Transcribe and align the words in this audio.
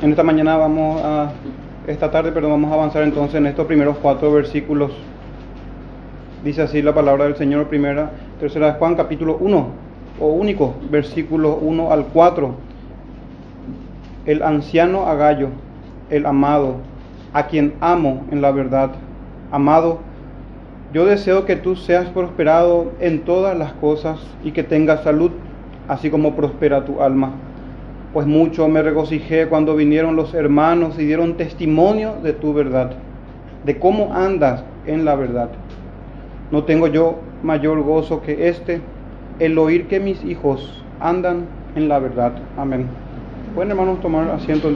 En 0.00 0.10
esta 0.10 0.22
mañana 0.22 0.56
vamos 0.56 1.02
a, 1.02 1.32
esta 1.88 2.08
tarde, 2.08 2.30
perdón, 2.30 2.52
vamos 2.52 2.70
a 2.70 2.74
avanzar 2.74 3.02
entonces 3.02 3.34
en 3.34 3.46
estos 3.46 3.66
primeros 3.66 3.96
cuatro 3.96 4.32
versículos. 4.32 4.92
Dice 6.44 6.62
así 6.62 6.82
la 6.82 6.94
palabra 6.94 7.24
del 7.24 7.34
Señor, 7.34 7.66
primera, 7.66 8.12
tercera 8.38 8.66
de 8.68 8.78
Juan, 8.78 8.94
capítulo 8.94 9.38
1, 9.40 9.66
o 10.20 10.26
único, 10.28 10.76
versículo 10.88 11.56
1 11.56 11.90
al 11.90 12.04
4. 12.04 12.54
El 14.26 14.44
anciano 14.44 15.06
Agallo, 15.06 15.48
el 16.10 16.26
amado, 16.26 16.76
a 17.32 17.48
quien 17.48 17.74
amo 17.80 18.24
en 18.30 18.40
la 18.40 18.52
verdad. 18.52 18.92
Amado, 19.50 19.98
yo 20.92 21.06
deseo 21.06 21.44
que 21.44 21.56
tú 21.56 21.74
seas 21.74 22.08
prosperado 22.10 22.92
en 23.00 23.24
todas 23.24 23.58
las 23.58 23.72
cosas 23.72 24.20
y 24.44 24.52
que 24.52 24.62
tengas 24.62 25.02
salud, 25.02 25.32
así 25.88 26.08
como 26.08 26.36
prospera 26.36 26.84
tu 26.84 27.02
alma 27.02 27.32
pues 28.12 28.26
mucho 28.26 28.68
me 28.68 28.82
regocijé 28.82 29.48
cuando 29.48 29.76
vinieron 29.76 30.16
los 30.16 30.34
hermanos 30.34 30.98
y 30.98 31.04
dieron 31.04 31.36
testimonio 31.36 32.14
de 32.22 32.32
tu 32.32 32.54
verdad, 32.54 32.92
de 33.64 33.78
cómo 33.78 34.14
andas 34.14 34.64
en 34.86 35.04
la 35.04 35.14
verdad. 35.14 35.50
No 36.50 36.64
tengo 36.64 36.86
yo 36.86 37.18
mayor 37.42 37.82
gozo 37.82 38.22
que 38.22 38.48
este, 38.48 38.80
el 39.38 39.58
oír 39.58 39.86
que 39.88 40.00
mis 40.00 40.24
hijos 40.24 40.82
andan 41.00 41.46
en 41.76 41.88
la 41.88 41.98
verdad. 41.98 42.32
Amén. 42.56 42.86
Pueden 43.54 43.70
hermanos 43.70 44.00
tomar 44.00 44.30
asiento. 44.30 44.70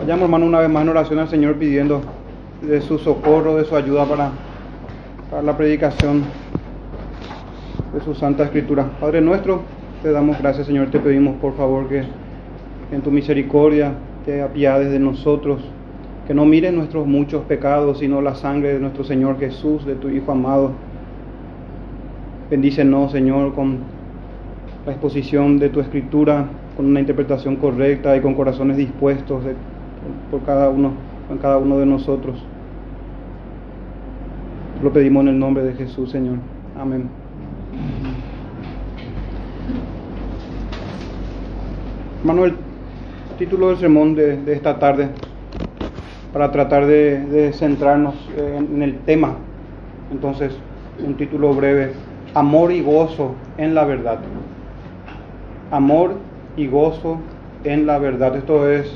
Vayamos 0.00 0.24
hermano 0.24 0.46
una 0.46 0.58
vez 0.58 0.68
más 0.68 0.82
en 0.82 0.88
oración 0.88 1.18
al 1.20 1.28
Señor 1.28 1.54
pidiendo 1.54 2.00
de 2.60 2.80
su 2.80 2.98
socorro, 2.98 3.56
de 3.56 3.64
su 3.64 3.76
ayuda 3.76 4.04
para 4.04 4.32
para 5.32 5.42
la 5.44 5.56
predicación 5.56 6.24
de 7.94 8.00
su 8.02 8.14
Santa 8.14 8.44
Escritura. 8.44 8.84
Padre 9.00 9.22
nuestro, 9.22 9.62
te 10.02 10.12
damos 10.12 10.38
gracias, 10.38 10.66
Señor, 10.66 10.90
te 10.90 10.98
pedimos 10.98 11.36
por 11.36 11.56
favor 11.56 11.88
que 11.88 12.02
en 12.92 13.00
tu 13.00 13.10
misericordia 13.10 13.94
te 14.26 14.42
apiades 14.42 14.92
de 14.92 14.98
nosotros, 14.98 15.62
que 16.26 16.34
no 16.34 16.44
mires 16.44 16.74
nuestros 16.74 17.06
muchos 17.06 17.44
pecados, 17.44 18.00
sino 18.00 18.20
la 18.20 18.34
sangre 18.34 18.74
de 18.74 18.80
nuestro 18.80 19.04
Señor 19.04 19.38
Jesús, 19.38 19.86
de 19.86 19.94
tu 19.94 20.10
Hijo 20.10 20.32
amado. 20.32 20.72
Bendícenos, 22.50 23.10
Señor, 23.10 23.54
con 23.54 23.78
la 24.84 24.92
exposición 24.92 25.58
de 25.58 25.70
tu 25.70 25.80
Escritura, 25.80 26.44
con 26.76 26.84
una 26.84 27.00
interpretación 27.00 27.56
correcta 27.56 28.14
y 28.14 28.20
con 28.20 28.34
corazones 28.34 28.76
dispuestos 28.76 29.42
por 30.30 30.42
cada 30.42 30.68
uno, 30.68 30.92
con 31.26 31.38
cada 31.38 31.56
uno 31.56 31.78
de 31.78 31.86
nosotros. 31.86 32.36
Lo 34.82 34.92
pedimos 34.92 35.22
en 35.22 35.28
el 35.28 35.38
nombre 35.38 35.62
de 35.62 35.74
Jesús, 35.74 36.10
Señor. 36.10 36.38
Amén. 36.76 37.08
Manuel, 42.24 42.54
título 43.38 43.68
del 43.68 43.76
sermón 43.76 44.16
de, 44.16 44.42
esta 44.52 44.80
tarde, 44.80 45.10
para 46.32 46.50
tratar 46.50 46.86
de, 46.86 47.52
centrarnos 47.54 48.16
en, 48.36 48.82
el 48.82 48.98
tema. 48.98 49.36
Entonces, 50.10 50.52
un 50.98 51.14
título 51.14 51.54
breve, 51.54 51.92
Amor 52.34 52.72
y 52.72 52.82
gozo 52.82 53.36
en 53.58 53.76
la 53.76 53.84
verdad. 53.84 54.18
Amor 55.70 56.14
y 56.56 56.66
gozo 56.66 57.18
en 57.62 57.86
la 57.86 57.98
verdad. 57.98 58.34
Esto 58.34 58.68
es 58.68 58.92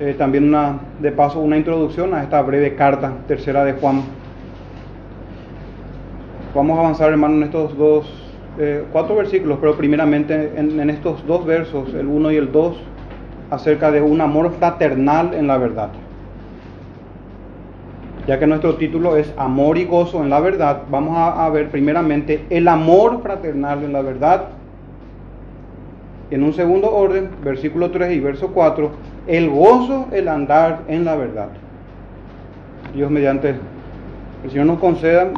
eh, 0.00 0.14
también 0.18 0.44
una, 0.44 0.80
de 1.00 1.12
paso, 1.12 1.40
una 1.40 1.56
introducción 1.56 2.12
a 2.12 2.22
esta 2.22 2.42
breve 2.42 2.74
carta, 2.74 3.14
tercera 3.26 3.64
de 3.64 3.72
Juan 3.72 4.02
Vamos 6.54 6.76
a 6.76 6.80
avanzar, 6.80 7.10
hermano, 7.10 7.36
en 7.36 7.44
estos 7.44 7.74
dos, 7.78 8.04
eh, 8.58 8.84
cuatro 8.92 9.16
versículos, 9.16 9.56
pero 9.58 9.74
primeramente 9.74 10.52
en, 10.54 10.90
estos 10.90 11.26
dos 11.26 11.46
versos, 11.46 11.94
el 11.94 12.06
1 12.06 12.30
y 12.32 12.36
el 12.36 12.52
2, 12.52 12.76
acerca 13.50 13.90
de 13.90 14.02
un 14.02 14.20
amor 14.20 14.52
fraternal 14.58 15.32
en 15.32 15.46
la 15.46 15.56
verdad. 15.56 15.88
Ya 18.26 18.38
que 18.38 18.46
nuestro 18.46 18.76
título 18.76 19.16
es 19.16 19.32
Amor 19.38 19.78
y 19.78 19.86
gozo 19.86 20.22
en 20.22 20.28
la 20.28 20.40
verdad, 20.40 20.82
vamos 20.90 21.16
a, 21.16 21.46
a 21.46 21.48
ver 21.48 21.70
primeramente 21.70 22.44
el 22.50 22.68
amor 22.68 23.22
fraternal 23.22 23.82
en 23.84 23.94
la 23.94 24.02
verdad. 24.02 24.48
En 26.30 26.42
un 26.42 26.52
segundo 26.52 26.94
orden, 26.94 27.30
versículo 27.42 27.90
3 27.90 28.12
y 28.12 28.20
verso 28.20 28.48
4, 28.48 28.90
el 29.26 29.48
gozo, 29.48 30.08
el 30.12 30.28
andar 30.28 30.80
en 30.86 31.06
la 31.06 31.16
verdad. 31.16 31.48
Dios 32.94 33.10
mediante 33.10 33.54
el 34.44 34.50
Señor 34.50 34.66
nos 34.66 34.78
conceda 34.78 35.30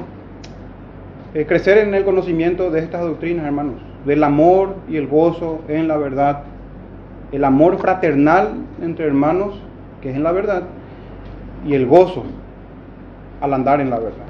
eh, 1.34 1.46
crecer 1.46 1.78
en 1.78 1.94
el 1.94 2.04
conocimiento 2.04 2.70
de 2.70 2.78
estas 2.78 3.02
doctrinas, 3.02 3.44
hermanos, 3.44 3.74
del 4.04 4.22
amor 4.22 4.76
y 4.88 4.96
el 4.96 5.08
gozo 5.08 5.62
en 5.66 5.88
la 5.88 5.96
verdad, 5.96 6.44
el 7.32 7.44
amor 7.44 7.78
fraternal 7.78 8.52
entre 8.80 9.06
hermanos, 9.06 9.60
que 10.00 10.10
es 10.10 10.16
en 10.16 10.22
la 10.22 10.30
verdad, 10.30 10.62
y 11.66 11.74
el 11.74 11.86
gozo 11.86 12.24
al 13.40 13.52
andar 13.52 13.80
en 13.80 13.90
la 13.90 13.98
verdad. 13.98 14.24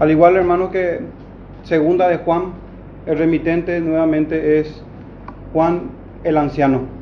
Al 0.00 0.10
igual, 0.10 0.36
hermano, 0.36 0.70
que 0.70 1.00
segunda 1.62 2.08
de 2.08 2.18
Juan, 2.18 2.52
el 3.06 3.18
remitente 3.18 3.80
nuevamente 3.80 4.58
es 4.58 4.82
Juan 5.52 5.90
el 6.24 6.36
anciano. 6.36 6.97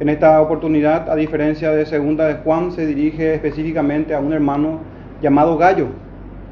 En 0.00 0.08
esta 0.08 0.40
oportunidad, 0.40 1.10
a 1.10 1.14
diferencia 1.14 1.70
de 1.72 1.84
segunda 1.86 2.26
de 2.26 2.34
Juan, 2.36 2.72
se 2.72 2.86
dirige 2.86 3.34
específicamente 3.34 4.14
a 4.14 4.20
un 4.20 4.32
hermano 4.32 4.80
llamado 5.20 5.58
Gallo, 5.58 5.88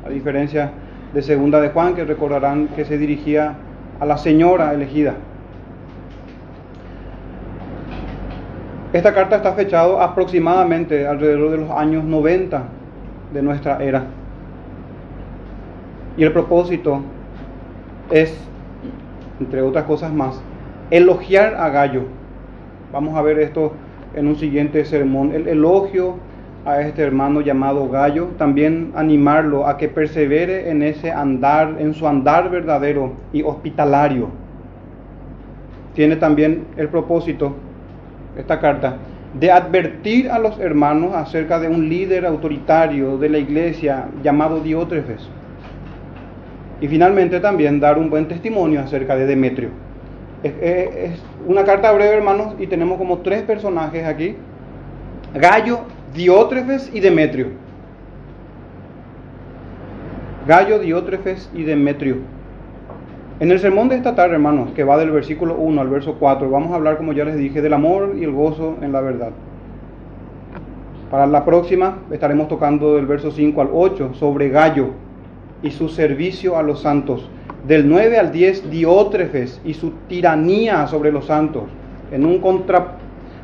a 0.07 0.11
diferencia 0.11 0.71
de 1.15 1.23
segunda 1.23 1.61
de 1.61 1.71
Juan, 1.71 1.95
que 1.95 2.05
recordarán 2.05 2.69
que 2.77 2.85
se 2.85 2.99
dirigía 2.99 3.55
a 3.99 4.07
la 4.07 4.19
señora 4.19 4.73
elegida. 4.75 5.15
Esta 8.93 9.15
carta 9.15 9.37
está 9.37 9.53
fechada 9.55 10.05
aproximadamente 10.05 11.07
alrededor 11.07 11.51
de 11.51 11.57
los 11.59 11.71
años 11.71 12.05
90 12.05 12.63
de 13.33 13.43
nuestra 13.43 13.83
era. 13.83 14.05
Y 16.17 16.25
el 16.25 16.33
propósito 16.33 17.01
es, 18.11 18.37
entre 19.41 19.63
otras 19.63 19.85
cosas 19.85 20.13
más, 20.13 20.41
elogiar 20.91 21.55
a 21.55 21.69
Gallo 21.71 22.20
Vamos 22.93 23.17
a 23.17 23.23
ver 23.23 23.39
esto 23.39 23.73
en 24.15 24.27
un 24.27 24.37
siguiente 24.37 24.85
sermón. 24.85 25.33
El 25.33 25.47
elogio 25.47 26.17
a 26.67 26.81
este 26.81 27.03
hermano 27.03 27.41
llamado 27.41 27.89
Gallo, 27.89 28.31
también 28.37 28.93
animarlo 28.97 29.67
a 29.67 29.79
que 29.79 29.89
persevere 29.89 30.71
en 30.71 30.83
ese 30.83 31.13
andar, 31.13 31.77
en 31.79 31.95
su 31.95 32.09
andar 32.09 32.51
verdadero 32.51 33.13
y 33.33 33.43
hospitalario. 33.43 34.29
Tiene 35.95 36.17
también 36.17 36.65
el 36.77 36.89
propósito, 36.89 37.55
esta 38.37 38.59
carta, 38.59 38.97
de 39.39 39.53
advertir 39.53 40.29
a 40.29 40.39
los 40.41 40.59
hermanos 40.59 41.15
acerca 41.15 41.61
de 41.61 41.69
un 41.69 41.89
líder 41.89 42.27
autoritario 42.27 43.19
de 43.19 43.29
la 43.29 43.39
iglesia 43.39 44.09
llamado 44.23 44.61
Diótrefes. 44.61 45.29
Y 46.81 46.89
finalmente 46.89 47.39
también 47.39 47.79
dar 47.79 47.99
un 47.99 48.11
buen 48.11 48.27
testimonio 48.27 48.81
acerca 48.81 49.15
de 49.15 49.27
Demetrio. 49.27 49.90
Es, 50.43 51.21
una 51.47 51.65
carta 51.65 51.93
breve, 51.93 52.15
hermanos, 52.17 52.55
y 52.59 52.67
tenemos 52.67 52.99
como 52.99 53.19
tres 53.19 53.43
personajes 53.43 54.07
aquí. 54.07 54.37
Gallo, 55.35 55.81
Diótrefes 56.15 56.91
y 56.93 57.01
Demetrio. 57.01 57.49
Gallo, 60.47 60.79
Diótrefes 60.79 61.51
y 61.55 61.65
Demetrio. 61.65 62.17
En 63.39 63.51
el 63.51 63.59
sermón 63.59 63.89
de 63.89 63.97
esta 63.97 64.15
tarde, 64.15 64.35
hermanos, 64.35 64.71
que 64.75 64.85
va 64.85 64.99
del 64.99 65.11
versículo 65.11 65.55
1 65.57 65.81
al 65.81 65.89
verso 65.89 66.17
4, 66.19 66.51
vamos 66.51 66.73
a 66.73 66.77
hablar, 66.77 66.97
como 66.97 67.13
ya 67.13 67.25
les 67.25 67.37
dije, 67.37 67.63
del 67.63 67.73
amor 67.73 68.15
y 68.19 68.25
el 68.25 68.33
gozo 68.33 68.77
en 68.83 68.93
la 68.93 69.01
verdad. 69.01 69.31
Para 71.11 71.27
la 71.27 71.45
próxima 71.45 71.99
estaremos 72.11 72.49
tocando 72.49 72.97
del 72.97 73.07
verso 73.07 73.31
5 73.31 73.61
al 73.61 73.69
8 73.73 74.15
sobre 74.15 74.49
Gallo 74.49 74.91
y 75.63 75.71
su 75.71 75.89
servicio 75.89 76.57
a 76.57 76.63
los 76.63 76.83
santos 76.83 77.29
del 77.67 77.89
9 77.89 78.19
al 78.19 78.33
10 78.33 78.71
Diótrefes 78.71 79.61
y 79.65 79.75
su 79.75 79.91
tiranía 80.09 80.87
sobre 80.87 81.13
los 81.13 81.27
santos, 81.27 81.65
en, 82.11 82.25
un 82.25 82.39
contra, 82.39 82.97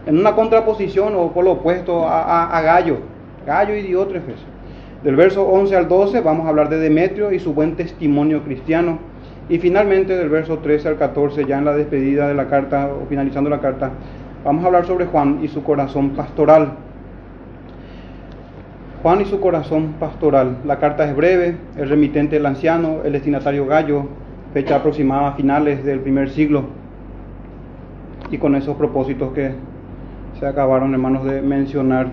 en 0.06 0.18
una 0.18 0.34
contraposición 0.34 1.14
o 1.16 1.32
por 1.32 1.44
lo 1.44 1.52
opuesto 1.52 2.06
a, 2.08 2.60
Gallo, 2.62 2.98
Gallo 3.46 3.74
y 3.74 3.82
Diótrefes. 3.82 4.36
Del 5.04 5.16
verso 5.16 5.46
11 5.46 5.76
al 5.76 5.88
12 5.88 6.20
vamos 6.20 6.46
a 6.46 6.48
hablar 6.48 6.68
de 6.68 6.78
Demetrio 6.78 7.32
y 7.32 7.38
su 7.38 7.52
buen 7.52 7.76
testimonio 7.76 8.42
cristiano. 8.42 8.98
Y 9.48 9.58
finalmente 9.58 10.16
del 10.16 10.28
verso 10.28 10.58
13 10.58 10.88
al 10.88 10.96
14, 10.96 11.44
ya 11.44 11.58
en 11.58 11.64
la 11.64 11.76
despedida 11.76 12.26
de 12.26 12.34
la 12.34 12.48
carta 12.48 12.88
o 12.88 13.06
finalizando 13.06 13.48
la 13.48 13.60
carta, 13.60 13.92
vamos 14.44 14.64
a 14.64 14.66
hablar 14.66 14.86
sobre 14.86 15.06
Juan 15.06 15.40
y 15.42 15.48
su 15.48 15.62
corazón 15.62 16.10
pastoral. 16.10 16.72
Juan 19.06 19.20
y 19.20 19.24
su 19.26 19.38
corazón 19.38 19.94
pastoral. 20.00 20.56
La 20.64 20.80
carta 20.80 21.08
es 21.08 21.14
breve, 21.14 21.54
el 21.76 21.88
remitente 21.88 22.38
el 22.38 22.44
anciano, 22.44 23.02
el 23.04 23.12
destinatario 23.12 23.64
Gallo, 23.64 24.06
fecha 24.52 24.74
aproximada 24.74 25.28
a 25.28 25.32
finales 25.34 25.84
del 25.84 26.00
primer 26.00 26.28
siglo. 26.28 26.64
Y 28.32 28.38
con 28.38 28.56
esos 28.56 28.76
propósitos 28.76 29.32
que 29.32 29.52
se 30.40 30.44
acabaron, 30.44 30.92
hermanos, 30.92 31.24
de 31.24 31.40
mencionar. 31.40 32.08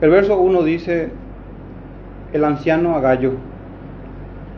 El 0.00 0.08
verso 0.08 0.40
1 0.40 0.62
dice, 0.62 1.10
el 2.32 2.42
anciano 2.42 2.96
Agallo. 2.96 3.32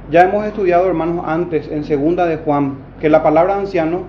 Ya 0.09 0.23
hemos 0.23 0.47
estudiado, 0.47 0.87
hermanos, 0.87 1.25
antes 1.27 1.69
en 1.69 1.83
segunda 1.83 2.27
de 2.27 2.37
Juan, 2.37 2.77
que 3.01 3.09
la 3.09 3.25
palabra 3.25 3.57
anciano, 3.57 4.03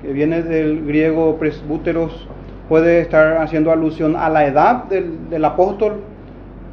que 0.00 0.14
viene 0.14 0.40
del 0.40 0.86
griego 0.86 1.36
presbúteros, 1.36 2.26
puede 2.72 3.02
estar 3.02 3.36
haciendo 3.36 3.70
alusión 3.70 4.16
a 4.16 4.30
la 4.30 4.46
edad 4.46 4.84
del, 4.84 5.44
apóstol 5.44 6.00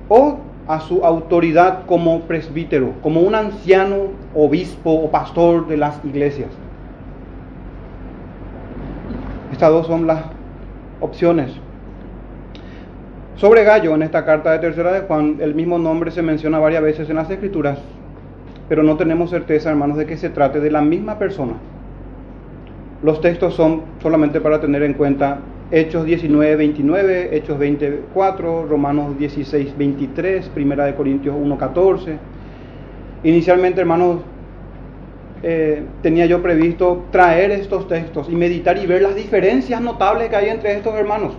o 0.07 0.37
a 0.65 0.79
su 0.79 1.03
autoridad 1.03 1.85
como 1.87 2.21
presbítero, 2.21 2.93
como 3.03 3.19
un 3.19 3.35
anciano, 3.35 4.03
obispo 4.33 4.91
o 4.91 5.11
pastor 5.11 5.67
de 5.67 5.75
las 5.75 5.99
iglesias. 6.05 6.47
Estas 9.51 9.71
dos 9.71 9.87
son 9.87 10.07
las 10.07 10.23
opciones. 11.01 11.51
Sobre 13.35 13.65
Gallo, 13.65 13.93
en 13.93 14.03
esta 14.03 14.23
carta 14.23 14.53
de 14.53 14.59
tercera 14.59 14.93
de 14.93 15.01
Juan, 15.01 15.39
el 15.41 15.53
mismo 15.53 15.79
nombre 15.79 16.11
se 16.11 16.21
menciona 16.21 16.59
varias 16.59 16.81
veces 16.81 17.09
en 17.09 17.17
las 17.17 17.29
escrituras, 17.29 17.77
pero 18.69 18.83
no 18.83 18.95
tenemos 18.95 19.31
certeza, 19.31 19.69
hermanos, 19.69 19.97
de 19.97 20.05
que 20.05 20.15
se 20.15 20.29
trate 20.29 20.61
de 20.61 20.71
la 20.71 20.81
misma 20.81 21.19
persona. 21.19 21.55
Los 23.03 23.19
textos 23.19 23.53
son 23.53 23.81
solamente 24.01 24.39
para 24.39 24.61
tener 24.61 24.83
en 24.83 24.93
cuenta 24.93 25.39
Hechos 25.71 26.03
19, 26.03 26.55
29, 26.55 27.29
Hechos 27.37 27.59
24, 27.59 28.65
Romanos 28.65 29.19
16, 29.19 29.77
23, 29.77 30.49
Primera 30.49 30.85
de 30.85 30.95
Corintios 30.95 31.35
1, 31.39 31.57
14. 31.59 32.17
Inicialmente, 33.23 33.79
hermanos, 33.79 34.21
eh, 35.43 35.83
tenía 36.01 36.25
yo 36.25 36.41
previsto 36.41 37.05
traer 37.11 37.51
estos 37.51 37.87
textos 37.87 38.27
y 38.29 38.35
meditar 38.35 38.79
y 38.79 38.87
ver 38.87 39.03
las 39.03 39.13
diferencias 39.13 39.79
notables 39.79 40.29
que 40.29 40.35
hay 40.35 40.49
entre 40.49 40.73
estos 40.73 40.95
hermanos. 40.95 41.33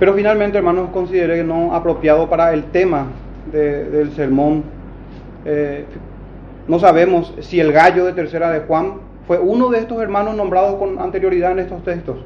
Pero 0.00 0.14
finalmente, 0.14 0.58
hermanos, 0.58 0.88
consideré 0.92 1.44
no 1.44 1.72
apropiado 1.72 2.28
para 2.28 2.52
el 2.52 2.64
tema 2.64 3.06
del 3.52 4.10
sermón. 4.16 4.64
Eh, 5.44 5.84
no 6.66 6.80
sabemos 6.80 7.32
si 7.40 7.60
el 7.60 7.70
gallo 7.70 8.04
de 8.06 8.12
tercera 8.12 8.50
de 8.50 8.60
Juan 8.60 9.09
fue 9.26 9.38
uno 9.38 9.68
de 9.68 9.78
estos 9.78 10.00
hermanos 10.00 10.34
nombrados 10.34 10.76
con 10.76 10.98
anterioridad 10.98 11.52
en 11.52 11.60
estos 11.60 11.82
textos. 11.82 12.18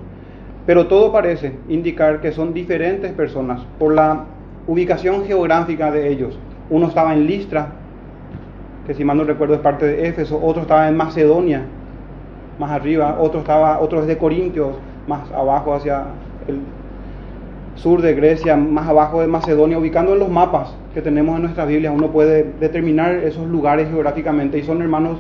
Pero 0.66 0.86
todo 0.86 1.12
parece 1.12 1.52
indicar 1.68 2.20
que 2.20 2.32
son 2.32 2.54
diferentes 2.54 3.12
personas 3.12 3.60
por 3.78 3.94
la 3.94 4.24
ubicación 4.66 5.24
geográfica 5.24 5.90
de 5.90 6.08
ellos. 6.08 6.38
Uno 6.70 6.88
estaba 6.88 7.12
en 7.12 7.26
Listra, 7.26 7.68
que 8.86 8.94
si 8.94 9.04
mal 9.04 9.16
no 9.16 9.24
recuerdo 9.24 9.54
es 9.54 9.60
parte 9.60 9.86
de 9.86 10.08
Éfeso, 10.08 10.40
otro 10.42 10.62
estaba 10.62 10.88
en 10.88 10.96
Macedonia, 10.96 11.62
más 12.58 12.70
arriba, 12.70 13.18
otro 13.20 13.40
estaba, 13.40 13.80
otro 13.80 14.00
es 14.00 14.06
de 14.06 14.16
Corintios, 14.16 14.76
más 15.06 15.30
abajo 15.32 15.74
hacia 15.74 16.04
el 16.48 16.60
sur 17.74 18.00
de 18.00 18.14
Grecia, 18.14 18.56
más 18.56 18.88
abajo 18.88 19.20
de 19.20 19.26
Macedonia, 19.26 19.78
ubicando 19.78 20.14
en 20.14 20.20
los 20.20 20.30
mapas 20.30 20.74
que 20.94 21.02
tenemos 21.02 21.36
en 21.36 21.42
nuestra 21.42 21.66
Biblia, 21.66 21.92
uno 21.92 22.10
puede 22.10 22.52
determinar 22.60 23.14
esos 23.16 23.46
lugares 23.48 23.88
geográficamente 23.88 24.58
y 24.58 24.62
son 24.62 24.80
hermanos 24.80 25.18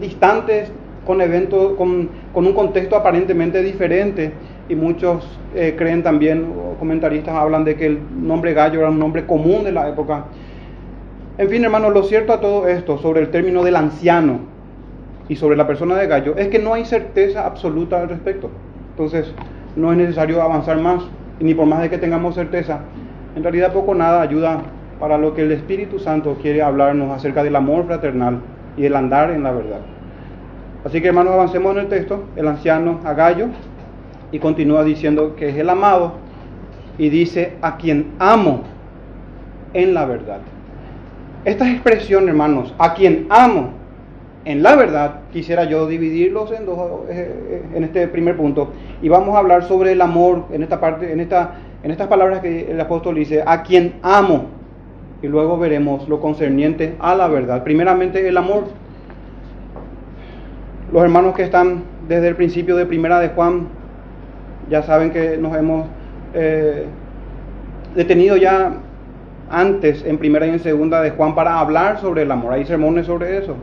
distantes 0.00 0.72
con 1.06 1.20
eventos, 1.20 1.74
con, 1.76 2.08
un 2.34 2.52
contexto 2.52 2.96
aparentemente 2.96 3.62
diferente 3.62 4.32
y 4.68 4.74
muchos 4.74 5.26
eh, 5.54 5.74
creen 5.76 6.02
también, 6.02 6.46
comentaristas 6.78 7.34
hablan 7.34 7.64
de 7.64 7.76
que 7.76 7.86
el 7.86 7.98
nombre 8.22 8.54
gallo 8.54 8.80
era 8.80 8.90
un 8.90 8.98
nombre 8.98 9.26
común 9.26 9.64
de 9.64 9.72
la 9.72 9.88
época. 9.88 10.26
En 11.38 11.48
fin, 11.48 11.64
hermanos, 11.64 11.92
lo 11.92 12.02
cierto 12.02 12.32
a 12.32 12.40
todo 12.40 12.68
esto 12.68 12.98
sobre 12.98 13.20
el 13.20 13.30
término 13.30 13.64
del 13.64 13.76
anciano 13.76 14.40
y 15.28 15.36
sobre 15.36 15.56
la 15.56 15.66
persona 15.66 15.96
de 15.96 16.06
gallo 16.06 16.36
es 16.36 16.48
que 16.48 16.58
no 16.58 16.74
hay 16.74 16.84
certeza 16.84 17.46
absoluta 17.46 18.00
al 18.00 18.08
respecto. 18.08 18.50
Entonces, 18.90 19.32
no 19.76 19.92
es 19.92 19.98
necesario 19.98 20.42
avanzar 20.42 20.78
más 20.78 21.02
ni 21.40 21.54
por 21.54 21.66
más 21.66 21.80
de 21.80 21.90
que 21.90 21.98
tengamos 21.98 22.34
certeza, 22.34 22.80
en 23.34 23.42
realidad 23.42 23.72
poco 23.72 23.94
nada 23.94 24.20
ayuda 24.20 24.60
para 24.98 25.16
lo 25.16 25.34
que 25.34 25.42
el 25.42 25.52
Espíritu 25.52 25.98
Santo 25.98 26.36
quiere 26.40 26.62
hablarnos 26.62 27.10
acerca 27.10 27.42
del 27.42 27.56
amor 27.56 27.86
fraternal 27.86 28.40
y 28.76 28.82
del 28.82 28.94
andar 28.94 29.30
en 29.30 29.42
la 29.42 29.52
verdad. 29.52 29.80
Así 30.84 31.00
que 31.00 31.08
hermanos, 31.08 31.34
avancemos 31.34 31.72
en 31.72 31.80
el 31.80 31.88
texto, 31.88 32.24
el 32.36 32.48
anciano 32.48 33.00
Agallo, 33.04 33.48
y 34.32 34.38
continúa 34.38 34.82
diciendo 34.84 35.36
que 35.36 35.50
es 35.50 35.56
el 35.56 35.68
amado, 35.68 36.14
y 36.96 37.08
dice 37.08 37.54
a 37.60 37.76
quien 37.76 38.12
amo 38.18 38.62
en 39.74 39.94
la 39.94 40.06
verdad. 40.06 40.38
Esta 41.44 41.70
expresión, 41.70 42.28
hermanos, 42.28 42.74
a 42.78 42.94
quien 42.94 43.26
amo 43.30 43.70
en 44.44 44.62
la 44.62 44.74
verdad, 44.74 45.20
quisiera 45.32 45.64
yo 45.64 45.86
dividirlos 45.86 46.50
en 46.52 46.64
dos, 46.64 46.78
eh, 47.10 47.62
en 47.74 47.84
este 47.84 48.08
primer 48.08 48.36
punto, 48.36 48.70
y 49.02 49.08
vamos 49.08 49.34
a 49.34 49.38
hablar 49.38 49.64
sobre 49.64 49.92
el 49.92 50.00
amor 50.00 50.44
en 50.50 50.62
esta 50.62 50.80
parte, 50.80 51.12
en 51.12 51.20
esta, 51.20 51.56
en 51.82 51.90
estas 51.90 52.08
palabras 52.08 52.40
que 52.40 52.70
el 52.70 52.80
apóstol 52.80 53.16
dice, 53.16 53.42
a 53.46 53.62
quien 53.62 53.94
amo, 54.02 54.46
y 55.22 55.26
luego 55.26 55.58
veremos 55.58 56.08
lo 56.08 56.20
concerniente 56.20 56.94
a 56.98 57.14
la 57.14 57.28
verdad. 57.28 57.62
Primeramente 57.62 58.26
el 58.26 58.36
amor. 58.36 58.64
Los 60.92 61.04
hermanos 61.04 61.36
que 61.36 61.44
están 61.44 61.84
desde 62.08 62.26
el 62.28 62.34
principio 62.34 62.74
de 62.74 62.84
Primera 62.84 63.20
de 63.20 63.28
Juan 63.28 63.68
ya 64.68 64.82
saben 64.82 65.12
que 65.12 65.36
nos 65.36 65.56
hemos 65.56 65.86
eh, 66.34 66.84
detenido 67.94 68.36
ya 68.36 68.72
antes 69.50 70.04
en 70.04 70.18
Primera 70.18 70.46
y 70.46 70.50
en 70.50 70.58
Segunda 70.58 71.00
de 71.00 71.10
Juan 71.10 71.36
para 71.36 71.60
hablar 71.60 72.00
sobre 72.00 72.22
el 72.22 72.30
amor. 72.32 72.54
Hay 72.54 72.64
sermones 72.64 73.06
sobre 73.06 73.38
eso. 73.38 73.54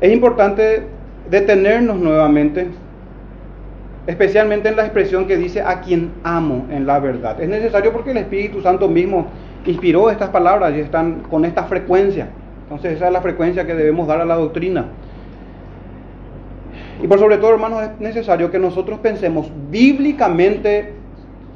Es 0.00 0.12
importante 0.12 0.82
detenernos 1.30 1.98
nuevamente, 1.98 2.68
especialmente 4.08 4.68
en 4.68 4.76
la 4.76 4.82
expresión 4.82 5.26
que 5.26 5.36
dice 5.36 5.62
a 5.62 5.80
quien 5.80 6.10
amo 6.24 6.66
en 6.70 6.86
la 6.86 6.98
verdad. 6.98 7.40
Es 7.40 7.48
necesario 7.48 7.92
porque 7.92 8.10
el 8.10 8.16
Espíritu 8.16 8.62
Santo 8.62 8.88
mismo 8.88 9.28
inspiró 9.64 10.10
estas 10.10 10.30
palabras 10.30 10.74
y 10.74 10.80
están 10.80 11.20
con 11.30 11.44
esta 11.44 11.64
frecuencia. 11.64 12.28
Entonces 12.64 12.94
esa 12.94 13.06
es 13.06 13.12
la 13.12 13.20
frecuencia 13.20 13.64
que 13.64 13.74
debemos 13.76 14.08
dar 14.08 14.20
a 14.20 14.24
la 14.24 14.34
doctrina. 14.34 14.86
Y 17.02 17.06
por 17.06 17.18
sobre 17.18 17.38
todo, 17.38 17.52
hermanos, 17.52 17.82
es 17.82 18.00
necesario 18.00 18.50
que 18.50 18.58
nosotros 18.58 18.98
pensemos 19.00 19.50
bíblicamente 19.70 20.92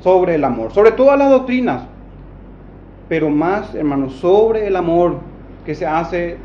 sobre 0.02 0.36
el 0.36 0.44
amor, 0.44 0.72
sobre 0.72 0.92
todas 0.92 1.18
las 1.18 1.30
doctrinas, 1.30 1.82
pero 3.08 3.28
más, 3.28 3.74
hermanos, 3.74 4.14
sobre 4.14 4.66
el 4.66 4.76
amor 4.76 5.18
que 5.64 5.74
se 5.74 5.86
hace 5.86 6.38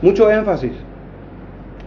mucho 0.00 0.30
énfasis. 0.30 0.72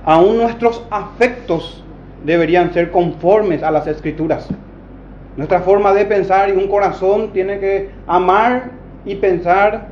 Aún 0.05 0.37
nuestros 0.37 0.83
afectos 0.89 1.83
deberían 2.23 2.73
ser 2.73 2.91
conformes 2.91 3.61
a 3.63 3.71
las 3.71 3.87
escrituras. 3.87 4.47
Nuestra 5.35 5.59
forma 5.61 5.93
de 5.93 6.05
pensar 6.05 6.49
y 6.49 6.53
un 6.53 6.67
corazón 6.67 7.31
tiene 7.33 7.59
que 7.59 7.89
amar 8.07 8.71
y 9.05 9.15
pensar 9.15 9.89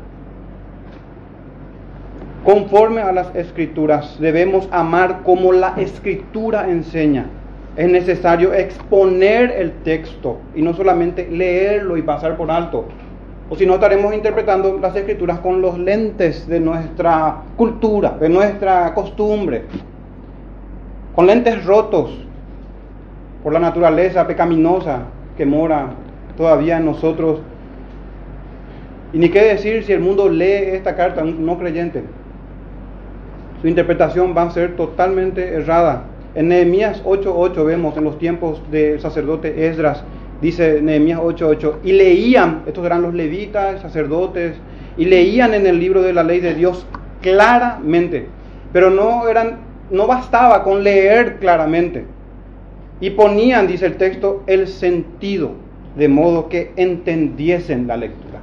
conforme 2.43 3.01
a 3.01 3.11
las 3.11 3.33
escrituras. 3.35 4.19
Debemos 4.19 4.67
amar 4.71 5.21
como 5.23 5.51
la 5.51 5.75
escritura 5.77 6.69
enseña. 6.69 7.27
Es 7.75 7.89
necesario 7.89 8.53
exponer 8.53 9.51
el 9.51 9.71
texto 9.83 10.37
y 10.55 10.61
no 10.61 10.73
solamente 10.73 11.27
leerlo 11.29 11.97
y 11.97 12.01
pasar 12.01 12.37
por 12.37 12.51
alto 12.51 12.85
o 13.49 13.55
si 13.55 13.65
no 13.65 13.75
estaremos 13.75 14.13
interpretando 14.13 14.79
las 14.79 14.95
escrituras 14.95 15.39
con 15.39 15.61
los 15.61 15.77
lentes 15.77 16.47
de 16.47 16.59
nuestra 16.59 17.43
cultura, 17.55 18.17
de 18.19 18.29
nuestra 18.29 18.93
costumbre, 18.93 19.65
con 21.15 21.27
lentes 21.27 21.63
rotos 21.65 22.17
por 23.43 23.53
la 23.53 23.59
naturaleza 23.59 24.25
pecaminosa 24.25 25.03
que 25.37 25.45
mora 25.45 25.89
todavía 26.37 26.77
en 26.77 26.85
nosotros. 26.85 27.41
Y 29.11 29.19
ni 29.19 29.29
qué 29.29 29.41
decir 29.43 29.83
si 29.83 29.91
el 29.91 29.99
mundo 29.99 30.29
lee 30.29 30.71
esta 30.71 30.95
carta, 30.95 31.21
un 31.21 31.45
no 31.45 31.59
creyente. 31.59 32.03
Su 33.63 33.69
interpretación 33.69 34.35
va 34.37 34.43
a 34.43 34.51
ser 34.51 34.75
totalmente 34.75 35.55
errada. 35.55 36.03
En 36.35 36.49
Nehemías 36.49 37.01
8:8 37.05 37.63
vemos 37.63 37.97
en 37.97 38.03
los 38.03 38.19
tiempos 38.19 38.61
del 38.69 38.99
sacerdote 38.99 39.67
Esdras 39.67 40.03
dice 40.41 40.81
Nehemías 40.81 41.21
8:8, 41.21 41.77
y 41.85 41.93
leían, 41.93 42.63
estos 42.67 42.85
eran 42.85 43.01
los 43.01 43.13
levitas, 43.13 43.81
sacerdotes, 43.81 44.57
y 44.97 45.05
leían 45.05 45.53
en 45.53 45.65
el 45.65 45.79
libro 45.79 46.01
de 46.01 46.11
la 46.11 46.23
ley 46.23 46.41
de 46.41 46.53
Dios 46.53 46.85
claramente, 47.21 48.27
pero 48.73 48.89
no 48.89 49.29
eran 49.29 49.59
no 49.89 50.07
bastaba 50.07 50.61
con 50.63 50.83
leer 50.83 51.37
claramente. 51.39 52.05
Y 52.99 53.11
ponían, 53.11 53.67
dice 53.67 53.85
el 53.85 53.95
texto, 53.95 54.43
el 54.45 54.67
sentido, 54.67 55.51
de 55.95 56.09
modo 56.09 56.49
que 56.49 56.73
entendiesen 56.75 57.87
la 57.87 57.95
lectura. 57.95 58.39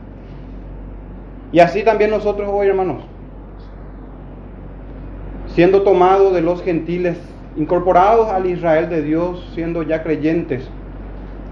Y 1.53 1.61
así 1.61 1.83
también 1.83 2.11
nosotros 2.11 2.49
hoy, 2.51 2.69
hermanos, 2.69 3.03
siendo 5.55 5.83
tomados 5.83 6.35
de 6.35 6.43
los 6.43 6.63
gentiles, 6.63 7.17
incorporados 7.57 8.29
al 8.29 8.47
Israel 8.47 8.89
de 8.89 9.03
Dios, 9.03 9.51
siendo 9.55 9.83
ya 9.83 10.03
creyentes, 10.03 10.71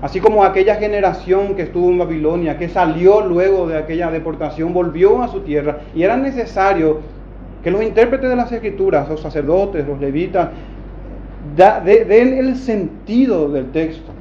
Así 0.00 0.20
como 0.20 0.44
aquella 0.44 0.76
generación 0.76 1.56
que 1.56 1.62
estuvo 1.62 1.90
en 1.90 1.98
Babilonia, 1.98 2.56
que 2.56 2.68
salió 2.68 3.20
luego 3.26 3.66
de 3.66 3.76
aquella 3.76 4.10
deportación, 4.10 4.72
volvió 4.72 5.22
a 5.22 5.28
su 5.28 5.40
tierra 5.40 5.80
y 5.92 6.04
era 6.04 6.16
necesario 6.16 7.00
que 7.64 7.72
los 7.72 7.82
intérpretes 7.82 8.30
de 8.30 8.36
las 8.36 8.52
escrituras, 8.52 9.08
los 9.08 9.20
sacerdotes, 9.20 9.84
los 9.86 9.98
levitas, 9.98 10.50
den 11.56 12.38
el 12.38 12.54
sentido 12.56 13.48
del 13.48 13.72
texto. 13.72 14.12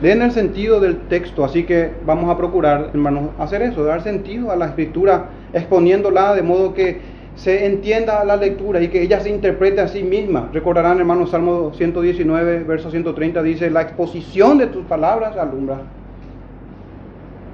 den 0.00 0.20
el 0.20 0.30
sentido 0.30 0.78
del 0.80 0.96
texto, 1.08 1.44
así 1.44 1.64
que 1.64 1.90
vamos 2.04 2.30
a 2.30 2.36
procurar, 2.36 2.90
hermanos, 2.92 3.30
hacer 3.38 3.62
eso, 3.62 3.82
dar 3.84 4.02
sentido 4.02 4.50
a 4.50 4.56
la 4.56 4.66
escritura, 4.66 5.30
exponiéndola 5.54 6.34
de 6.34 6.42
modo 6.42 6.74
que 6.74 7.00
se 7.36 7.66
entienda 7.66 8.24
la 8.24 8.36
lectura 8.36 8.80
y 8.80 8.88
que 8.88 9.02
ella 9.02 9.20
se 9.20 9.28
interprete 9.28 9.82
a 9.82 9.88
sí 9.88 10.02
misma. 10.02 10.48
Recordarán, 10.52 10.98
hermanos, 10.98 11.30
Salmo 11.30 11.72
119, 11.74 12.64
verso 12.64 12.90
130 12.90 13.42
dice, 13.42 13.70
la 13.70 13.82
exposición 13.82 14.58
de 14.58 14.66
tus 14.66 14.84
palabras 14.86 15.36
alumbra. 15.36 15.82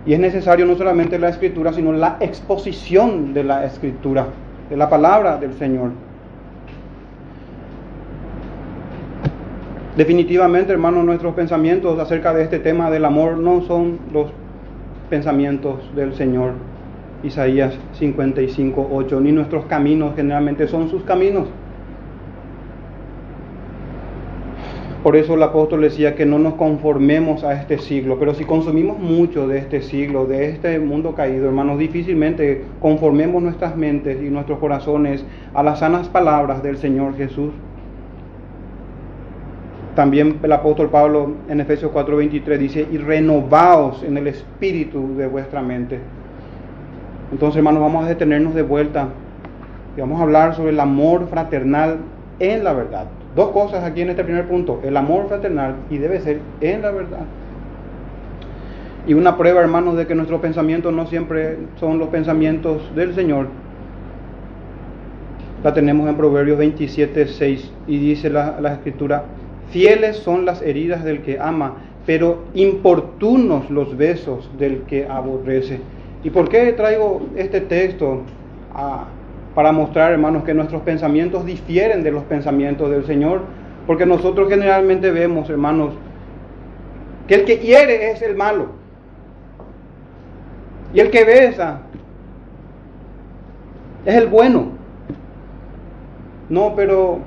Y 0.06 0.14
es 0.14 0.20
necesario 0.20 0.66
no 0.66 0.76
solamente 0.76 1.18
la 1.18 1.28
escritura, 1.28 1.72
sino 1.72 1.92
la 1.92 2.16
exposición 2.20 3.34
de 3.34 3.44
la 3.44 3.64
escritura, 3.64 4.26
de 4.70 4.76
la 4.76 4.88
palabra 4.88 5.36
del 5.36 5.54
Señor. 5.54 5.90
Definitivamente, 9.96 10.72
hermanos, 10.72 11.04
nuestros 11.04 11.34
pensamientos 11.34 11.98
acerca 11.98 12.32
de 12.32 12.44
este 12.44 12.60
tema 12.60 12.90
del 12.90 13.04
amor 13.04 13.36
no 13.36 13.62
son 13.62 13.98
los 14.12 14.30
pensamientos 15.10 15.94
del 15.94 16.14
Señor. 16.14 16.52
Isaías 17.22 17.78
55, 17.94 18.88
8, 18.92 19.20
ni 19.20 19.32
nuestros 19.32 19.66
caminos 19.66 20.14
generalmente 20.16 20.66
son 20.66 20.88
sus 20.88 21.02
caminos. 21.02 21.48
Por 25.02 25.16
eso 25.16 25.34
el 25.34 25.42
apóstol 25.42 25.80
decía 25.80 26.14
que 26.14 26.24
no 26.24 26.38
nos 26.38 26.54
conformemos 26.54 27.42
a 27.42 27.54
este 27.54 27.78
siglo, 27.78 28.20
pero 28.20 28.34
si 28.34 28.44
consumimos 28.44 29.00
mucho 29.00 29.48
de 29.48 29.58
este 29.58 29.82
siglo, 29.82 30.26
de 30.26 30.50
este 30.50 30.78
mundo 30.78 31.16
caído, 31.16 31.46
hermanos, 31.46 31.80
difícilmente 31.80 32.64
conformemos 32.80 33.42
nuestras 33.42 33.76
mentes 33.76 34.22
y 34.22 34.30
nuestros 34.30 34.60
corazones 34.60 35.24
a 35.54 35.64
las 35.64 35.80
sanas 35.80 36.08
palabras 36.08 36.62
del 36.62 36.76
Señor 36.76 37.16
Jesús. 37.16 37.50
También 39.96 40.38
el 40.40 40.52
apóstol 40.52 40.88
Pablo 40.88 41.32
en 41.48 41.60
Efesios 41.60 41.90
4:23 41.90 42.56
dice, 42.56 42.86
y 42.90 42.96
renovaos 42.96 44.04
en 44.04 44.16
el 44.16 44.28
espíritu 44.28 45.16
de 45.16 45.26
vuestra 45.26 45.62
mente. 45.62 45.98
Entonces, 47.32 47.56
hermanos, 47.56 47.80
vamos 47.80 48.04
a 48.04 48.08
detenernos 48.08 48.54
de 48.54 48.62
vuelta 48.62 49.08
y 49.96 50.00
vamos 50.00 50.20
a 50.20 50.22
hablar 50.22 50.54
sobre 50.54 50.70
el 50.70 50.80
amor 50.80 51.28
fraternal 51.28 51.96
en 52.38 52.62
la 52.62 52.74
verdad. 52.74 53.06
Dos 53.34 53.50
cosas 53.50 53.82
aquí 53.84 54.02
en 54.02 54.10
este 54.10 54.22
primer 54.22 54.46
punto, 54.46 54.80
el 54.84 54.96
amor 54.96 55.28
fraternal 55.28 55.76
y 55.88 55.96
debe 55.96 56.20
ser 56.20 56.40
en 56.60 56.82
la 56.82 56.90
verdad. 56.90 57.24
Y 59.06 59.14
una 59.14 59.38
prueba, 59.38 59.62
hermanos, 59.62 59.96
de 59.96 60.06
que 60.06 60.14
nuestros 60.14 60.40
pensamientos 60.40 60.92
no 60.92 61.06
siempre 61.06 61.56
son 61.80 61.98
los 61.98 62.08
pensamientos 62.08 62.94
del 62.94 63.14
Señor. 63.14 63.46
La 65.64 65.72
tenemos 65.72 66.08
en 66.08 66.16
Proverbios 66.16 66.58
27, 66.58 67.28
6 67.28 67.72
y 67.86 67.98
dice 67.98 68.28
la, 68.28 68.60
la 68.60 68.74
escritura, 68.74 69.24
fieles 69.70 70.18
son 70.18 70.44
las 70.44 70.60
heridas 70.60 71.02
del 71.02 71.22
que 71.22 71.40
ama, 71.40 71.76
pero 72.04 72.44
importunos 72.52 73.70
los 73.70 73.96
besos 73.96 74.50
del 74.58 74.82
que 74.82 75.06
aborrece. 75.06 75.80
¿Y 76.24 76.30
por 76.30 76.48
qué 76.48 76.72
traigo 76.72 77.22
este 77.36 77.60
texto? 77.60 78.22
a 78.74 79.06
para 79.54 79.72
mostrar, 79.72 80.12
hermanos, 80.12 80.44
que 80.44 80.54
nuestros 80.54 80.82
pensamientos 80.82 81.44
difieren 81.44 82.02
de 82.02 82.10
los 82.10 82.22
pensamientos 82.24 82.90
del 82.90 83.04
Señor, 83.04 83.42
porque 83.86 84.06
nosotros 84.06 84.48
generalmente 84.48 85.10
vemos, 85.10 85.50
hermanos, 85.50 85.92
que 87.26 87.34
el 87.34 87.44
que 87.44 87.58
hiere 87.58 88.10
es 88.10 88.22
el 88.22 88.34
malo, 88.34 88.68
y 90.94 91.00
el 91.00 91.10
que 91.10 91.24
besa 91.24 91.80
es 94.04 94.14
el 94.14 94.26
bueno. 94.26 94.72
No, 96.48 96.74
pero 96.76 97.18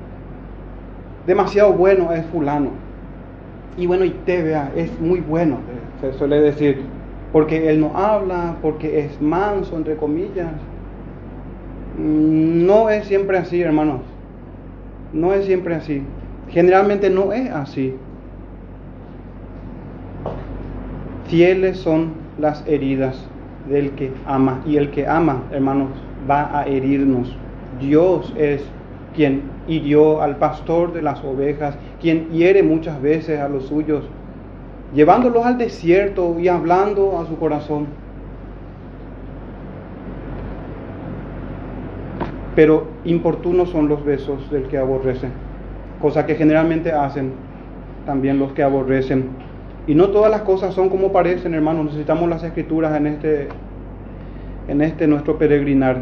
demasiado 1.26 1.74
bueno 1.74 2.12
es 2.12 2.26
fulano. 2.28 2.70
Y 3.78 3.88
bueno, 3.88 4.06
y 4.06 4.12
te 4.12 4.42
vea, 4.42 4.72
es 4.76 5.00
muy 5.00 5.20
bueno, 5.20 5.58
se 6.00 6.14
suele 6.14 6.40
decir, 6.40 6.82
porque 7.36 7.70
él 7.70 7.82
no 7.82 7.92
habla, 7.98 8.56
porque 8.62 9.02
es 9.02 9.20
manso, 9.20 9.76
entre 9.76 9.98
comillas 9.98 10.54
no 11.98 12.90
es 12.90 13.08
siempre 13.08 13.38
así, 13.38 13.62
hermanos. 13.62 14.00
No 15.12 15.34
es 15.34 15.44
siempre 15.46 15.76
así. 15.76 16.02
Generalmente 16.50 17.10
no 17.10 17.34
es 17.34 17.52
así. 17.52 17.94
Fieles 21.28 21.78
son 21.78 22.14
las 22.40 22.66
heridas 22.70 23.28
del 23.70 23.92
que 23.92 24.14
ama. 24.26 24.62
Y 24.66 24.78
el 24.78 24.92
que 24.92 25.06
ama, 25.06 25.44
hermanos, 25.52 25.90
va 26.32 26.58
a 26.58 26.66
herirnos. 26.66 27.36
Dios 27.82 28.34
es 28.38 28.64
quien 29.14 29.42
hirió 29.68 30.22
al 30.22 30.38
pastor 30.38 30.94
de 30.94 31.02
las 31.02 31.22
ovejas, 31.22 31.78
quien 32.00 32.30
hiere 32.30 32.64
muchas 32.64 33.02
veces 33.02 33.42
a 33.42 33.50
los 33.50 33.66
suyos, 33.66 34.06
llevándolos 34.94 35.46
al 35.46 35.58
desierto 35.58 36.40
y 36.40 36.48
hablando 36.48 37.20
a 37.20 37.26
su 37.26 37.38
corazón. 37.38 37.88
pero 42.56 42.88
importunos 43.04 43.70
son 43.70 43.90
los 43.90 44.04
besos 44.04 44.50
del 44.50 44.64
que 44.64 44.78
aborrece, 44.78 45.28
cosa 46.02 46.26
que 46.26 46.36
generalmente 46.36 46.92
hacen 46.92 47.34
también 48.06 48.40
los 48.40 48.54
que 48.54 48.64
aborrecen. 48.64 49.26
Y 49.88 49.94
no 49.94 50.10
todas 50.10 50.32
las 50.32 50.42
cosas 50.42 50.74
son 50.74 50.90
como 50.90 51.12
parecen, 51.12 51.54
hermanos, 51.54 51.86
necesitamos 51.86 52.30
las 52.30 52.44
escrituras 52.44 52.96
en 52.96 53.08
este, 53.08 53.50
en 54.68 54.82
este 54.82 55.06
nuestro 55.06 55.38
peregrinar. 55.38 55.98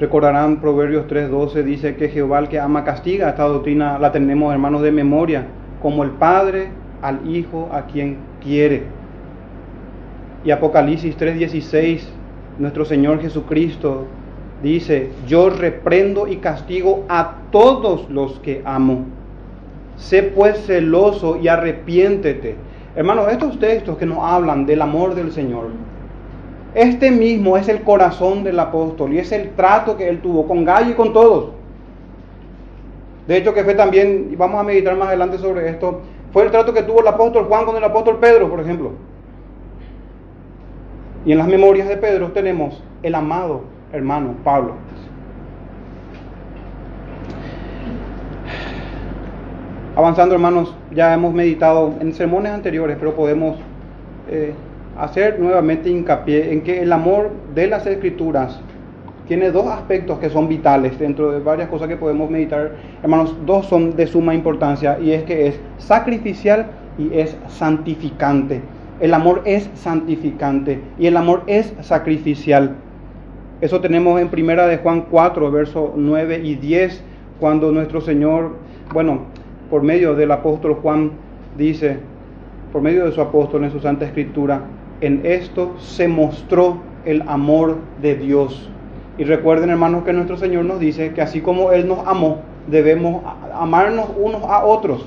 Recordarán 0.00 0.60
Proverbios 0.60 1.06
3:12, 1.06 1.62
dice 1.62 1.94
que 1.96 2.08
Jehová 2.08 2.38
el 2.38 2.48
que 2.48 2.58
ama 2.58 2.82
castiga, 2.82 3.28
esta 3.28 3.44
doctrina 3.44 3.98
la 3.98 4.10
tenemos 4.10 4.52
hermanos 4.52 4.82
de 4.82 4.90
memoria, 4.90 5.46
como 5.80 6.02
el 6.02 6.10
Padre 6.10 6.68
al 7.02 7.28
Hijo 7.28 7.68
a 7.72 7.86
quien 7.86 8.16
quiere. 8.42 8.84
Y 10.44 10.50
Apocalipsis 10.50 11.16
3:16, 11.16 12.08
nuestro 12.58 12.84
Señor 12.84 13.20
Jesucristo 13.20 14.06
dice, 14.62 15.10
yo 15.26 15.50
reprendo 15.50 16.26
y 16.28 16.36
castigo 16.36 17.04
a 17.08 17.34
todos 17.50 18.08
los 18.08 18.38
que 18.40 18.62
amo. 18.64 19.04
Sé 19.96 20.22
pues 20.22 20.64
celoso 20.66 21.36
y 21.36 21.48
arrepiéntete. 21.48 22.56
Hermanos, 22.94 23.28
estos 23.30 23.58
textos 23.58 23.98
que 23.98 24.06
nos 24.06 24.18
hablan 24.18 24.66
del 24.66 24.82
amor 24.82 25.14
del 25.14 25.32
Señor, 25.32 25.68
este 26.74 27.10
mismo 27.10 27.56
es 27.56 27.68
el 27.68 27.82
corazón 27.82 28.44
del 28.44 28.58
apóstol 28.58 29.12
y 29.12 29.18
es 29.18 29.30
el 29.32 29.50
trato 29.50 29.96
que 29.96 30.08
él 30.08 30.20
tuvo 30.20 30.46
con 30.46 30.64
Gallo 30.64 30.90
y 30.90 30.94
con 30.94 31.12
todos. 31.12 31.50
De 33.26 33.36
hecho, 33.36 33.54
que 33.54 33.62
fue 33.62 33.74
también, 33.74 34.28
y 34.32 34.36
vamos 34.36 34.60
a 34.60 34.64
meditar 34.64 34.96
más 34.96 35.08
adelante 35.08 35.38
sobre 35.38 35.68
esto, 35.68 36.00
fue 36.32 36.44
el 36.44 36.50
trato 36.50 36.72
que 36.72 36.82
tuvo 36.82 37.00
el 37.00 37.08
apóstol 37.08 37.44
Juan 37.44 37.66
con 37.66 37.76
el 37.76 37.84
apóstol 37.84 38.18
Pedro, 38.18 38.48
por 38.48 38.60
ejemplo. 38.60 38.92
Y 41.24 41.32
en 41.32 41.38
las 41.38 41.46
memorias 41.46 41.88
de 41.88 41.96
Pedro 41.96 42.32
tenemos 42.32 42.82
el 43.02 43.14
amado 43.14 43.62
hermano 43.92 44.34
Pablo. 44.42 44.74
Avanzando, 49.94 50.34
hermanos, 50.34 50.74
ya 50.90 51.12
hemos 51.12 51.34
meditado 51.34 51.92
en 52.00 52.14
sermones 52.14 52.52
anteriores, 52.52 52.96
pero 52.98 53.14
podemos 53.14 53.58
eh, 54.30 54.54
hacer 54.98 55.38
nuevamente 55.38 55.90
hincapié 55.90 56.52
en 56.52 56.62
que 56.62 56.80
el 56.80 56.92
amor 56.92 57.30
de 57.54 57.66
las 57.66 57.86
escrituras 57.86 58.58
tiene 59.32 59.50
dos 59.50 59.66
aspectos 59.66 60.18
que 60.18 60.28
son 60.28 60.46
vitales 60.46 60.98
dentro 60.98 61.32
de 61.32 61.40
varias 61.40 61.70
cosas 61.70 61.88
que 61.88 61.96
podemos 61.96 62.28
meditar. 62.28 62.72
Hermanos, 63.02 63.34
dos 63.46 63.64
son 63.64 63.96
de 63.96 64.06
suma 64.06 64.34
importancia 64.34 64.98
y 65.00 65.12
es 65.12 65.22
que 65.22 65.46
es 65.46 65.58
sacrificial 65.78 66.66
y 66.98 67.14
es 67.14 67.34
santificante. 67.48 68.60
El 69.00 69.14
amor 69.14 69.40
es 69.46 69.70
santificante 69.72 70.82
y 70.98 71.06
el 71.06 71.16
amor 71.16 71.44
es 71.46 71.72
sacrificial. 71.80 72.74
Eso 73.62 73.80
tenemos 73.80 74.20
en 74.20 74.28
primera 74.28 74.66
de 74.66 74.76
Juan 74.76 75.06
4, 75.10 75.50
versos 75.50 75.92
9 75.96 76.42
y 76.44 76.56
10, 76.56 77.02
cuando 77.40 77.72
nuestro 77.72 78.02
Señor, 78.02 78.56
bueno, 78.92 79.20
por 79.70 79.82
medio 79.82 80.14
del 80.14 80.30
apóstol 80.30 80.74
Juan 80.74 81.12
dice, 81.56 82.00
por 82.70 82.82
medio 82.82 83.06
de 83.06 83.12
su 83.12 83.22
apóstol 83.22 83.64
en 83.64 83.70
su 83.70 83.80
Santa 83.80 84.04
Escritura, 84.04 84.60
en 85.00 85.22
esto 85.24 85.74
se 85.78 86.06
mostró 86.06 86.82
el 87.06 87.22
amor 87.22 87.78
de 88.02 88.14
Dios. 88.16 88.68
Y 89.18 89.24
recuerden, 89.24 89.70
hermanos, 89.70 90.04
que 90.04 90.12
nuestro 90.12 90.36
Señor 90.38 90.64
nos 90.64 90.80
dice 90.80 91.12
que 91.12 91.20
así 91.20 91.40
como 91.40 91.72
Él 91.72 91.86
nos 91.86 92.06
amó, 92.06 92.38
debemos 92.66 93.22
amarnos 93.54 94.08
unos 94.16 94.42
a 94.44 94.64
otros. 94.64 95.04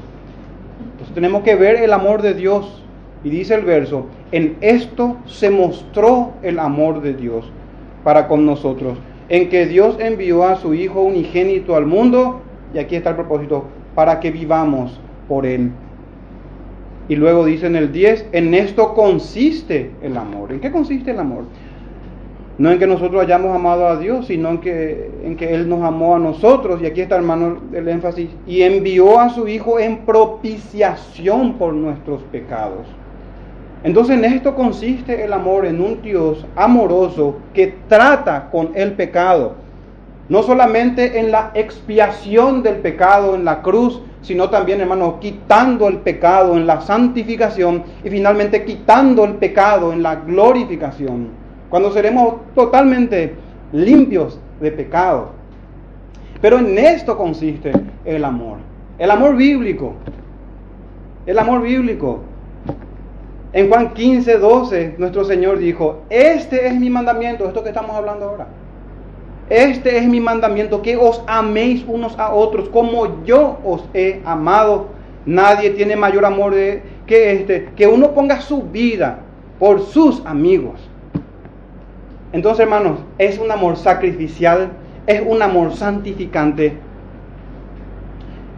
Entonces 0.91 1.13
tenemos 1.15 1.41
que 1.43 1.55
ver 1.55 1.77
el 1.77 1.91
amor 1.93 2.21
de 2.21 2.33
Dios. 2.33 2.83
Y 3.23 3.29
dice 3.29 3.55
el 3.55 3.65
verso, 3.65 4.05
en 4.31 4.55
esto 4.61 5.17
se 5.25 5.49
mostró 5.49 6.33
el 6.43 6.59
amor 6.59 7.01
de 7.01 7.15
Dios 7.15 7.51
para 8.03 8.27
con 8.27 8.45
nosotros, 8.45 8.99
en 9.29 9.49
que 9.49 9.65
Dios 9.65 9.97
envió 9.99 10.43
a 10.43 10.57
su 10.57 10.75
Hijo 10.75 11.01
unigénito 11.01 11.75
al 11.75 11.87
mundo, 11.87 12.41
y 12.71 12.77
aquí 12.77 12.95
está 12.95 13.09
el 13.09 13.15
propósito, 13.15 13.65
para 13.95 14.19
que 14.19 14.29
vivamos 14.29 14.99
por 15.27 15.47
Él. 15.47 15.71
Y 17.07 17.15
luego 17.15 17.45
dice 17.45 17.65
en 17.65 17.75
el 17.75 17.91
10, 17.91 18.27
en 18.31 18.53
esto 18.53 18.93
consiste 18.93 19.91
el 20.03 20.17
amor. 20.17 20.51
¿En 20.51 20.59
qué 20.59 20.71
consiste 20.71 21.09
el 21.09 21.19
amor? 21.19 21.45
No 22.57 22.71
en 22.71 22.79
que 22.79 22.87
nosotros 22.87 23.21
hayamos 23.21 23.53
amado 23.53 23.85
a 23.85 23.97
Dios, 23.97 24.27
sino 24.27 24.49
en 24.49 24.59
que, 24.59 25.11
en 25.25 25.35
que 25.35 25.53
Él 25.53 25.67
nos 25.67 25.83
amó 25.83 26.15
a 26.15 26.19
nosotros, 26.19 26.81
y 26.81 26.85
aquí 26.85 27.01
está 27.01 27.17
hermano 27.17 27.57
el 27.73 27.87
énfasis, 27.89 28.29
y 28.47 28.61
envió 28.61 29.19
a 29.19 29.29
su 29.29 29.47
Hijo 29.47 29.77
en 29.77 30.05
propiciación 30.05 31.55
por 31.55 31.73
nuestros 31.73 32.21
pecados. 32.31 32.87
Entonces 33.83 34.17
en 34.17 34.25
esto 34.25 34.55
consiste 34.55 35.25
el 35.25 35.33
amor 35.33 35.65
en 35.65 35.81
un 35.81 36.01
Dios 36.01 36.45
amoroso 36.55 37.35
que 37.53 37.75
trata 37.87 38.49
con 38.49 38.71
el 38.73 38.93
pecado, 38.93 39.53
no 40.29 40.41
solamente 40.41 41.19
en 41.19 41.31
la 41.31 41.51
expiación 41.53 42.63
del 42.63 42.77
pecado 42.77 43.35
en 43.35 43.45
la 43.45 43.61
cruz, 43.61 44.01
sino 44.21 44.49
también, 44.49 44.81
hermano, 44.81 45.19
quitando 45.19 45.87
el 45.87 45.97
pecado 45.97 46.57
en 46.57 46.65
la 46.65 46.81
santificación 46.81 47.83
y 48.03 48.09
finalmente 48.09 48.65
quitando 48.65 49.23
el 49.23 49.33
pecado 49.33 49.93
en 49.93 50.01
la 50.01 50.15
glorificación. 50.15 51.44
Cuando 51.69 51.91
seremos 51.91 52.35
totalmente 52.53 53.35
limpios 53.71 54.39
de 54.59 54.71
pecado. 54.71 55.29
Pero 56.41 56.59
en 56.59 56.77
esto 56.77 57.17
consiste 57.17 57.71
el 58.05 58.23
amor. 58.23 58.57
El 58.97 59.11
amor 59.11 59.35
bíblico. 59.35 59.93
El 61.25 61.39
amor 61.39 61.61
bíblico. 61.61 62.19
En 63.53 63.69
Juan 63.69 63.93
15, 63.93 64.37
12, 64.37 64.95
nuestro 64.97 65.23
Señor 65.23 65.59
dijo, 65.59 66.01
este 66.09 66.67
es 66.67 66.77
mi 66.77 66.89
mandamiento, 66.89 67.47
esto 67.47 67.63
que 67.63 67.69
estamos 67.69 67.95
hablando 67.95 68.25
ahora. 68.25 68.47
Este 69.49 69.97
es 69.97 70.07
mi 70.07 70.19
mandamiento, 70.19 70.81
que 70.81 70.97
os 70.97 71.23
améis 71.27 71.85
unos 71.87 72.17
a 72.19 72.33
otros 72.33 72.67
como 72.69 73.23
yo 73.23 73.59
os 73.63 73.85
he 73.93 74.21
amado. 74.25 74.87
Nadie 75.25 75.69
tiene 75.71 75.95
mayor 75.95 76.25
amor 76.25 76.53
que 76.53 77.31
este, 77.31 77.69
que 77.75 77.87
uno 77.87 78.11
ponga 78.11 78.41
su 78.41 78.63
vida 78.63 79.19
por 79.57 79.81
sus 79.81 80.25
amigos. 80.25 80.81
Entonces, 82.35 82.65
hermanos, 82.65 82.99
es 83.17 83.39
un 83.39 83.49
amor 83.49 83.77
sacrificial, 83.77 84.71
es 85.07 85.23
un 85.25 85.41
amor 85.41 85.73
santificante. 85.73 86.73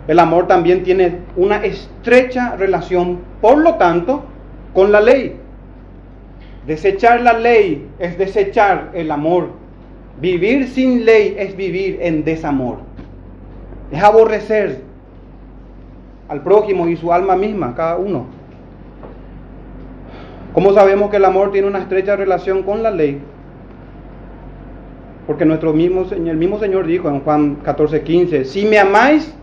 El 0.07 0.17
amor 0.17 0.47
también 0.47 0.81
tiene 0.81 1.19
una 1.35 1.57
estrecha 1.57 2.55
relación, 2.55 3.19
por 3.39 3.59
lo 3.59 3.75
tanto, 3.75 4.23
con 4.73 4.91
la 4.91 4.99
ley. 4.99 5.35
Desechar 6.65 7.21
la 7.21 7.33
ley 7.33 7.87
es 7.99 8.17
desechar 8.17 8.89
el 8.95 9.11
amor. 9.11 9.49
Vivir 10.19 10.69
sin 10.69 11.05
ley 11.05 11.35
es 11.37 11.55
vivir 11.55 11.99
en 12.01 12.23
desamor. 12.23 12.79
Es 13.91 14.01
aborrecer 14.01 14.81
al 16.29 16.41
prójimo 16.41 16.87
y 16.87 16.97
su 16.97 17.13
alma 17.13 17.35
misma, 17.35 17.75
cada 17.75 17.97
uno. 17.97 18.25
¿Cómo 20.51 20.73
sabemos 20.73 21.11
que 21.11 21.17
el 21.17 21.25
amor 21.25 21.51
tiene 21.51 21.67
una 21.67 21.77
estrecha 21.77 22.15
relación 22.15 22.63
con 22.63 22.81
la 22.81 22.89
ley? 22.89 23.21
Porque 25.27 25.43
nuestro 25.43 25.73
mismo, 25.73 26.05
el 26.09 26.37
mismo 26.37 26.57
Señor 26.57 26.87
dijo 26.87 27.09
en 27.09 27.19
Juan 27.19 27.55
14, 27.55 28.01
15, 28.01 28.45
si 28.45 28.65
me 28.65 28.79
amáis, 28.79 29.35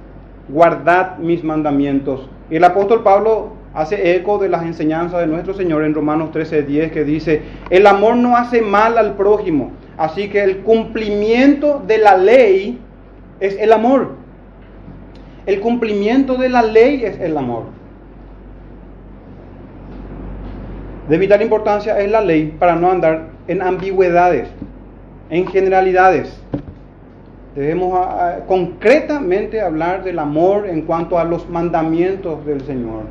guardad 0.49 1.19
mis 1.19 1.45
mandamientos. 1.45 2.27
El 2.51 2.65
apóstol 2.65 3.03
Pablo 3.03 3.53
hace 3.75 4.17
eco 4.17 4.39
de 4.39 4.49
las 4.49 4.65
enseñanzas 4.65 5.21
de 5.21 5.27
nuestro 5.27 5.53
Señor 5.53 5.85
en 5.85 5.95
Romanos 5.95 6.33
13, 6.33 6.63
10, 6.63 6.91
que 6.91 7.05
dice, 7.05 7.43
el 7.69 7.87
amor 7.87 8.17
no 8.17 8.35
hace 8.35 8.63
mal 8.63 8.97
al 8.97 9.15
prójimo, 9.15 9.73
así 9.99 10.31
que 10.31 10.43
el 10.43 10.59
cumplimiento 10.59 11.83
de 11.87 11.99
la 11.99 12.17
ley 12.17 12.79
es 13.41 13.59
el 13.59 13.73
amor. 13.73 14.13
El 15.45 15.61
cumplimiento 15.61 16.37
de 16.37 16.49
la 16.49 16.63
ley 16.63 17.05
es 17.05 17.21
el 17.21 17.37
amor. 17.37 17.65
De 21.11 21.19
vital 21.19 21.43
importancia 21.43 22.01
es 22.01 22.11
la 22.11 22.23
ley 22.23 22.55
para 22.59 22.75
no 22.77 22.91
andar 22.91 23.27
en 23.49 23.61
ambigüedades, 23.61 24.49
en 25.31 25.47
generalidades. 25.47 26.41
Debemos 27.55 27.95
ah, 27.95 28.19
ah, 28.19 28.45
concretamente 28.47 29.61
hablar 29.61 30.03
del 30.03 30.19
amor 30.19 30.67
en 30.69 30.83
cuanto 30.83 31.19
a 31.19 31.25
los 31.25 31.49
mandamientos 31.49 32.45
del 32.45 32.61
Señor. 32.63 33.03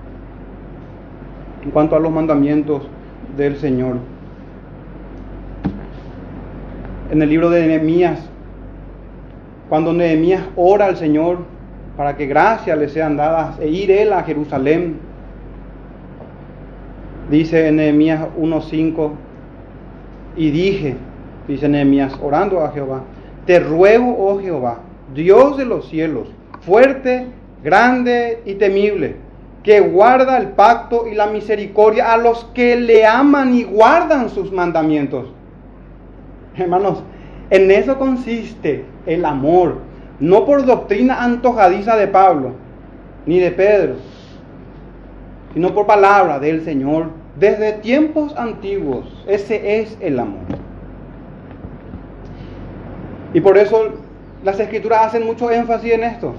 En 1.64 1.72
cuanto 1.72 1.96
a 1.96 2.00
los 2.00 2.12
mandamientos 2.12 2.84
del 3.38 3.56
Señor. 3.58 3.98
En 7.10 7.22
el 7.22 7.30
libro 7.30 7.50
de 7.50 7.68
Nehemías, 7.68 8.20
cuando 9.70 9.94
Nehemías 9.94 10.44
ora 10.56 10.88
al 10.88 10.98
Señor 10.98 11.40
para 11.96 12.18
que 12.18 12.26
gracias 12.26 12.78
le 12.78 12.90
sean 12.90 13.16
dadas 13.16 13.60
e 13.60 13.70
ir 13.70 13.92
él 13.92 14.12
a 14.14 14.24
Jerusalén, 14.24 14.98
dice 17.30 17.68
en 17.68 17.78
Nehemías 17.78 18.26
1.5, 18.38 19.12
y 20.36 20.50
dije, 20.50 20.98
dice 21.48 21.68
Nehemías, 21.70 22.18
orando 22.22 22.62
a 22.62 22.72
Jehová, 22.72 23.02
te 23.46 23.60
ruego, 23.60 24.16
oh 24.18 24.40
Jehová, 24.40 24.80
Dios 25.14 25.58
de 25.58 25.66
los 25.66 25.90
cielos, 25.90 26.30
fuerte, 26.62 27.28
grande 27.64 28.42
y 28.46 28.56
temible, 28.56 29.18
que 29.64 29.80
guarda 29.80 30.38
el 30.38 30.50
pacto 30.50 31.08
y 31.08 31.16
la 31.16 31.28
misericordia 31.28 32.14
a 32.14 32.18
los 32.18 32.46
que 32.54 32.76
le 32.76 33.06
aman 33.06 33.54
y 33.54 33.64
guardan 33.64 34.30
sus 34.30 34.52
mandamientos. 34.52 35.30
Hermanos, 36.56 37.02
en 37.50 37.72
eso 37.72 37.98
consiste 37.98 38.86
el 39.06 39.26
amor, 39.26 39.78
no 40.20 40.46
por 40.46 40.66
doctrina 40.66 41.24
antojadiza 41.24 41.96
de 41.96 42.08
Pablo 42.08 42.52
ni 43.26 43.40
de 43.40 43.52
Pedro, 43.52 43.96
sino 45.54 45.74
por 45.74 45.86
palabra 45.86 46.40
del 46.40 46.64
Señor. 46.64 47.08
Desde 47.40 47.74
tiempos 47.74 48.36
antiguos, 48.38 49.24
ese 49.28 49.80
es 49.80 49.98
el 50.02 50.20
amor. 50.20 50.63
Y 53.34 53.42
por 53.42 53.58
eso 53.58 53.90
las 54.44 54.60
escrituras 54.60 55.08
hacen 55.08 55.26
mucho 55.26 55.50
énfasis 55.50 55.94
en 55.94 56.04
esto, 56.04 56.34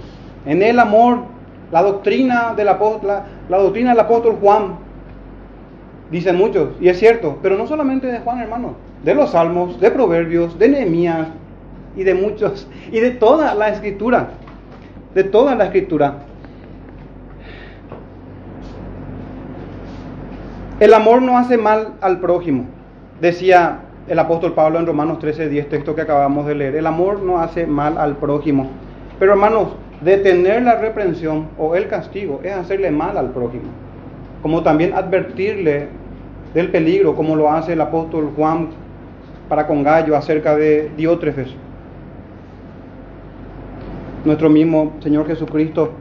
en 0.47 0.63
el 0.63 0.79
amor, 0.79 1.25
la 1.73 1.83
doctrina 1.83 2.55
del 2.55 2.69
apóstol, 2.69 3.23
la, 3.49 3.59
doctrina 3.59 3.91
del 3.91 4.01
apóstol 4.01 4.37
Juan, 4.41 4.77
dicen 6.11 6.37
muchos, 6.37 6.71
y 6.81 6.89
es 6.89 6.99
cierto, 6.99 7.39
pero 7.43 7.57
no 7.57 7.67
solamente 7.67 8.07
de 8.07 8.21
Juan, 8.21 8.41
hermano, 8.41 8.75
de 9.03 9.15
los 9.15 9.31
salmos, 9.31 9.81
de 9.81 9.91
proverbios, 9.91 10.59
de 10.59 10.69
Nehemías 10.69 11.29
y 11.97 12.05
de 12.05 12.15
muchos, 12.15 12.69
y 12.93 13.01
de 13.01 13.11
toda 13.11 13.55
la 13.55 13.71
escritura, 13.71 14.29
de 15.15 15.25
toda 15.25 15.55
la 15.55 15.65
escritura. 15.65 16.19
El 20.79 20.93
amor 20.93 21.23
no 21.23 21.39
hace 21.39 21.57
mal 21.57 21.95
al 22.01 22.21
prójimo, 22.21 22.67
decía 23.21 23.81
el 24.07 24.19
apóstol 24.19 24.53
Pablo 24.53 24.79
en 24.79 24.87
Romanos 24.87 25.19
13, 25.19 25.49
10, 25.49 25.69
texto 25.69 25.95
que 25.95 26.03
acabamos 26.03 26.47
de 26.47 26.55
leer. 26.55 26.77
El 26.77 26.87
amor 26.87 27.23
no 27.23 27.41
hace 27.41 27.67
mal 27.67 27.97
al 27.97 28.17
prójimo. 28.17 28.69
Pero 29.19 29.33
hermanos, 29.33 29.69
detener 30.01 30.63
la 30.63 30.77
reprensión 30.77 31.49
o 31.59 31.75
el 31.75 31.89
castigo 31.89 32.41
es 32.43 32.53
hacerle 32.53 32.91
mal 32.91 33.17
al 33.17 33.31
prójimo. 33.31 33.65
Como 34.43 34.63
también 34.63 34.93
advertirle 34.93 35.89
del 36.53 36.71
peligro, 36.71 37.17
como 37.17 37.35
lo 37.35 37.51
hace 37.51 37.73
el 37.73 37.81
apóstol 37.81 38.31
Juan 38.37 38.69
para 39.49 39.67
con 39.67 39.83
Gallo 39.83 40.17
acerca 40.17 40.55
de 40.57 40.91
Diótrefes. 40.97 41.49
Nuestro 44.25 44.49
mismo 44.49 44.93
Señor 45.01 45.27
Jesucristo 45.27 45.93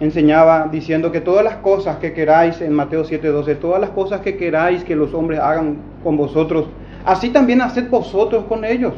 enseñaba 0.00 0.68
diciendo 0.70 1.12
que 1.12 1.20
todas 1.20 1.44
las 1.44 1.56
cosas 1.56 1.98
que 1.98 2.12
queráis 2.12 2.60
en 2.60 2.72
Mateo 2.72 3.04
7:12, 3.04 3.54
todas 3.56 3.80
las 3.80 3.90
cosas 3.90 4.20
que 4.20 4.36
queráis 4.36 4.84
que 4.84 4.96
los 4.96 5.14
hombres 5.14 5.40
hagan 5.40 5.78
con 6.02 6.16
vosotros, 6.16 6.66
así 7.04 7.30
también 7.30 7.60
haced 7.60 7.88
vosotros 7.88 8.44
con 8.44 8.64
ellos, 8.64 8.94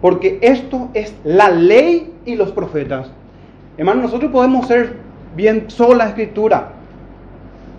porque 0.00 0.38
esto 0.42 0.88
es 0.94 1.14
la 1.24 1.50
ley 1.50 2.12
y 2.24 2.34
los 2.34 2.52
profetas. 2.52 3.10
Hermano, 3.76 4.02
nosotros 4.02 4.30
podemos 4.30 4.66
ser 4.66 4.96
bien 5.34 5.64
sola 5.68 6.08
escritura 6.08 6.70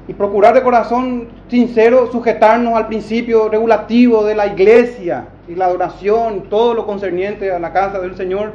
y 0.07 0.13
procurar 0.13 0.53
de 0.53 0.61
corazón 0.61 1.27
sincero 1.49 2.09
sujetarnos 2.11 2.73
al 2.73 2.87
principio 2.87 3.49
regulativo 3.49 4.23
de 4.23 4.35
la 4.35 4.47
iglesia 4.47 5.27
y 5.47 5.55
la 5.55 5.65
adoración, 5.65 6.43
todo 6.49 6.73
lo 6.73 6.85
concerniente 6.85 7.51
a 7.51 7.59
la 7.59 7.71
casa 7.71 7.99
del 7.99 8.15
Señor. 8.15 8.51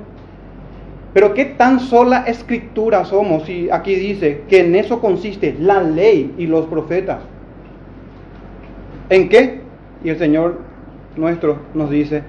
Pero 1.12 1.34
qué 1.34 1.44
tan 1.44 1.80
sola 1.80 2.24
escritura 2.26 3.04
somos 3.04 3.44
si 3.44 3.68
aquí 3.70 3.96
dice 3.96 4.42
que 4.48 4.60
en 4.60 4.76
eso 4.76 5.00
consiste 5.00 5.56
la 5.58 5.82
ley 5.82 6.34
y 6.38 6.46
los 6.46 6.66
profetas. 6.66 7.18
¿En 9.08 9.28
qué? 9.28 9.60
Y 10.04 10.10
el 10.10 10.18
Señor 10.18 10.69
nuestro 11.16 11.58
nos 11.74 11.90
dice, 11.90 12.22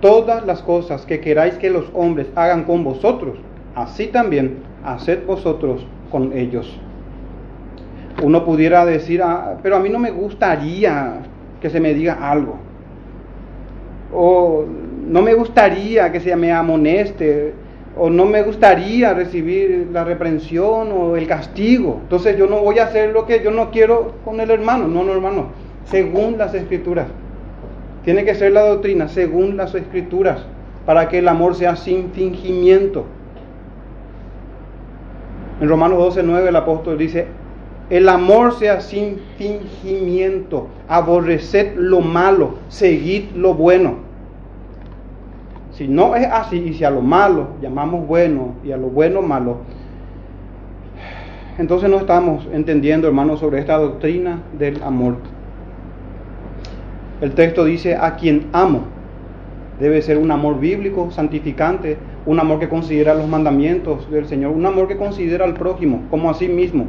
todas 0.00 0.46
las 0.46 0.62
cosas 0.62 1.04
que 1.06 1.20
queráis 1.20 1.54
que 1.54 1.70
los 1.70 1.86
hombres 1.94 2.28
hagan 2.34 2.64
con 2.64 2.84
vosotros, 2.84 3.38
así 3.74 4.06
también 4.06 4.58
haced 4.84 5.24
vosotros 5.26 5.86
con 6.10 6.32
ellos. 6.36 6.78
Uno 8.22 8.44
pudiera 8.44 8.84
decir, 8.84 9.22
ah, 9.22 9.58
pero 9.62 9.76
a 9.76 9.80
mí 9.80 9.88
no 9.88 9.98
me 9.98 10.10
gustaría 10.10 11.20
que 11.60 11.70
se 11.70 11.80
me 11.80 11.94
diga 11.94 12.14
algo. 12.30 12.56
O 14.12 14.64
no 15.06 15.22
me 15.22 15.34
gustaría 15.34 16.10
que 16.10 16.20
se 16.20 16.34
me 16.34 16.52
amoneste. 16.52 17.54
O 17.96 18.10
no 18.10 18.26
me 18.26 18.42
gustaría 18.42 19.12
recibir 19.14 19.88
la 19.92 20.04
reprensión 20.04 20.90
o 20.92 21.16
el 21.16 21.26
castigo. 21.26 21.98
Entonces 22.02 22.36
yo 22.36 22.46
no 22.46 22.60
voy 22.60 22.78
a 22.78 22.84
hacer 22.84 23.12
lo 23.12 23.26
que 23.26 23.42
yo 23.42 23.50
no 23.50 23.70
quiero 23.70 24.14
con 24.24 24.40
el 24.40 24.50
hermano. 24.50 24.88
No, 24.88 25.04
no, 25.04 25.12
hermano. 25.12 25.48
Según 25.84 26.38
las 26.38 26.54
escrituras 26.54 27.06
Tiene 28.08 28.24
que 28.24 28.34
ser 28.34 28.52
la 28.52 28.62
doctrina 28.62 29.06
según 29.08 29.58
las 29.58 29.74
escrituras, 29.74 30.38
para 30.86 31.10
que 31.10 31.18
el 31.18 31.28
amor 31.28 31.54
sea 31.54 31.76
sin 31.76 32.10
fingimiento. 32.12 33.04
En 35.60 35.68
Romanos 35.68 35.98
12, 35.98 36.22
9 36.22 36.48
el 36.48 36.56
apóstol 36.56 36.96
dice, 36.96 37.26
el 37.90 38.08
amor 38.08 38.54
sea 38.54 38.80
sin 38.80 39.18
fingimiento, 39.36 40.68
aborreced 40.88 41.76
lo 41.76 42.00
malo, 42.00 42.54
seguid 42.68 43.32
lo 43.34 43.52
bueno. 43.52 43.96
Si 45.72 45.86
no 45.86 46.16
es 46.16 46.26
así, 46.28 46.56
y 46.56 46.72
si 46.72 46.84
a 46.84 46.90
lo 46.90 47.02
malo 47.02 47.48
llamamos 47.60 48.06
bueno 48.06 48.54
y 48.64 48.72
a 48.72 48.78
lo 48.78 48.86
bueno 48.86 49.20
malo, 49.20 49.58
entonces 51.58 51.90
no 51.90 51.98
estamos 51.98 52.48
entendiendo, 52.54 53.06
hermanos, 53.06 53.40
sobre 53.40 53.58
esta 53.58 53.76
doctrina 53.76 54.44
del 54.58 54.82
amor. 54.82 55.16
El 57.20 57.32
texto 57.32 57.64
dice, 57.64 57.96
a 57.96 58.14
quien 58.14 58.46
amo. 58.52 58.82
Debe 59.80 60.02
ser 60.02 60.18
un 60.18 60.30
amor 60.30 60.60
bíblico, 60.60 61.10
santificante, 61.10 61.96
un 62.26 62.40
amor 62.40 62.58
que 62.58 62.68
considera 62.68 63.14
los 63.14 63.28
mandamientos 63.28 64.10
del 64.10 64.26
Señor, 64.26 64.52
un 64.52 64.66
amor 64.66 64.88
que 64.88 64.96
considera 64.96 65.44
al 65.44 65.54
prójimo 65.54 66.02
como 66.10 66.30
a 66.30 66.34
sí 66.34 66.48
mismo 66.48 66.86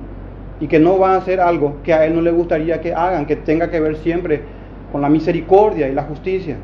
y 0.59 0.67
que 0.67 0.79
no 0.79 0.99
va 0.99 1.13
a 1.13 1.17
hacer 1.17 1.39
algo 1.39 1.77
que 1.83 1.93
a 1.93 2.05
Él 2.05 2.15
no 2.15 2.21
le 2.21 2.31
gustaría 2.31 2.81
que 2.81 2.93
hagan, 2.93 3.25
que 3.25 3.35
tenga 3.35 3.69
que 3.69 3.79
ver 3.79 3.95
siempre 3.97 4.41
con 4.91 5.01
la 5.01 5.09
misericordia 5.09 5.87
y 5.87 5.93
la 5.93 6.03
justicia. 6.03 6.57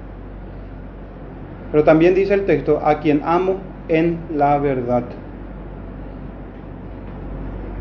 Pero 1.72 1.84
también 1.84 2.16
dice 2.16 2.34
el 2.34 2.46
texto, 2.46 2.82
a 2.84 3.00
quien 3.00 3.22
amo 3.24 3.58
en 3.88 4.18
la 4.36 4.58
verdad 4.58 5.04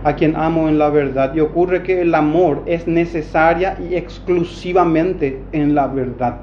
a 0.04 0.14
quien 0.14 0.36
amo 0.36 0.68
en 0.68 0.78
la 0.78 0.90
verdad. 0.90 1.34
Y 1.34 1.40
ocurre 1.40 1.82
que 1.82 2.02
el 2.02 2.14
amor 2.14 2.62
es 2.66 2.86
necesaria 2.86 3.76
y 3.90 3.96
exclusivamente 3.96 5.40
en 5.52 5.74
la 5.74 5.86
verdad. 5.88 6.36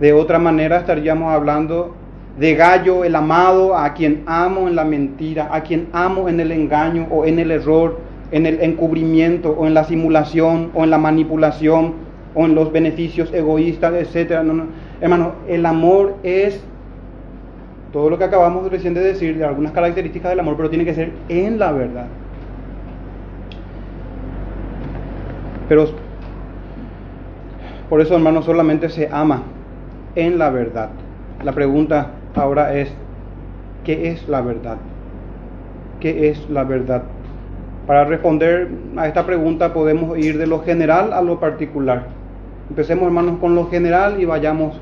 De 0.00 0.12
otra 0.12 0.38
manera 0.38 0.78
estaríamos 0.78 1.32
hablando 1.32 1.94
de 2.38 2.54
Gallo, 2.54 3.04
el 3.04 3.14
amado, 3.16 3.76
a 3.76 3.94
quien 3.94 4.22
amo 4.26 4.68
en 4.68 4.76
la 4.76 4.84
mentira, 4.84 5.48
a 5.50 5.62
quien 5.62 5.88
amo 5.92 6.28
en 6.28 6.40
el 6.40 6.52
engaño 6.52 7.06
o 7.10 7.24
en 7.24 7.38
el 7.38 7.50
error, 7.50 7.98
en 8.32 8.44
el 8.46 8.60
encubrimiento 8.60 9.50
o 9.50 9.66
en 9.66 9.74
la 9.74 9.84
simulación 9.84 10.70
o 10.74 10.84
en 10.84 10.90
la 10.90 10.98
manipulación 10.98 11.94
o 12.34 12.44
en 12.44 12.54
los 12.54 12.72
beneficios 12.72 13.32
egoístas, 13.32 13.94
etc. 13.94 14.42
No, 14.42 14.66
Hermano, 15.00 15.32
el 15.48 15.64
amor 15.64 16.16
es 16.22 16.60
todo 17.94 18.10
lo 18.10 18.18
que 18.18 18.24
acabamos 18.24 18.68
recién 18.72 18.92
de 18.92 19.00
decir, 19.00 19.38
de 19.38 19.44
algunas 19.44 19.70
características 19.70 20.30
del 20.30 20.40
amor, 20.40 20.56
pero 20.56 20.68
tiene 20.68 20.84
que 20.84 20.94
ser 20.94 21.12
en 21.28 21.60
la 21.60 21.70
verdad. 21.70 22.06
Pero 25.68 25.86
por 27.88 28.00
eso, 28.00 28.16
hermano, 28.16 28.42
solamente 28.42 28.88
se 28.88 29.08
ama 29.12 29.44
en 30.16 30.38
la 30.38 30.50
verdad. 30.50 30.88
La 31.44 31.52
pregunta 31.52 32.08
ahora 32.34 32.74
es, 32.74 32.92
¿qué 33.84 34.10
es 34.10 34.28
la 34.28 34.40
verdad? 34.40 34.78
¿Qué 36.00 36.30
es 36.30 36.50
la 36.50 36.64
verdad? 36.64 37.04
Para 37.86 38.06
responder 38.06 38.70
a 38.96 39.06
esta 39.06 39.24
pregunta 39.24 39.72
podemos 39.72 40.18
ir 40.18 40.36
de 40.36 40.48
lo 40.48 40.64
general 40.64 41.12
a 41.12 41.22
lo 41.22 41.38
particular. 41.38 42.06
Empecemos, 42.68 43.04
hermanos, 43.04 43.38
con 43.38 43.54
lo 43.54 43.70
general 43.70 44.20
y 44.20 44.24
vayamos 44.24 44.80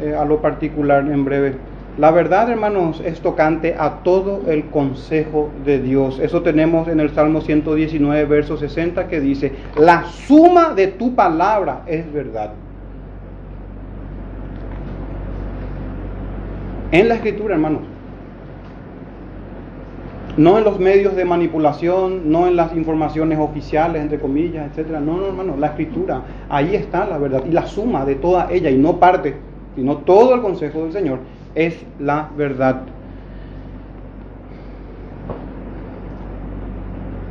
eh, 0.00 0.16
a 0.18 0.24
lo 0.24 0.42
particular 0.42 1.06
en 1.08 1.24
breve. 1.24 1.73
La 1.96 2.10
verdad, 2.10 2.50
hermanos, 2.50 3.00
es 3.04 3.20
tocante 3.20 3.76
a 3.78 4.02
todo 4.02 4.42
el 4.48 4.64
consejo 4.66 5.50
de 5.64 5.80
Dios. 5.80 6.18
Eso 6.18 6.42
tenemos 6.42 6.88
en 6.88 6.98
el 6.98 7.10
Salmo 7.10 7.40
119, 7.40 8.24
verso 8.24 8.56
60, 8.56 9.06
que 9.06 9.20
dice, 9.20 9.52
la 9.76 10.04
suma 10.06 10.74
de 10.74 10.88
tu 10.88 11.14
palabra 11.14 11.82
es 11.86 12.12
verdad. 12.12 12.50
En 16.90 17.08
la 17.08 17.14
escritura, 17.14 17.54
hermanos. 17.54 17.82
No 20.36 20.58
en 20.58 20.64
los 20.64 20.80
medios 20.80 21.14
de 21.14 21.24
manipulación, 21.24 22.28
no 22.28 22.48
en 22.48 22.56
las 22.56 22.74
informaciones 22.74 23.38
oficiales, 23.38 24.02
entre 24.02 24.18
comillas, 24.18 24.68
etcétera. 24.68 24.98
No, 24.98 25.16
no, 25.16 25.26
hermanos, 25.26 25.60
la 25.60 25.68
escritura, 25.68 26.22
ahí 26.48 26.74
está 26.74 27.06
la 27.06 27.18
verdad. 27.18 27.44
Y 27.46 27.52
la 27.52 27.66
suma 27.66 28.04
de 28.04 28.16
toda 28.16 28.50
ella, 28.50 28.68
y 28.68 28.76
no 28.76 28.98
parte, 28.98 29.36
sino 29.76 29.98
todo 29.98 30.34
el 30.34 30.42
consejo 30.42 30.82
del 30.82 30.92
Señor, 30.92 31.18
es 31.54 31.84
la 31.98 32.30
verdad. 32.36 32.82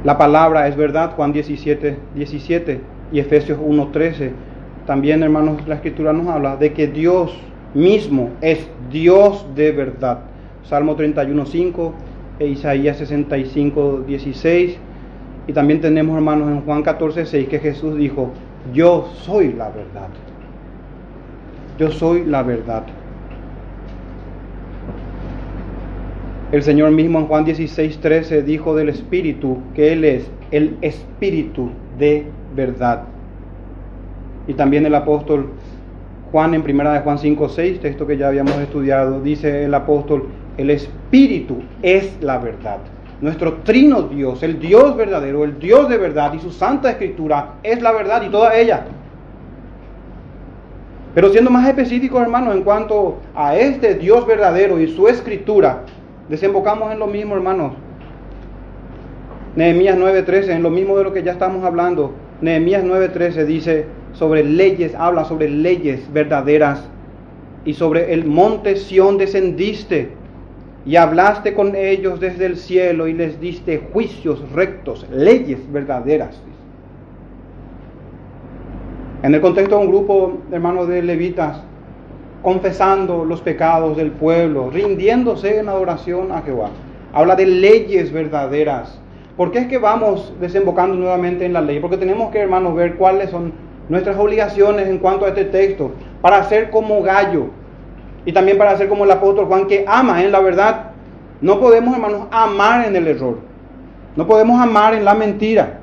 La 0.04 0.18
palabra 0.18 0.68
es 0.68 0.76
verdad, 0.76 1.14
Juan 1.16 1.32
17, 1.32 1.98
17 2.16 2.82
y 3.14 3.20
Efesios 3.20 3.58
1, 3.62 3.88
13. 3.88 4.32
También, 4.86 5.24
hermanos, 5.24 5.66
la 5.66 5.76
escritura 5.76 6.12
nos 6.12 6.28
habla 6.28 6.58
de 6.58 6.74
que 6.74 6.88
Dios 6.88 7.38
mismo 7.74 8.32
es 8.42 8.68
Dios 8.92 9.46
de 9.56 9.72
verdad. 9.72 10.20
Salmo 10.64 10.96
31, 10.96 11.46
5 11.46 11.94
e 12.40 12.48
Isaías 12.48 12.98
65, 12.98 14.04
16. 14.06 14.78
Y 15.48 15.54
también 15.54 15.80
tenemos, 15.80 16.16
hermanos, 16.16 16.50
en 16.50 16.62
Juan 16.62 16.84
14, 16.84 17.26
6 17.26 17.48
que 17.48 17.60
Jesús 17.60 17.96
dijo, 17.96 18.32
yo 18.74 19.10
soy 19.22 19.54
la 19.54 19.70
verdad. 19.70 20.10
Yo 21.78 21.92
soy 21.92 22.26
la 22.26 22.44
verdad. 22.44 22.84
El 26.54 26.62
Señor 26.62 26.92
mismo 26.92 27.18
en 27.18 27.26
Juan 27.26 27.46
16, 27.46 27.98
13 27.98 28.44
dijo 28.44 28.76
del 28.76 28.90
Espíritu 28.90 29.58
que 29.74 29.92
Él 29.92 30.06
es 30.06 30.30
el 30.52 30.78
Espíritu 30.82 31.72
de 31.98 32.28
verdad. 32.56 33.06
Y 34.46 34.54
también 34.54 34.86
el 34.86 34.94
apóstol 34.94 35.50
Juan 36.32 36.54
en 36.54 36.62
primera 36.62 36.94
de 36.94 37.00
Juan 37.00 37.18
5, 37.18 37.50
6, 37.50 37.80
texto 37.80 38.06
que 38.06 38.18
ya 38.18 38.28
habíamos 38.28 38.56
estudiado, 38.60 39.20
dice 39.20 39.64
el 39.64 39.74
apóstol, 39.74 40.28
el 40.56 40.70
Espíritu 40.70 41.64
es 41.82 42.16
la 42.22 42.38
verdad. 42.38 42.78
Nuestro 43.20 43.54
trino 43.64 44.04
Dios, 44.04 44.44
el 44.44 44.60
Dios 44.60 44.96
verdadero, 44.96 45.46
el 45.46 45.58
Dios 45.58 45.90
de 45.90 45.98
verdad 45.98 46.36
y 46.36 46.40
su 46.40 46.52
santa 46.52 46.92
escritura 46.92 47.56
es 47.64 47.82
la 47.82 47.94
verdad 47.94 48.22
y 48.22 48.30
toda 48.30 48.56
ella. 48.56 48.86
Pero 51.16 51.32
siendo 51.32 51.50
más 51.50 51.68
específicos, 51.68 52.22
hermanos, 52.22 52.56
en 52.56 52.62
cuanto 52.62 53.18
a 53.34 53.56
este 53.58 53.96
Dios 53.96 54.28
verdadero 54.28 54.80
y 54.80 54.88
su 54.88 55.08
escritura, 55.08 55.82
Desembocamos 56.30 56.92
en 56.92 57.00
lo 57.00 57.08
mismo, 57.08 57.36
hermanos. 57.36 57.74
Nehemías 59.56 59.98
9:13, 59.98 60.54
en 60.54 60.64
lo 60.64 60.70
mismo 60.70 60.98
de 60.98 61.04
lo 61.04 61.14
que 61.14 61.24
ya 61.24 61.34
estamos 61.34 61.64
hablando. 61.64 62.14
Nehemías 62.42 62.84
9:13 62.84 63.46
dice 63.46 63.86
sobre 64.14 64.44
leyes, 64.44 64.96
habla 64.96 65.26
sobre 65.26 65.50
leyes 65.50 66.12
verdaderas. 66.12 66.88
Y 67.66 67.74
sobre 67.74 68.14
el 68.14 68.26
monte 68.26 68.76
Sión 68.76 69.18
descendiste 69.18 70.12
y 70.86 70.98
hablaste 70.98 71.54
con 71.54 71.76
ellos 71.76 72.20
desde 72.20 72.46
el 72.46 72.58
cielo 72.58 73.08
y 73.08 73.14
les 73.14 73.40
diste 73.40 73.88
juicios 73.94 74.44
rectos, 74.52 75.08
leyes 75.10 75.60
verdaderas. 75.72 76.42
En 79.22 79.34
el 79.34 79.40
contexto 79.40 79.78
de 79.78 79.86
un 79.86 79.92
grupo, 79.92 80.40
hermanos, 80.52 80.90
de 80.90 81.02
levitas, 81.02 81.62
confesando 82.44 83.26
los 83.26 83.42
pecados 83.42 83.98
del 83.98 84.12
pueblo, 84.12 84.70
rindiéndose 84.70 85.60
en 85.60 85.70
adoración 85.70 86.32
a 86.32 86.42
Jehová. 86.42 86.70
Habla 87.14 87.36
de 87.36 87.46
leyes 87.46 88.12
verdaderas. 88.12 89.00
¿Por 89.38 89.52
qué 89.52 89.60
es 89.60 89.68
que 89.68 89.78
vamos 89.80 90.34
desembocando 90.40 90.96
nuevamente 90.96 91.46
en 91.46 91.54
la 91.54 91.62
ley? 91.62 91.80
Porque 91.80 91.98
tenemos 91.98 92.32
que, 92.32 92.40
hermanos, 92.40 92.76
ver 92.76 92.96
cuáles 92.96 93.32
son 93.32 93.54
nuestras 93.90 94.18
obligaciones 94.18 94.88
en 94.88 95.00
cuanto 95.00 95.26
a 95.26 95.30
este 95.30 95.46
texto, 95.46 95.92
para 96.22 96.44
ser 96.44 96.70
como 96.70 97.02
gallo 97.02 97.48
y 98.26 98.34
también 98.34 98.58
para 98.58 98.78
ser 98.78 98.90
como 98.90 99.06
el 99.06 99.12
apóstol 99.12 99.46
Juan 99.46 99.66
que 99.68 99.86
ama 99.88 100.24
en 100.24 100.32
la 100.32 100.40
verdad. 100.40 100.92
No 101.42 101.60
podemos, 101.60 101.96
hermanos, 101.96 102.28
amar 102.30 102.86
en 102.88 102.96
el 102.96 103.08
error. 103.08 103.40
No 104.16 104.28
podemos 104.28 104.62
amar 104.62 104.94
en 104.94 105.06
la 105.06 105.14
mentira. 105.14 105.80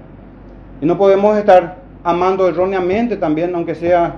Y 0.81 0.87
no 0.87 0.97
podemos 0.97 1.37
estar 1.37 1.79
amando 2.05 2.49
erróneamente 2.49 3.17
también, 3.17 3.55
aunque 3.55 3.75
sea 3.75 4.17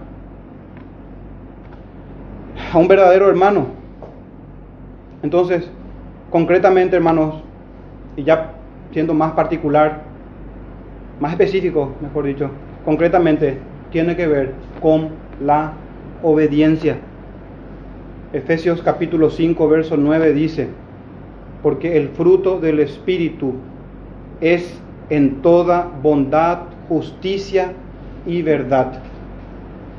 a 2.72 2.78
un 2.78 2.88
verdadero 2.88 3.28
hermano. 3.28 3.66
Entonces, 5.22 5.68
concretamente, 6.30 6.96
hermanos, 6.96 7.42
y 8.16 8.24
ya 8.24 8.54
siendo 8.92 9.12
más 9.12 9.32
particular, 9.32 10.02
más 11.20 11.32
específico, 11.32 11.92
mejor 12.00 12.24
dicho, 12.24 12.50
concretamente 12.84 13.58
tiene 13.90 14.16
que 14.16 14.26
ver 14.26 14.54
con 14.80 15.10
la 15.44 15.72
obediencia. 16.22 16.96
Efesios 18.32 18.80
capítulo 18.80 19.28
5, 19.28 19.68
verso 19.68 19.96
9 19.98 20.32
dice, 20.32 20.68
porque 21.62 21.98
el 21.98 22.08
fruto 22.08 22.58
del 22.58 22.80
Espíritu 22.80 23.52
es 24.40 24.80
en 25.10 25.42
toda 25.42 25.90
bondad, 26.02 26.60
justicia 26.88 27.72
y 28.26 28.40
verdad 28.40 29.02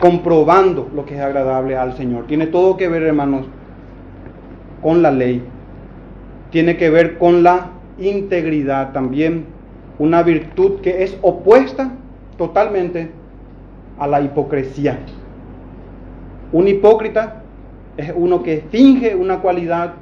comprobando 0.03 0.89
lo 0.93 1.05
que 1.05 1.15
es 1.15 1.21
agradable 1.21 1.77
al 1.77 1.95
Señor. 1.95 2.27
Tiene 2.27 2.47
todo 2.47 2.75
que 2.75 2.89
ver, 2.89 3.03
hermanos, 3.03 3.45
con 4.81 5.01
la 5.01 5.11
ley. 5.11 5.41
Tiene 6.51 6.75
que 6.75 6.89
ver 6.89 7.17
con 7.17 7.41
la 7.41 7.69
integridad 7.97 8.91
también. 8.91 9.45
Una 9.99 10.21
virtud 10.21 10.81
que 10.81 11.03
es 11.03 11.17
opuesta 11.21 11.93
totalmente 12.37 13.11
a 13.97 14.05
la 14.05 14.19
hipocresía. 14.19 14.99
Un 16.51 16.67
hipócrita 16.67 17.41
es 17.95 18.11
uno 18.13 18.43
que 18.43 18.61
finge 18.69 19.15
una 19.15 19.39
cualidad, 19.39 19.93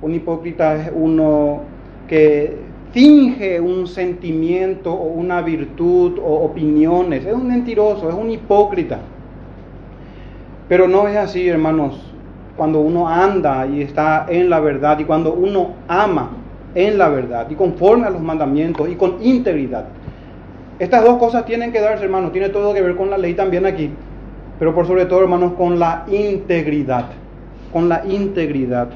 un 0.00 0.14
hipócrita 0.14 0.76
es 0.76 0.92
uno 0.94 1.62
que 2.06 2.56
finge 2.92 3.60
un 3.60 3.88
sentimiento 3.88 4.92
o 4.92 5.06
una 5.06 5.42
virtud 5.42 6.20
o 6.20 6.44
opiniones, 6.44 7.26
es 7.26 7.34
un 7.34 7.48
mentiroso, 7.48 8.08
es 8.08 8.14
un 8.14 8.30
hipócrita. 8.30 9.00
Pero 10.70 10.86
no 10.86 11.08
es 11.08 11.16
así, 11.16 11.48
hermanos, 11.48 12.00
cuando 12.56 12.78
uno 12.78 13.08
anda 13.08 13.66
y 13.66 13.82
está 13.82 14.26
en 14.28 14.48
la 14.48 14.60
verdad 14.60 15.00
y 15.00 15.04
cuando 15.04 15.34
uno 15.34 15.72
ama 15.88 16.30
en 16.76 16.96
la 16.96 17.08
verdad 17.08 17.50
y 17.50 17.56
conforme 17.56 18.06
a 18.06 18.10
los 18.10 18.22
mandamientos 18.22 18.88
y 18.88 18.94
con 18.94 19.16
integridad. 19.20 19.86
Estas 20.78 21.02
dos 21.02 21.18
cosas 21.18 21.44
tienen 21.44 21.72
que 21.72 21.80
darse, 21.80 22.04
hermanos, 22.04 22.30
tiene 22.30 22.50
todo 22.50 22.72
que 22.72 22.82
ver 22.82 22.94
con 22.94 23.10
la 23.10 23.18
ley 23.18 23.34
también 23.34 23.66
aquí, 23.66 23.90
pero 24.60 24.72
por 24.72 24.86
sobre 24.86 25.06
todo, 25.06 25.22
hermanos, 25.22 25.54
con 25.54 25.80
la 25.80 26.04
integridad, 26.08 27.06
con 27.72 27.88
la 27.88 28.04
integridad. 28.06 28.90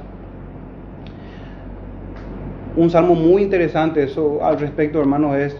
Un 2.76 2.88
salmo 2.88 3.16
muy 3.16 3.42
interesante, 3.42 4.04
eso 4.04 4.44
al 4.44 4.60
respecto, 4.60 5.00
hermanos, 5.00 5.34
es, 5.34 5.56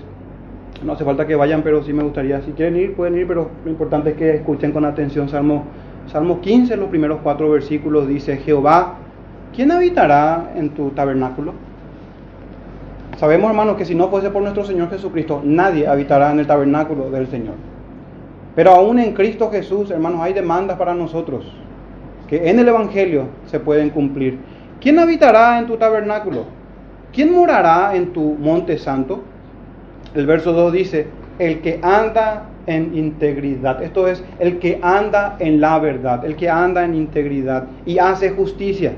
no 0.85 0.93
hace 0.93 1.05
falta 1.05 1.27
que 1.27 1.35
vayan, 1.35 1.63
pero 1.63 1.83
sí 1.83 1.93
me 1.93 2.05
gustaría, 2.05 2.41
si 2.43 2.53
quieren 2.53 2.77
ir, 2.77 2.95
pueden 2.95 3.19
ir, 3.19 3.27
pero 3.27 3.51
lo 3.65 3.71
importante 3.73 4.11
es 4.11 4.17
que 4.17 4.37
escuchen 4.37 4.71
con 4.71 4.85
atención 4.85 5.29
Salmo, 5.29 5.65
Salmo 6.07 6.41
15, 6.41 6.77
los 6.77 6.89
primeros 6.89 7.21
cuatro 7.23 7.51
versículos, 7.51 8.07
dice, 8.07 8.37
Jehová, 8.37 8.95
¿quién 9.55 9.73
habitará 9.73 10.53
en 10.55 10.71
tu 10.71 10.91
tabernáculo? 10.91 11.53
Sabemos, 13.17 13.51
hermanos, 13.51 13.77
que 13.77 13.85
si 13.85 13.95
no 13.95 14.09
fuese 14.09 14.31
por 14.31 14.43
nuestro 14.43 14.65
Señor 14.65 14.91
Jesucristo, 14.91 15.41
nadie 15.45 15.87
habitará 15.87 16.33
en 16.33 16.41
el 16.41 16.47
tabernáculo 16.47 17.11
del 17.11 17.29
Señor. 17.29 17.55
Pero 18.55 18.71
aún 18.73 18.99
en 18.99 19.15
Cristo 19.15 19.51
Jesús, 19.51 19.91
hermanos, 19.91 20.21
hay 20.21 20.33
demandas 20.33 20.77
para 20.79 20.95
nosotros 20.95 21.45
que 22.29 22.49
en 22.49 22.59
el 22.59 22.69
Evangelio 22.69 23.29
se 23.47 23.61
pueden 23.61 23.91
cumplir. 23.91 24.39
¿Quién 24.81 24.99
habitará 24.99 25.59
en 25.59 25.67
tu 25.67 25.77
tabernáculo? 25.77 26.45
¿Quién 27.13 27.33
morará 27.33 27.95
en 27.95 28.13
tu 28.13 28.35
monte 28.35 28.79
santo? 28.79 29.23
El 30.15 30.27
verso 30.27 30.53
2 30.53 30.73
dice, 30.73 31.07
el 31.39 31.61
que 31.61 31.81
anda 31.83 32.45
en 32.67 32.97
integridad. 32.97 33.83
Esto 33.83 34.09
es, 34.09 34.25
el 34.39 34.59
que 34.59 34.79
anda 34.83 35.37
en 35.39 35.61
la 35.61 35.79
verdad, 35.79 36.25
el 36.25 36.37
que 36.37 36.49
anda 36.49 36.85
en 36.85 36.95
integridad 36.95 37.67
y 37.85 37.99
hace 37.99 38.31
justicia 38.31 38.93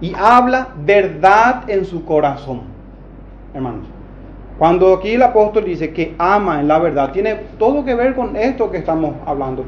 y 0.00 0.12
habla 0.16 0.68
verdad 0.84 1.68
en 1.68 1.84
su 1.84 2.04
corazón 2.04 2.74
hermanos. 3.54 3.86
Cuando 4.58 4.92
aquí 4.94 5.12
el 5.12 5.22
apóstol 5.22 5.64
dice 5.64 5.92
que 5.92 6.14
ama 6.18 6.60
en 6.60 6.68
la 6.68 6.78
verdad, 6.78 7.12
tiene 7.12 7.34
todo 7.58 7.84
que 7.84 7.94
ver 7.94 8.14
con 8.14 8.36
esto 8.36 8.70
que 8.70 8.78
estamos 8.78 9.14
hablando, 9.26 9.64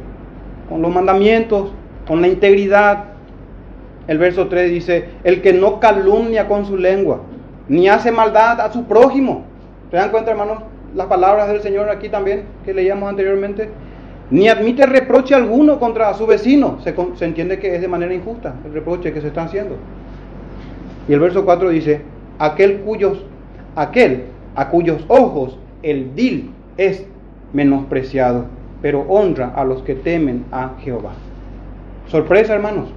con 0.69 0.83
los 0.83 0.93
mandamientos, 0.93 1.73
con 2.07 2.21
la 2.21 2.29
integridad. 2.29 3.05
El 4.07 4.19
verso 4.19 4.47
3 4.47 4.71
dice, 4.71 5.09
el 5.25 5.43
que 5.43 5.53
no 5.53 5.81
calumnia 5.81 6.47
con 6.47 6.67
su 6.67 6.77
lengua, 6.77 7.21
ni 7.69 7.89
hace 7.89 8.13
maldad 8.13 8.61
a 8.61 8.73
su 8.73 8.85
prójimo. 8.85 9.45
¿Se 9.91 9.97
dan 9.97 10.11
cuenta, 10.11 10.31
hermanos? 10.31 10.59
Las 10.95 11.07
palabras 11.07 11.49
del 11.49 11.61
Señor 11.61 11.89
aquí 11.91 12.09
también, 12.09 12.45
que 12.65 12.75
leíamos 12.75 13.09
anteriormente. 13.09 13.69
Ni 14.31 14.49
admite 14.49 14.87
reproche 14.87 15.35
alguno 15.35 15.79
contra 15.79 16.13
su 16.15 16.27
vecino. 16.27 16.79
Se, 16.83 16.95
se 17.15 17.25
entiende 17.25 17.59
que 17.59 17.75
es 17.75 17.81
de 17.81 17.89
manera 17.89 18.15
injusta 18.15 18.55
el 18.65 18.73
reproche 18.73 19.13
que 19.13 19.21
se 19.21 19.29
está 19.29 19.45
haciendo. 19.45 19.77
Y 21.09 21.13
el 21.13 21.21
verso 21.21 21.45
4 21.45 21.69
dice, 21.71 22.01
aquel 22.39 22.81
cuyos 22.81 23.25
aquel 23.77 24.25
a 24.57 24.69
cuyos 24.71 25.05
ojos 25.09 25.59
el 25.83 26.07
vil 26.07 26.51
es 26.77 27.07
menospreciado, 27.53 28.47
pero 28.83 29.03
honra 29.03 29.53
a 29.55 29.65
los 29.65 29.83
que 29.83 29.95
temen 29.95 30.47
a 30.51 30.73
Jehová. 30.81 31.13
Sorpresa, 32.09 32.55
hermanos. 32.55 32.89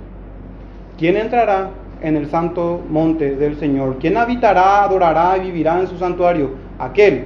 ¿Quién 0.97 1.17
entrará 1.17 1.69
en 2.01 2.15
el 2.15 2.27
santo 2.29 2.81
monte 2.89 3.35
del 3.35 3.57
Señor? 3.57 3.97
¿Quién 3.99 4.17
habitará, 4.17 4.83
adorará 4.83 5.37
y 5.37 5.41
vivirá 5.41 5.79
en 5.79 5.87
su 5.87 5.97
santuario? 5.97 6.51
Aquel 6.79 7.25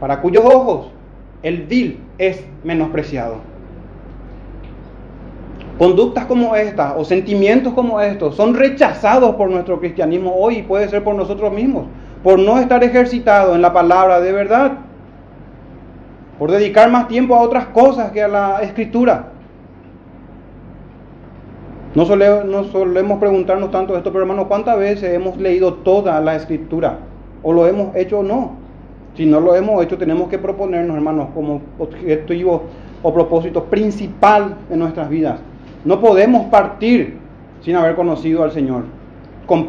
para 0.00 0.20
cuyos 0.20 0.44
ojos 0.44 0.88
el 1.42 1.62
vil 1.62 2.00
es 2.18 2.44
menospreciado. 2.64 3.36
Conductas 5.78 6.26
como 6.26 6.56
estas 6.56 6.94
o 6.96 7.04
sentimientos 7.04 7.72
como 7.72 8.00
estos 8.00 8.34
son 8.34 8.54
rechazados 8.54 9.36
por 9.36 9.48
nuestro 9.48 9.78
cristianismo 9.78 10.34
hoy 10.36 10.58
y 10.58 10.62
puede 10.62 10.88
ser 10.88 11.04
por 11.04 11.14
nosotros 11.14 11.52
mismos 11.52 11.84
por 12.22 12.38
no 12.38 12.58
estar 12.58 12.82
ejercitado 12.82 13.54
en 13.54 13.62
la 13.62 13.72
palabra 13.72 14.20
de 14.20 14.32
verdad, 14.32 14.72
por 16.38 16.50
dedicar 16.50 16.90
más 16.90 17.08
tiempo 17.08 17.34
a 17.34 17.40
otras 17.40 17.66
cosas 17.66 18.12
que 18.12 18.22
a 18.22 18.28
la 18.28 18.60
escritura. 18.62 19.28
No, 21.94 22.04
no 22.44 22.64
solemos 22.64 23.18
preguntarnos 23.18 23.70
tanto 23.70 23.96
esto, 23.96 24.12
pero 24.12 24.22
hermano, 24.22 24.46
¿cuántas 24.46 24.78
veces 24.78 25.14
hemos 25.14 25.36
leído 25.38 25.74
toda 25.74 26.20
la 26.20 26.36
escritura? 26.36 26.98
¿O 27.42 27.52
lo 27.52 27.66
hemos 27.66 27.94
hecho 27.96 28.20
o 28.20 28.22
no? 28.22 28.67
Si 29.18 29.26
no 29.26 29.40
lo 29.40 29.56
hemos 29.56 29.82
hecho, 29.82 29.98
tenemos 29.98 30.28
que 30.28 30.38
proponernos, 30.38 30.94
hermanos, 30.94 31.30
como 31.34 31.60
objetivo 31.80 32.66
o 33.02 33.12
propósito 33.12 33.64
principal 33.64 34.54
de 34.70 34.76
nuestras 34.76 35.10
vidas. 35.10 35.40
No 35.84 36.00
podemos 36.00 36.46
partir 36.46 37.18
sin 37.60 37.74
haber 37.74 37.96
conocido 37.96 38.44
al 38.44 38.52
Señor 38.52 38.84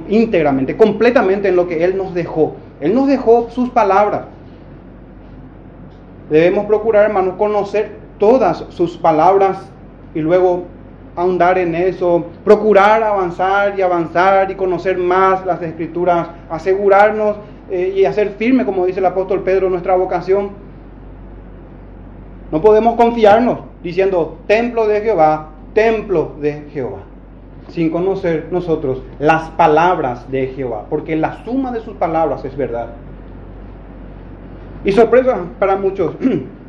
íntegramente, 0.07 0.77
completamente 0.77 1.47
en 1.47 1.55
lo 1.55 1.67
que 1.67 1.83
Él 1.83 1.97
nos 1.97 2.13
dejó. 2.13 2.57
Él 2.79 2.93
nos 2.93 3.07
dejó 3.07 3.49
sus 3.49 3.71
palabras. 3.71 4.21
Debemos 6.29 6.67
procurar, 6.67 7.05
hermanos, 7.05 7.33
conocer 7.39 7.93
todas 8.19 8.65
sus 8.69 8.97
palabras 8.97 9.67
y 10.13 10.19
luego 10.19 10.65
ahondar 11.15 11.57
en 11.57 11.73
eso, 11.73 12.27
procurar 12.45 13.01
avanzar 13.01 13.79
y 13.79 13.81
avanzar 13.81 14.51
y 14.51 14.53
conocer 14.53 14.99
más 14.99 15.43
las 15.43 15.59
escrituras, 15.63 16.27
asegurarnos 16.51 17.37
eh, 17.71 17.93
y 17.95 18.05
hacer 18.05 18.31
firme, 18.31 18.65
como 18.65 18.85
dice 18.85 18.99
el 18.99 19.05
apóstol 19.05 19.43
Pedro, 19.43 19.69
nuestra 19.69 19.95
vocación. 19.95 20.51
No 22.51 22.61
podemos 22.61 22.95
confiarnos 22.95 23.59
diciendo 23.83 24.37
templo 24.47 24.87
de 24.87 25.01
Jehová, 25.01 25.49
templo 25.73 26.33
de 26.39 26.63
Jehová 26.73 26.99
sin 27.71 27.89
conocer 27.89 28.47
nosotros 28.51 29.01
las 29.19 29.49
palabras 29.51 30.29
de 30.31 30.47
Jehová, 30.47 30.85
porque 30.89 31.15
la 31.15 31.43
suma 31.43 31.71
de 31.71 31.81
sus 31.81 31.95
palabras 31.95 32.43
es 32.45 32.55
verdad. 32.55 32.87
Y 34.83 34.91
sorpresa 34.91 35.37
para 35.59 35.75
muchos, 35.75 36.15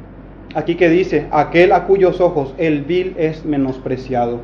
aquí 0.54 0.76
que 0.76 0.88
dice, 0.88 1.26
aquel 1.30 1.72
a 1.72 1.84
cuyos 1.84 2.20
ojos 2.20 2.54
el 2.58 2.82
vil 2.82 3.14
es 3.18 3.44
menospreciado. 3.44 4.40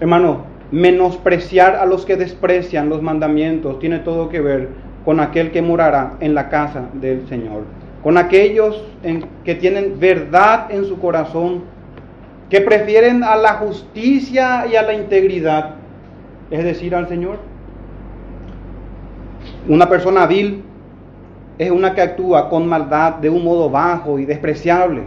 Hermano, 0.00 0.44
menospreciar 0.70 1.76
a 1.76 1.84
los 1.84 2.06
que 2.06 2.16
desprecian 2.16 2.88
los 2.88 3.02
mandamientos 3.02 3.78
tiene 3.78 3.98
todo 3.98 4.28
que 4.28 4.40
ver 4.40 4.68
con 5.04 5.20
aquel 5.20 5.50
que 5.50 5.62
morará 5.62 6.14
en 6.20 6.34
la 6.34 6.48
casa 6.48 6.88
del 6.94 7.26
Señor, 7.28 7.64
con 8.02 8.18
aquellos 8.18 8.84
que 9.44 9.54
tienen 9.54 9.98
verdad 9.98 10.70
en 10.70 10.84
su 10.84 10.98
corazón 10.98 11.62
que 12.50 12.60
prefieren 12.60 13.22
a 13.22 13.36
la 13.36 13.54
justicia 13.54 14.66
y 14.66 14.76
a 14.76 14.82
la 14.82 14.92
integridad, 14.92 15.76
es 16.50 16.64
decir, 16.64 16.94
al 16.94 17.08
Señor. 17.08 17.38
Una 19.68 19.88
persona 19.88 20.26
vil 20.26 20.64
es 21.58 21.70
una 21.70 21.94
que 21.94 22.00
actúa 22.00 22.48
con 22.48 22.66
maldad 22.66 23.14
de 23.14 23.30
un 23.30 23.44
modo 23.44 23.70
bajo 23.70 24.18
y 24.18 24.24
despreciable. 24.24 25.02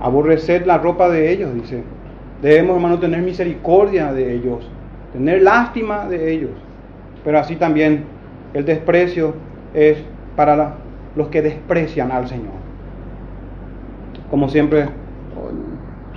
Aborrecer 0.00 0.66
la 0.66 0.78
ropa 0.78 1.08
de 1.08 1.30
ellos, 1.30 1.54
dice. 1.54 1.82
Debemos, 2.40 2.76
hermano, 2.76 2.98
tener 2.98 3.20
misericordia 3.22 4.12
de 4.12 4.34
ellos, 4.34 4.68
tener 5.12 5.42
lástima 5.42 6.06
de 6.06 6.32
ellos. 6.32 6.50
Pero 7.24 7.38
así 7.38 7.56
también 7.56 8.04
el 8.54 8.64
desprecio 8.64 9.34
es 9.74 9.98
para 10.36 10.74
los 11.14 11.28
que 11.28 11.42
desprecian 11.42 12.10
al 12.10 12.26
Señor 12.28 12.62
como 14.32 14.48
siempre 14.48 14.88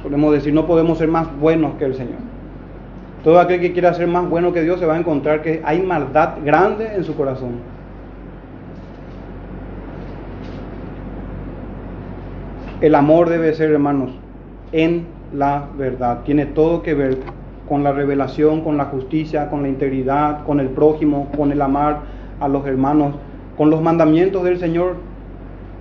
solemos 0.01 0.31
decir, 0.31 0.53
no 0.53 0.65
podemos 0.65 0.97
ser 0.97 1.09
más 1.09 1.27
buenos 1.37 1.73
que 1.73 1.83
el 1.83 1.95
Señor. 1.95 2.19
Todo 3.25 3.41
aquel 3.41 3.59
que 3.59 3.73
quiera 3.73 3.93
ser 3.93 4.07
más 4.07 4.29
bueno 4.29 4.53
que 4.53 4.61
Dios 4.61 4.79
se 4.79 4.85
va 4.85 4.95
a 4.95 4.97
encontrar 4.97 5.41
que 5.41 5.61
hay 5.65 5.81
maldad 5.81 6.35
grande 6.45 6.95
en 6.95 7.03
su 7.03 7.13
corazón. 7.17 7.55
El 12.79 12.95
amor 12.95 13.27
debe 13.27 13.53
ser, 13.53 13.71
hermanos, 13.71 14.11
en 14.71 15.07
la 15.33 15.67
verdad. 15.77 16.21
Tiene 16.23 16.45
todo 16.45 16.83
que 16.83 16.93
ver 16.93 17.17
con 17.67 17.83
la 17.83 17.91
revelación, 17.91 18.61
con 18.61 18.77
la 18.77 18.85
justicia, 18.85 19.49
con 19.49 19.63
la 19.63 19.69
integridad, 19.69 20.43
con 20.45 20.59
el 20.59 20.69
prójimo, 20.69 21.27
con 21.35 21.51
el 21.51 21.61
amar 21.61 22.01
a 22.39 22.47
los 22.47 22.65
hermanos, 22.65 23.15
con 23.57 23.69
los 23.69 23.81
mandamientos 23.81 24.43
del 24.43 24.59
Señor 24.59 24.95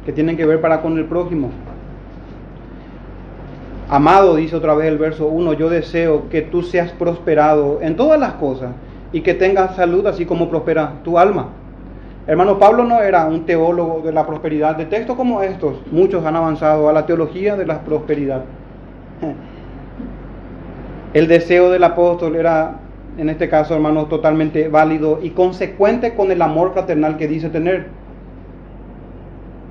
que 0.04 0.12
tienen 0.12 0.36
que 0.36 0.46
ver 0.46 0.60
para 0.60 0.82
con 0.82 0.96
el 0.98 1.04
prójimo. 1.04 1.50
Amado, 3.88 4.36
dice 4.36 4.56
otra 4.56 4.74
vez 4.74 4.88
el 4.88 4.98
verso 4.98 5.26
1, 5.26 5.52
yo 5.54 5.68
deseo 5.68 6.28
que 6.28 6.42
tú 6.42 6.62
seas 6.62 6.90
prosperado 6.92 7.80
en 7.82 7.96
todas 7.96 8.18
las 8.18 8.34
cosas 8.34 8.72
y 9.12 9.20
que 9.20 9.34
tengas 9.34 9.76
salud 9.76 10.06
así 10.06 10.24
como 10.24 10.48
prospera 10.48 10.94
tu 11.04 11.18
alma. 11.18 11.48
Hermano 12.26 12.58
Pablo 12.58 12.84
no 12.84 13.00
era 13.02 13.26
un 13.26 13.44
teólogo 13.44 14.00
de 14.00 14.10
la 14.10 14.26
prosperidad. 14.26 14.76
De 14.76 14.86
textos 14.86 15.14
como 15.14 15.42
estos, 15.42 15.76
muchos 15.92 16.24
han 16.24 16.34
avanzado 16.34 16.88
a 16.88 16.92
la 16.92 17.04
teología 17.04 17.54
de 17.56 17.66
la 17.66 17.80
prosperidad. 17.80 18.44
El 21.14 21.28
deseo 21.28 21.70
del 21.70 21.84
apóstol 21.84 22.34
era, 22.34 22.80
en 23.16 23.30
este 23.30 23.48
caso, 23.48 23.72
hermano, 23.74 24.06
totalmente 24.06 24.66
válido 24.66 25.20
y 25.22 25.30
consecuente 25.30 26.14
con 26.14 26.32
el 26.32 26.42
amor 26.42 26.72
fraternal 26.72 27.16
que 27.16 27.28
dice 27.28 27.48
tener. 27.50 27.86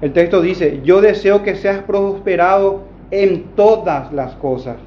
El 0.02 0.14
texto 0.14 0.42
dice, 0.42 0.80
yo 0.86 1.02
deseo 1.02 1.44
que 1.44 1.56
seas 1.56 1.84
prosperado 1.84 2.84
en 3.12 3.44
todas 3.56 4.14
las 4.14 4.36
cosas. 4.36 4.78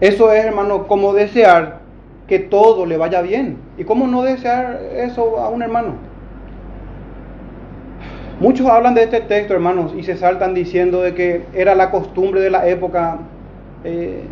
Eso 0.00 0.32
es, 0.32 0.44
hermano, 0.44 0.88
como 0.88 1.14
desear 1.14 1.78
que 2.26 2.40
todo 2.40 2.86
le 2.86 2.96
vaya 2.96 3.22
bien. 3.22 3.58
¿Y 3.78 3.84
cómo 3.84 4.08
no 4.08 4.22
desear 4.22 4.80
eso 4.96 5.38
a 5.38 5.48
un 5.48 5.62
hermano? 5.62 5.94
Muchos 8.40 8.66
hablan 8.66 8.94
de 8.94 9.04
este 9.04 9.20
texto, 9.20 9.54
hermanos, 9.54 9.94
y 9.96 10.02
se 10.02 10.16
saltan 10.16 10.54
diciendo 10.54 11.02
de 11.02 11.14
que 11.14 11.44
era 11.54 11.76
la 11.76 11.92
costumbre 11.92 12.40
de 12.40 12.50
la 12.50 12.68
época 12.68 13.18
eh, 13.84 14.24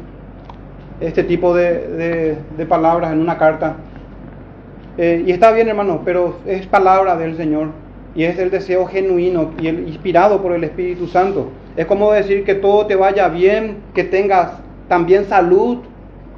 este 1.00 1.24
tipo 1.24 1.54
de, 1.54 2.36
palabras 2.68 3.12
en 3.12 3.20
una 3.20 3.38
carta. 3.38 3.76
Eh, 4.96 5.24
y 5.26 5.32
está 5.32 5.52
bien, 5.52 5.68
hermanos, 5.68 6.00
pero 6.04 6.36
es 6.46 6.66
palabra 6.66 7.16
del 7.16 7.36
Señor 7.36 7.68
y 8.14 8.24
es 8.24 8.38
el 8.38 8.50
deseo 8.50 8.86
genuino 8.86 9.50
y 9.60 9.66
el 9.66 9.88
inspirado 9.88 10.40
por 10.40 10.52
el 10.52 10.62
Espíritu 10.64 11.08
Santo. 11.08 11.50
Es 11.76 11.86
como 11.86 12.12
decir 12.12 12.44
que 12.44 12.54
todo 12.54 12.86
te 12.86 12.94
vaya 12.94 13.28
bien, 13.28 13.78
que 13.92 14.04
tengas 14.04 14.52
también 14.88 15.24
salud, 15.24 15.78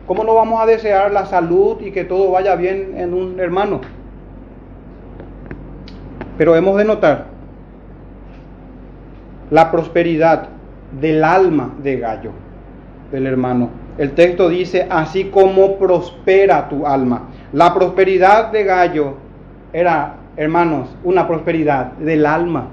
¿Cómo 0.06 0.22
no 0.22 0.36
vamos 0.36 0.62
a 0.62 0.66
desear 0.66 1.10
la 1.10 1.26
salud 1.26 1.80
y 1.80 1.90
que 1.90 2.04
todo 2.04 2.30
vaya 2.30 2.54
bien 2.54 2.94
en 2.96 3.12
un 3.12 3.40
hermano? 3.40 3.80
Pero 6.38 6.54
hemos 6.54 6.76
de 6.76 6.84
notar 6.84 7.26
la 9.50 9.72
prosperidad 9.72 10.48
del 11.00 11.24
alma 11.24 11.74
de 11.82 11.98
Gallo, 11.98 12.30
del 13.10 13.26
hermano. 13.26 13.70
El 13.98 14.12
texto 14.12 14.48
dice, 14.48 14.86
así 14.90 15.24
como 15.24 15.76
prospera 15.76 16.68
tu 16.68 16.86
alma. 16.86 17.28
La 17.52 17.72
prosperidad 17.72 18.52
de 18.52 18.64
Gallo 18.64 19.14
era, 19.72 20.16
hermanos, 20.36 20.88
una 21.02 21.26
prosperidad 21.26 21.92
del 21.92 22.26
alma. 22.26 22.68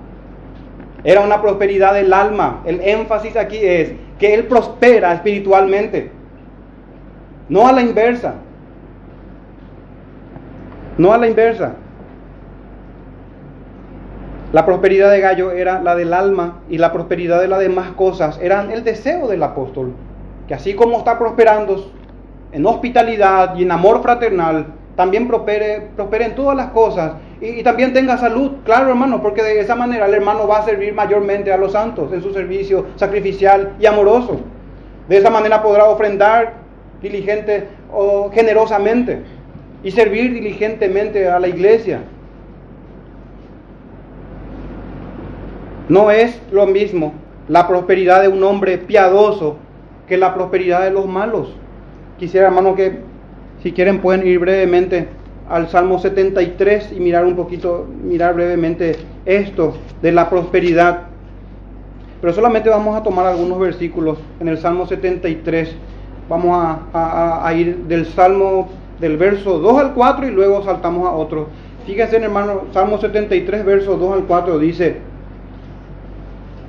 Era 1.03 1.21
una 1.21 1.41
prosperidad 1.41 1.93
del 1.93 2.13
alma. 2.13 2.61
El 2.65 2.81
énfasis 2.81 3.37
aquí 3.37 3.59
es 3.61 3.93
que 4.19 4.33
él 4.33 4.45
prospera 4.45 5.13
espiritualmente 5.13 6.11
no 7.49 7.67
a 7.67 7.71
la 7.71 7.81
inversa. 7.81 8.35
No 10.97 11.13
a 11.13 11.17
la 11.17 11.27
inversa. 11.27 11.73
La 14.53 14.65
prosperidad 14.65 15.09
de 15.11 15.19
Gallo 15.19 15.51
era 15.51 15.81
la 15.81 15.95
del 15.95 16.13
alma 16.13 16.59
y 16.69 16.77
la 16.77 16.93
prosperidad 16.93 17.41
de 17.41 17.47
las 17.47 17.59
demás 17.59 17.91
cosas 17.91 18.39
eran 18.41 18.71
el 18.71 18.83
deseo 18.83 19.27
del 19.27 19.41
apóstol, 19.41 19.93
que 20.47 20.53
así 20.53 20.73
como 20.73 20.97
está 20.97 21.17
prosperando 21.17 21.91
en 22.51 22.65
hospitalidad 22.65 23.55
y 23.55 23.63
en 23.63 23.71
amor 23.71 24.01
fraternal, 24.01 24.67
también 24.95 25.27
prospere, 25.27 25.87
prospere 25.95 26.25
en 26.25 26.35
todas 26.35 26.55
las 26.55 26.67
cosas 26.67 27.13
y, 27.41 27.47
y, 27.47 27.63
también 27.63 27.93
tenga 27.93 28.17
salud, 28.17 28.51
claro 28.63 28.89
hermano, 28.89 29.21
porque 29.21 29.41
de 29.41 29.59
esa 29.59 29.75
manera 29.75 30.05
el 30.05 30.13
hermano 30.13 30.47
va 30.47 30.59
a 30.59 30.65
servir 30.65 30.93
mayormente 30.93 31.51
a 31.51 31.57
los 31.57 31.71
santos 31.71 32.13
en 32.13 32.21
su 32.21 32.31
servicio 32.31 32.85
sacrificial 32.95 33.73
y 33.79 33.85
amoroso. 33.85 34.39
De 35.09 35.17
esa 35.17 35.29
manera 35.29 35.61
podrá 35.61 35.85
ofrendar 35.85 36.53
diligente 37.01 37.67
o 37.91 38.31
generosamente 38.31 39.23
y 39.83 39.91
servir 39.91 40.33
diligentemente 40.33 41.27
a 41.27 41.39
la 41.39 41.47
iglesia. 41.47 42.01
No 45.89 46.09
es 46.09 46.39
lo 46.51 46.65
mismo 46.65 47.13
la 47.49 47.67
prosperidad 47.67 48.21
de 48.21 48.29
un 48.29 48.41
hombre 48.43 48.77
piadoso 48.77 49.57
que 50.07 50.17
la 50.17 50.33
prosperidad 50.33 50.83
de 50.83 50.91
los 50.91 51.07
malos. 51.07 51.53
Quisiera, 52.17 52.47
hermano, 52.47 52.75
que 52.75 52.99
si 53.61 53.71
quieren 53.71 54.01
pueden 54.01 54.25
ir 54.27 54.39
brevemente 54.39 55.07
al 55.49 55.69
Salmo 55.69 55.99
73 55.99 56.93
y 56.95 56.99
mirar 56.99 57.25
un 57.25 57.35
poquito, 57.35 57.87
mirar 58.03 58.35
brevemente 58.35 58.97
esto 59.25 59.75
de 60.01 60.11
la 60.11 60.29
prosperidad. 60.29 61.03
Pero 62.21 62.33
solamente 62.33 62.69
vamos 62.69 62.95
a 62.95 63.03
tomar 63.03 63.25
algunos 63.25 63.59
versículos 63.59 64.17
en 64.39 64.47
el 64.47 64.57
Salmo 64.57 64.85
73 64.85 65.75
Vamos 66.29 66.77
a, 66.93 67.53
ir 67.53 67.79
del 67.79 68.05
Salmo 68.05 68.69
del 68.99 69.17
verso 69.17 69.59
2 69.59 69.77
al 69.77 69.93
4 69.93 70.27
y 70.27 70.31
luego 70.31 70.63
saltamos 70.63 71.07
a 71.07 71.11
otro. 71.11 71.49
Fíjense, 71.85 72.15
hermano, 72.15 72.61
Salmo 72.71 72.97
73, 72.97 73.65
verso 73.65 73.97
2 73.97 74.13
al 74.13 74.23
4 74.23 74.57
dice, 74.59 74.97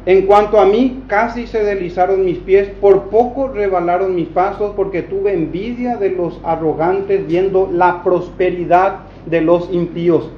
en 0.06 0.26
cuanto 0.26 0.60
a 0.60 0.66
mí, 0.66 1.02
casi 1.06 1.46
se 1.46 1.64
deslizaron 1.64 2.26
mis 2.26 2.38
pies, 2.38 2.68
por 2.80 3.04
poco 3.04 3.48
rebalaron 3.48 4.14
mis 4.14 4.28
pasos, 4.28 4.72
porque 4.76 5.00
tuve 5.00 5.32
envidia 5.32 5.96
de 5.96 6.10
los 6.10 6.38
arrogantes 6.44 7.26
viendo 7.26 7.70
la 7.72 8.02
prosperidad 8.02 9.00
de 9.24 9.40
los 9.40 9.72
impíos. 9.72 10.30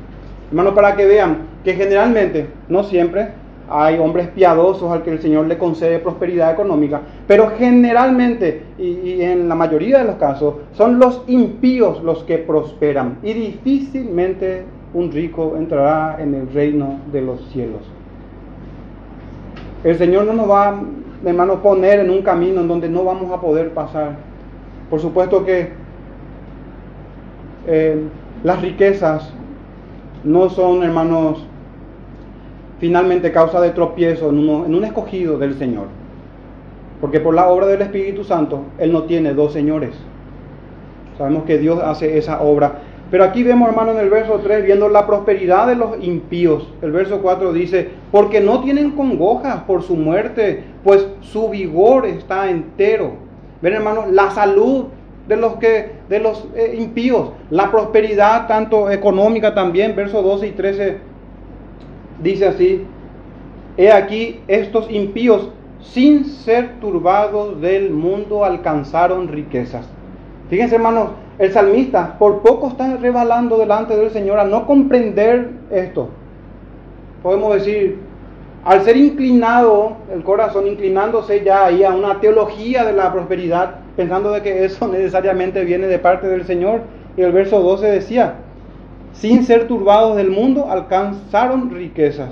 Hermano, 0.51 0.73
para 0.73 0.95
que 0.95 1.07
vean 1.07 1.39
que 1.65 1.75
generalmente, 1.75 2.47
no 2.69 2.85
siempre, 2.85 3.31
hay 3.69 3.99
hombres 3.99 4.29
piadosos 4.29 4.93
al 4.93 5.03
que 5.03 5.11
el 5.11 5.21
Señor 5.21 5.47
le 5.47 5.59
concede 5.59 5.99
prosperidad 5.99 6.53
económica, 6.53 7.01
pero 7.27 7.51
generalmente 7.59 8.63
y, 8.79 9.21
en 9.23 9.49
la 9.49 9.57
mayoría 9.57 9.99
de 9.99 10.05
los 10.05 10.15
casos 10.17 10.55
son 10.75 11.01
los 11.01 11.25
impíos 11.27 12.01
los 12.05 12.23
que 12.23 12.39
prosperan 12.39 13.19
y 13.25 13.33
difícilmente 13.33 14.63
un 14.95 15.11
rico 15.11 15.55
entrará 15.57 16.23
en 16.23 16.35
el 16.35 16.53
reino 16.53 17.01
de 17.13 17.23
los 17.23 17.41
cielos. 17.49 17.96
El 19.87 19.97
Señor 19.97 20.25
no 20.25 20.33
nos 20.33 20.51
va, 20.51 20.81
hermano, 21.25 21.63
poner 21.63 22.01
en 22.01 22.11
un 22.11 22.23
camino 22.23 22.61
en 22.61 22.67
donde 22.67 22.89
no 22.89 23.05
vamos 23.05 23.31
a 23.31 23.41
poder 23.41 23.73
pasar. 23.73 24.17
Por 24.91 24.99
supuesto 24.99 25.45
que 25.45 25.69
eh, 27.69 28.03
las 28.43 28.61
riquezas 28.63 29.33
no 30.25 30.51
son, 30.51 30.83
hermanos, 30.83 31.47
finalmente 32.81 33.31
causa 33.31 33.61
de 33.61 33.71
tropiezo 33.71 34.31
en 34.31 34.75
un 34.75 34.85
escogido 34.85 35.39
del 35.39 35.55
Señor. 35.55 35.87
Porque 37.01 37.21
por 37.21 37.37
la 37.37 37.47
obra 37.47 37.67
del 37.67 37.83
Espíritu 37.83 38.25
Santo, 38.25 38.65
Él 38.79 38.93
no 38.93 39.05
tiene 39.05 39.35
dos 39.35 39.53
señores. 39.53 39.95
Sabemos 41.17 41.45
que 41.45 41.59
Dios 41.59 41.81
hace 41.81 42.19
esa 42.19 42.43
obra. 42.43 42.81
Pero 43.11 43.25
aquí 43.25 43.45
vemos, 43.45 43.69
hermano, 43.69 43.93
en 43.93 43.99
el 43.99 44.11
verso 44.11 44.41
3, 44.43 44.65
viendo 44.65 44.89
la 44.89 45.07
prosperidad 45.07 45.69
de 45.69 45.77
los 45.77 46.03
impíos. 46.03 46.69
El 46.83 46.91
verso 46.91 47.23
4 47.23 47.53
dice, 47.53 47.89
porque 48.11 48.41
no 48.41 48.61
tienen 48.63 48.93
congojas 48.93 49.63
por 49.63 49.83
su 49.83 49.97
muerte, 49.97 50.65
pues 50.83 51.07
su 51.21 51.49
vigor 51.49 52.07
está 52.07 52.51
entero. 52.51 53.13
Ven, 53.63 53.75
hermanos, 53.75 54.07
la 54.11 54.31
salud 54.33 54.87
de 55.29 55.37
los 55.37 55.55
que 55.57 55.91
de 56.09 56.21
los 56.21 56.47
eh, 56.55 56.77
impíos, 56.79 57.31
la 57.51 57.71
prosperidad 57.71 58.47
tanto 58.47 58.91
económica 58.91 59.55
también, 59.55 59.97
verso 59.97 60.23
12 60.23 60.47
y 60.47 60.51
13 60.53 60.99
dice 62.23 62.47
así, 62.47 62.85
he 63.77 63.91
aquí 63.91 64.41
estos 64.47 64.91
impíos 64.91 65.51
sin 65.81 66.25
ser 66.25 66.81
turbados 66.81 67.61
del 67.61 67.91
mundo 67.91 68.45
alcanzaron 68.45 69.29
riquezas. 69.29 69.89
Fíjense 70.49 70.77
hermanos, 70.77 71.11
el 71.39 71.53
salmista 71.53 72.17
por 72.19 72.41
poco 72.41 72.69
está 72.69 72.97
rebalando 72.97 73.59
delante 73.59 73.97
del 73.97 74.11
Señor 74.11 74.39
a 74.39 74.45
no 74.45 74.67
comprender 74.67 75.51
esto. 75.71 76.09
Podemos 77.23 77.55
decir, 77.55 77.99
al 78.65 78.83
ser 78.83 78.97
inclinado 78.97 79.97
el 80.13 80.23
corazón, 80.23 80.67
inclinándose 80.67 81.45
ya 81.45 81.67
ahí 81.67 81.85
a 81.85 81.91
una 81.91 82.21
teología 82.21 82.85
de 82.85 82.93
la 82.93 83.13
prosperidad, 83.13 83.77
pensando 83.97 84.33
de 84.33 84.43
que 84.43 84.65
eso 84.65 84.89
necesariamente 84.93 85.65
viene 85.65 85.87
de 85.87 85.99
parte 85.99 86.27
del 86.27 86.45
Señor. 86.45 86.81
Y 87.17 87.23
el 87.23 87.33
verso 87.33 87.61
12 87.61 87.87
decía, 87.87 88.35
sin 89.13 89.45
ser 89.45 89.69
turbados 89.69 90.17
del 90.17 90.31
mundo, 90.31 90.67
alcanzaron 90.71 91.71
riquezas. 91.71 92.31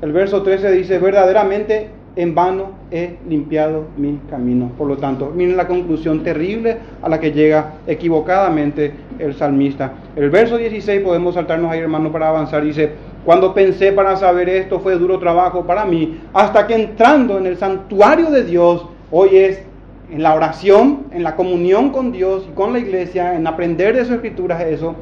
El 0.00 0.12
verso 0.12 0.42
13 0.42 0.72
dice, 0.72 0.98
verdaderamente 0.98 1.90
en 2.18 2.34
vano 2.34 2.72
he 2.90 3.16
limpiado 3.28 3.86
mi 3.96 4.18
camino. 4.28 4.72
Por 4.76 4.88
lo 4.88 4.96
tanto, 4.96 5.32
miren 5.34 5.56
la 5.56 5.68
conclusión 5.68 6.24
terrible 6.24 6.76
a 7.00 7.08
la 7.08 7.20
que 7.20 7.30
llega 7.30 7.74
equivocadamente 7.86 8.92
el 9.20 9.34
salmista. 9.34 9.92
El 10.16 10.28
verso 10.28 10.58
16 10.58 11.00
podemos 11.02 11.36
saltarnos 11.36 11.70
ahí, 11.70 11.78
hermano, 11.78 12.10
para 12.10 12.28
avanzar. 12.28 12.64
Dice, 12.64 12.90
cuando 13.24 13.54
pensé 13.54 13.92
para 13.92 14.16
saber 14.16 14.48
esto 14.48 14.80
fue 14.80 14.98
duro 14.98 15.20
trabajo 15.20 15.64
para 15.64 15.84
mí, 15.84 16.18
hasta 16.34 16.66
que 16.66 16.74
entrando 16.74 17.38
en 17.38 17.46
el 17.46 17.56
santuario 17.56 18.32
de 18.32 18.42
Dios, 18.42 18.84
hoy 19.12 19.36
es 19.36 19.62
en 20.10 20.20
la 20.24 20.34
oración, 20.34 21.04
en 21.12 21.22
la 21.22 21.36
comunión 21.36 21.90
con 21.90 22.10
Dios 22.10 22.48
y 22.50 22.54
con 22.54 22.72
la 22.72 22.80
iglesia, 22.80 23.36
en 23.36 23.46
aprender 23.46 23.94
de 23.94 24.04
sus 24.04 24.16
escrituras, 24.16 24.60
eso 24.62 24.96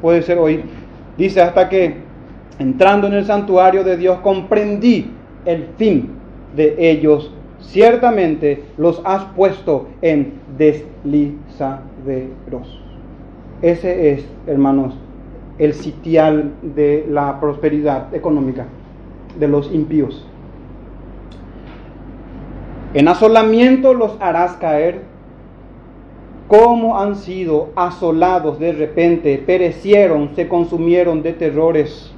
puede 0.00 0.22
ser 0.22 0.38
hoy. 0.38 0.64
Dice, 1.18 1.42
hasta 1.42 1.68
que 1.68 1.96
entrando 2.58 3.08
en 3.08 3.12
el 3.12 3.26
santuario 3.26 3.84
de 3.84 3.98
Dios 3.98 4.20
comprendí 4.20 5.10
el 5.44 5.66
fin 5.76 6.21
de 6.56 6.74
ellos. 6.78 7.32
Ciertamente 7.60 8.64
los 8.76 9.00
has 9.04 9.24
puesto 9.36 9.88
en 10.02 10.34
deslizaderos. 10.58 12.82
Ese 13.62 14.12
es, 14.12 14.26
hermanos, 14.46 14.94
el 15.58 15.74
sitial 15.74 16.52
de 16.62 17.06
la 17.08 17.40
prosperidad 17.40 18.14
económica 18.14 18.66
de 19.38 19.48
los 19.48 19.72
impíos. 19.72 20.26
En 22.94 23.08
asolamiento 23.08 23.94
los 23.94 24.16
harás 24.20 24.52
caer, 24.54 25.00
como 26.48 26.98
han 26.98 27.16
sido 27.16 27.70
asolados 27.76 28.58
de 28.58 28.72
repente, 28.72 29.38
perecieron, 29.38 30.30
se 30.34 30.48
consumieron 30.48 31.22
de 31.22 31.32
terrores. 31.32 32.11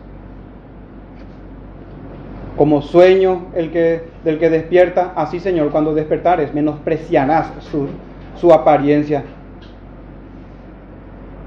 Como 2.56 2.82
sueño 2.82 3.46
el 3.54 3.70
que, 3.70 4.02
del 4.24 4.38
que 4.38 4.50
despierta, 4.50 5.12
así 5.16 5.40
Señor, 5.40 5.70
cuando 5.70 5.94
despertares, 5.94 6.54
menospreciarás 6.54 7.48
su, 7.70 7.88
su 8.36 8.52
apariencia. 8.52 9.24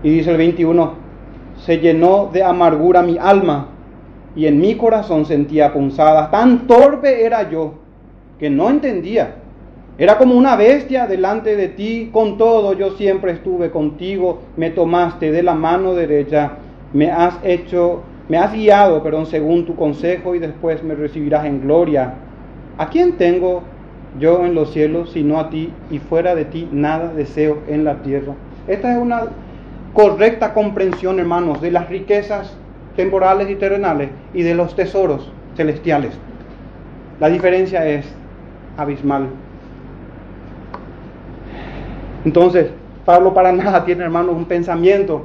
Y 0.03 0.09
dice 0.09 0.31
el 0.31 0.37
21, 0.37 0.93
se 1.65 1.79
llenó 1.79 2.29
de 2.31 2.43
amargura 2.43 3.01
mi 3.01 3.17
alma 3.17 3.69
y 4.35 4.45
en 4.45 4.59
mi 4.59 4.75
corazón 4.75 5.25
sentía 5.25 5.73
punzadas. 5.73 6.29
Tan 6.29 6.67
torpe 6.67 7.25
era 7.25 7.49
yo 7.49 7.73
que 8.39 8.49
no 8.49 8.69
entendía. 8.69 9.35
Era 9.97 10.19
como 10.19 10.35
una 10.35 10.55
bestia 10.55 11.07
delante 11.07 11.55
de 11.55 11.69
ti, 11.69 12.09
con 12.13 12.37
todo 12.37 12.73
yo 12.73 12.91
siempre 12.91 13.31
estuve 13.31 13.71
contigo, 13.71 14.41
me 14.55 14.69
tomaste 14.69 15.31
de 15.31 15.41
la 15.41 15.55
mano 15.55 15.95
derecha, 15.95 16.51
me 16.93 17.09
has 17.09 17.39
hecho, 17.43 18.03
me 18.29 18.37
has 18.37 18.53
guiado, 18.53 19.01
perdón, 19.03 19.25
según 19.25 19.65
tu 19.65 19.75
consejo 19.75 20.35
y 20.35 20.39
después 20.39 20.83
me 20.83 20.95
recibirás 20.95 21.45
en 21.45 21.61
gloria. 21.61 22.13
¿A 22.77 22.89
quién 22.89 23.13
tengo 23.13 23.63
yo 24.19 24.45
en 24.45 24.53
los 24.53 24.71
cielos 24.71 25.11
sino 25.11 25.39
a 25.39 25.49
ti 25.49 25.71
y 25.89 25.99
fuera 25.99 26.35
de 26.35 26.45
ti 26.45 26.67
nada 26.71 27.13
deseo 27.13 27.59
en 27.67 27.83
la 27.83 28.01
tierra? 28.01 28.33
Esta 28.67 28.91
es 28.91 28.97
una 28.97 29.23
correcta 29.93 30.53
comprensión, 30.53 31.19
hermanos, 31.19 31.61
de 31.61 31.71
las 31.71 31.89
riquezas 31.89 32.55
temporales 32.95 33.49
y 33.49 33.55
terrenales 33.55 34.09
y 34.33 34.43
de 34.43 34.55
los 34.55 34.75
tesoros 34.75 35.31
celestiales. 35.55 36.11
La 37.19 37.29
diferencia 37.29 37.87
es 37.87 38.05
abismal. 38.75 39.27
Entonces, 42.25 42.71
Pablo 43.05 43.33
para 43.33 43.53
nada 43.53 43.85
tiene, 43.85 44.03
hermanos, 44.03 44.35
un 44.35 44.45
pensamiento 44.45 45.23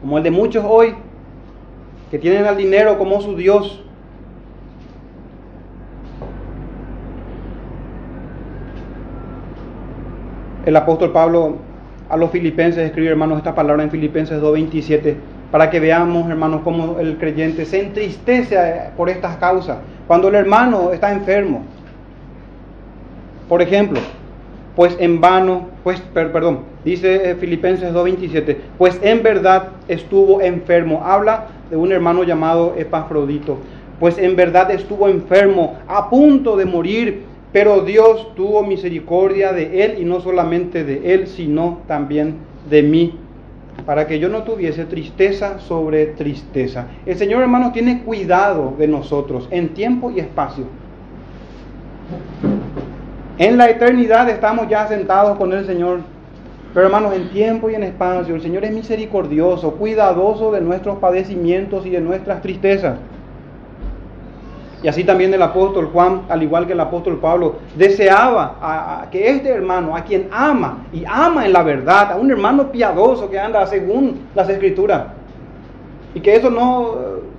como 0.00 0.16
el 0.18 0.24
de 0.24 0.30
muchos 0.30 0.64
hoy, 0.66 0.94
que 2.10 2.18
tienen 2.18 2.46
al 2.46 2.56
dinero 2.56 2.98
como 2.98 3.20
su 3.20 3.36
Dios. 3.36 3.82
El 10.66 10.76
apóstol 10.76 11.12
Pablo 11.12 11.56
a 12.08 12.16
los 12.16 12.30
filipenses 12.30 12.84
escribe, 12.84 13.10
hermanos, 13.10 13.38
esta 13.38 13.54
palabra 13.54 13.84
en 13.84 13.90
Filipenses 13.90 14.42
2.27, 14.42 15.14
para 15.52 15.70
que 15.70 15.80
veamos, 15.80 16.28
hermanos, 16.28 16.60
cómo 16.64 16.98
el 16.98 17.16
creyente 17.18 17.64
se 17.64 17.80
entristece 17.80 18.58
por 18.96 19.08
estas 19.08 19.36
causas. 19.36 19.78
Cuando 20.06 20.28
el 20.28 20.34
hermano 20.34 20.92
está 20.92 21.12
enfermo, 21.12 21.62
por 23.48 23.62
ejemplo, 23.62 24.00
pues 24.74 24.96
en 24.98 25.20
vano, 25.20 25.68
pues, 25.82 26.00
perdón, 26.12 26.60
dice 26.84 27.30
eh, 27.30 27.34
Filipenses 27.36 27.92
2.27, 27.92 28.56
pues 28.76 28.98
en 29.02 29.22
verdad 29.22 29.68
estuvo 29.88 30.40
enfermo. 30.40 31.02
Habla 31.04 31.46
de 31.70 31.76
un 31.76 31.92
hermano 31.92 32.24
llamado 32.24 32.74
Epafrodito, 32.76 33.58
pues 33.98 34.18
en 34.18 34.34
verdad 34.34 34.70
estuvo 34.70 35.08
enfermo, 35.08 35.78
a 35.86 36.10
punto 36.10 36.56
de 36.56 36.64
morir, 36.64 37.22
pero 37.52 37.82
Dios 37.82 38.34
tuvo 38.34 38.62
misericordia 38.62 39.52
de 39.52 39.84
él 39.84 39.96
y 40.00 40.04
no 40.04 40.20
solamente 40.20 40.84
de 40.84 41.14
él, 41.14 41.26
sino 41.26 41.80
también 41.86 42.36
de 42.68 42.82
mí, 42.82 43.14
para 43.84 44.06
que 44.06 44.18
yo 44.18 44.28
no 44.28 44.42
tuviese 44.42 44.84
tristeza 44.84 45.58
sobre 45.58 46.06
tristeza. 46.06 46.86
El 47.06 47.16
Señor 47.16 47.42
hermano 47.42 47.72
tiene 47.72 48.02
cuidado 48.02 48.74
de 48.78 48.88
nosotros 48.88 49.48
en 49.50 49.70
tiempo 49.70 50.10
y 50.10 50.20
espacio. 50.20 50.64
En 53.38 53.56
la 53.56 53.70
eternidad 53.70 54.28
estamos 54.28 54.68
ya 54.68 54.86
sentados 54.86 55.38
con 55.38 55.52
el 55.52 55.64
Señor. 55.64 56.00
Pero 56.72 56.86
hermanos, 56.86 57.14
en 57.14 57.30
tiempo 57.30 57.68
y 57.68 57.74
en 57.74 57.82
espacio, 57.82 58.34
el 58.34 58.42
Señor 58.42 58.64
es 58.64 58.72
misericordioso, 58.72 59.72
cuidadoso 59.72 60.52
de 60.52 60.60
nuestros 60.60 60.98
padecimientos 60.98 61.84
y 61.84 61.90
de 61.90 62.00
nuestras 62.00 62.42
tristezas. 62.42 62.96
Y 64.82 64.88
así 64.88 65.04
también 65.04 65.34
el 65.34 65.42
apóstol 65.42 65.90
Juan, 65.92 66.22
al 66.28 66.42
igual 66.42 66.66
que 66.66 66.72
el 66.72 66.80
apóstol 66.80 67.18
Pablo, 67.18 67.56
deseaba 67.76 69.08
que 69.10 69.28
este 69.28 69.50
hermano, 69.50 69.96
a 69.96 70.04
quien 70.04 70.28
ama 70.30 70.86
y 70.92 71.04
ama 71.06 71.44
en 71.44 71.52
la 71.52 71.62
verdad, 71.62 72.12
a 72.12 72.16
un 72.16 72.30
hermano 72.30 72.70
piadoso 72.70 73.28
que 73.28 73.38
anda 73.38 73.66
según 73.66 74.28
las 74.34 74.48
escrituras, 74.48 75.08
y 76.14 76.20
que 76.20 76.36
eso 76.36 76.50
no 76.50 76.94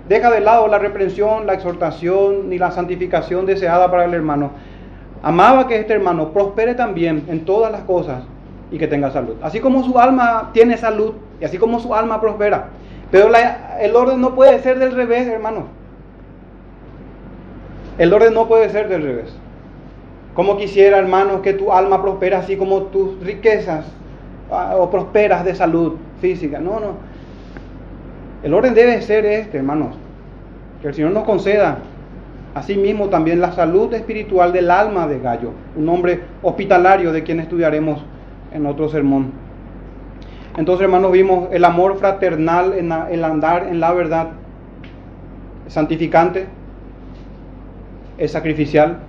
deja 0.07 0.29
de 0.29 0.41
lado 0.41 0.67
la 0.67 0.77
reprensión, 0.77 1.47
la 1.47 1.53
exhortación 1.53 2.49
ni 2.49 2.59
la 2.59 2.69
santificación 2.71 3.45
deseada 3.45 3.89
para 3.89 4.05
el 4.05 4.13
hermano, 4.13 4.51
Amaba 5.23 5.67
que 5.67 5.77
este 5.77 5.93
hermano 5.93 6.29
prospere 6.29 6.73
también 6.73 7.25
en 7.27 7.45
todas 7.45 7.71
las 7.71 7.81
cosas 7.81 8.23
y 8.71 8.77
que 8.77 8.87
tenga 8.87 9.11
salud. 9.11 9.35
Así 9.41 9.59
como 9.59 9.83
su 9.83 9.99
alma 9.99 10.49
tiene 10.53 10.77
salud 10.77 11.13
y 11.39 11.45
así 11.45 11.57
como 11.57 11.79
su 11.79 11.93
alma 11.93 12.21
prospera. 12.21 12.69
Pero 13.11 13.29
el 13.79 13.95
orden 13.95 14.21
no 14.21 14.33
puede 14.33 14.59
ser 14.59 14.79
del 14.79 14.93
revés, 14.93 15.27
hermano. 15.27 15.65
El 17.97 18.13
orden 18.13 18.33
no 18.33 18.47
puede 18.47 18.69
ser 18.69 18.87
del 18.87 19.03
revés. 19.03 19.35
Como 20.33 20.57
quisiera, 20.57 20.97
hermano, 20.97 21.41
que 21.41 21.53
tu 21.53 21.73
alma 21.73 22.01
prospera 22.01 22.39
así 22.39 22.55
como 22.55 22.83
tus 22.83 23.19
riquezas 23.21 23.85
ah, 24.49 24.75
o 24.77 24.89
prosperas 24.89 25.43
de 25.43 25.53
salud 25.53 25.97
física. 26.21 26.59
No, 26.59 26.79
no. 26.79 26.93
El 28.43 28.53
orden 28.53 28.73
debe 28.73 29.01
ser 29.01 29.25
este, 29.25 29.57
hermanos. 29.57 29.95
Que 30.81 30.87
el 30.87 30.93
Señor 30.93 31.11
nos 31.11 31.25
conceda 31.25 31.79
Asimismo 32.53 33.07
también 33.07 33.39
la 33.39 33.53
salud 33.53 33.93
espiritual 33.93 34.51
del 34.51 34.69
alma 34.71 35.07
de 35.07 35.19
Gallo, 35.19 35.51
un 35.77 35.87
hombre 35.87 36.19
hospitalario 36.41 37.13
de 37.13 37.23
quien 37.23 37.39
estudiaremos 37.39 38.03
en 38.53 38.65
otro 38.65 38.89
sermón. 38.89 39.31
Entonces, 40.57 40.83
hermanos, 40.83 41.11
vimos 41.11 41.49
el 41.51 41.63
amor 41.63 41.97
fraternal, 41.97 42.73
en 42.73 42.91
el 42.91 43.23
andar 43.23 43.67
en 43.67 43.79
la 43.79 43.93
verdad, 43.93 44.29
santificante, 45.67 46.47
es 48.17 48.31
sacrificial, 48.31 48.99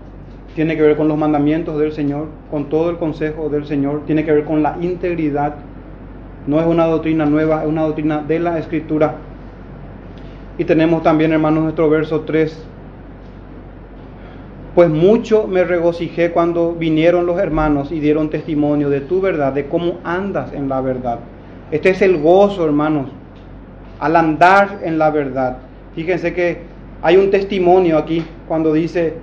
tiene 0.55 0.77
que 0.77 0.83
ver 0.83 0.97
con 0.97 1.09
los 1.09 1.19
mandamientos 1.19 1.79
del 1.79 1.93
Señor, 1.93 2.29
con 2.51 2.69
todo 2.69 2.91
el 2.91 2.99
consejo 2.99 3.49
del 3.49 3.67
Señor, 3.67 4.03
tiene 4.07 4.25
que 4.25 4.33
ver 4.33 4.45
con 4.45 4.63
la 4.63 4.77
integridad. 4.81 5.57
No 6.47 6.61
es 6.61 6.67
una 6.67 6.87
doctrina 6.87 7.25
nueva, 7.27 7.63
es 7.63 7.69
una 7.69 7.83
doctrina 7.83 8.23
de 8.23 8.39
la 8.39 8.59
Escritura. 8.59 9.17
Y 10.59 10.65
tenemos 10.65 11.03
también, 11.03 11.33
hermanos, 11.33 11.65
nuestro 11.65 11.89
verso 11.89 12.21
3, 12.21 12.69
pues 14.75 14.89
mucho 14.89 15.47
me 15.47 15.65
regocijé 15.65 16.31
cuando 16.31 16.73
vinieron 16.73 17.27
los 17.27 17.39
hermanos 17.39 17.93
y 17.93 18.01
dieron 18.01 18.31
testimonio 18.31 18.89
de 18.89 19.01
tu 19.01 19.21
verdad, 19.21 19.53
de 19.53 19.67
cómo 19.67 19.99
andas 20.03 20.53
en 20.53 20.69
la 20.69 20.81
verdad. 20.81 21.19
Este 21.71 21.91
es 21.91 22.01
el 22.01 22.19
gozo, 22.19 22.65
hermanos, 22.65 23.11
al 24.01 24.17
andar 24.17 24.81
en 24.83 24.99
la 24.99 25.11
verdad. 25.11 25.59
Fíjense 25.95 26.33
que 26.33 26.63
hay 27.03 27.17
un 27.17 27.31
testimonio 27.31 27.99
aquí 27.99 28.25
cuando 28.49 28.73
dice, 28.73 29.15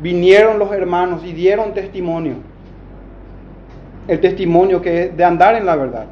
vinieron 0.00 0.58
los 0.58 0.70
hermanos 0.72 1.22
y 1.24 1.32
dieron 1.32 1.74
testimonio. 1.74 2.34
El 4.06 4.20
testimonio 4.20 4.82
que 4.82 5.02
es 5.02 5.16
de 5.16 5.24
andar 5.24 5.56
en 5.56 5.66
la 5.66 5.76
verdad. 5.76 6.06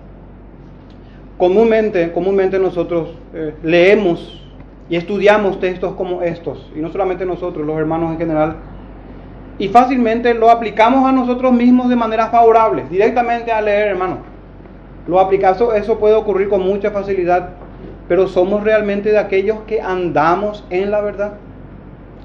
Comúnmente, 1.38 2.12
comúnmente 2.12 2.58
nosotros 2.58 3.10
eh, 3.34 3.54
leemos 3.62 4.40
y 4.88 4.96
estudiamos 4.96 5.60
textos 5.60 5.94
como 5.94 6.22
estos, 6.22 6.70
y 6.76 6.80
no 6.80 6.90
solamente 6.90 7.24
nosotros, 7.24 7.64
los 7.64 7.78
hermanos 7.78 8.12
en 8.12 8.18
general, 8.18 8.56
y 9.60 9.68
fácilmente 9.68 10.32
lo 10.32 10.50
aplicamos 10.50 11.06
a 11.06 11.12
nosotros 11.12 11.52
mismos 11.52 11.90
de 11.90 11.94
manera 11.94 12.28
favorable, 12.28 12.86
directamente 12.90 13.52
a 13.52 13.60
leer, 13.60 13.88
hermano. 13.88 14.16
Lo 15.06 15.20
aplicamos, 15.20 15.74
eso 15.74 15.98
puede 15.98 16.14
ocurrir 16.14 16.48
con 16.48 16.62
mucha 16.62 16.90
facilidad, 16.90 17.50
pero 18.08 18.26
somos 18.26 18.64
realmente 18.64 19.10
de 19.10 19.18
aquellos 19.18 19.58
que 19.66 19.82
andamos 19.82 20.64
en 20.70 20.90
la 20.90 21.02
verdad. 21.02 21.34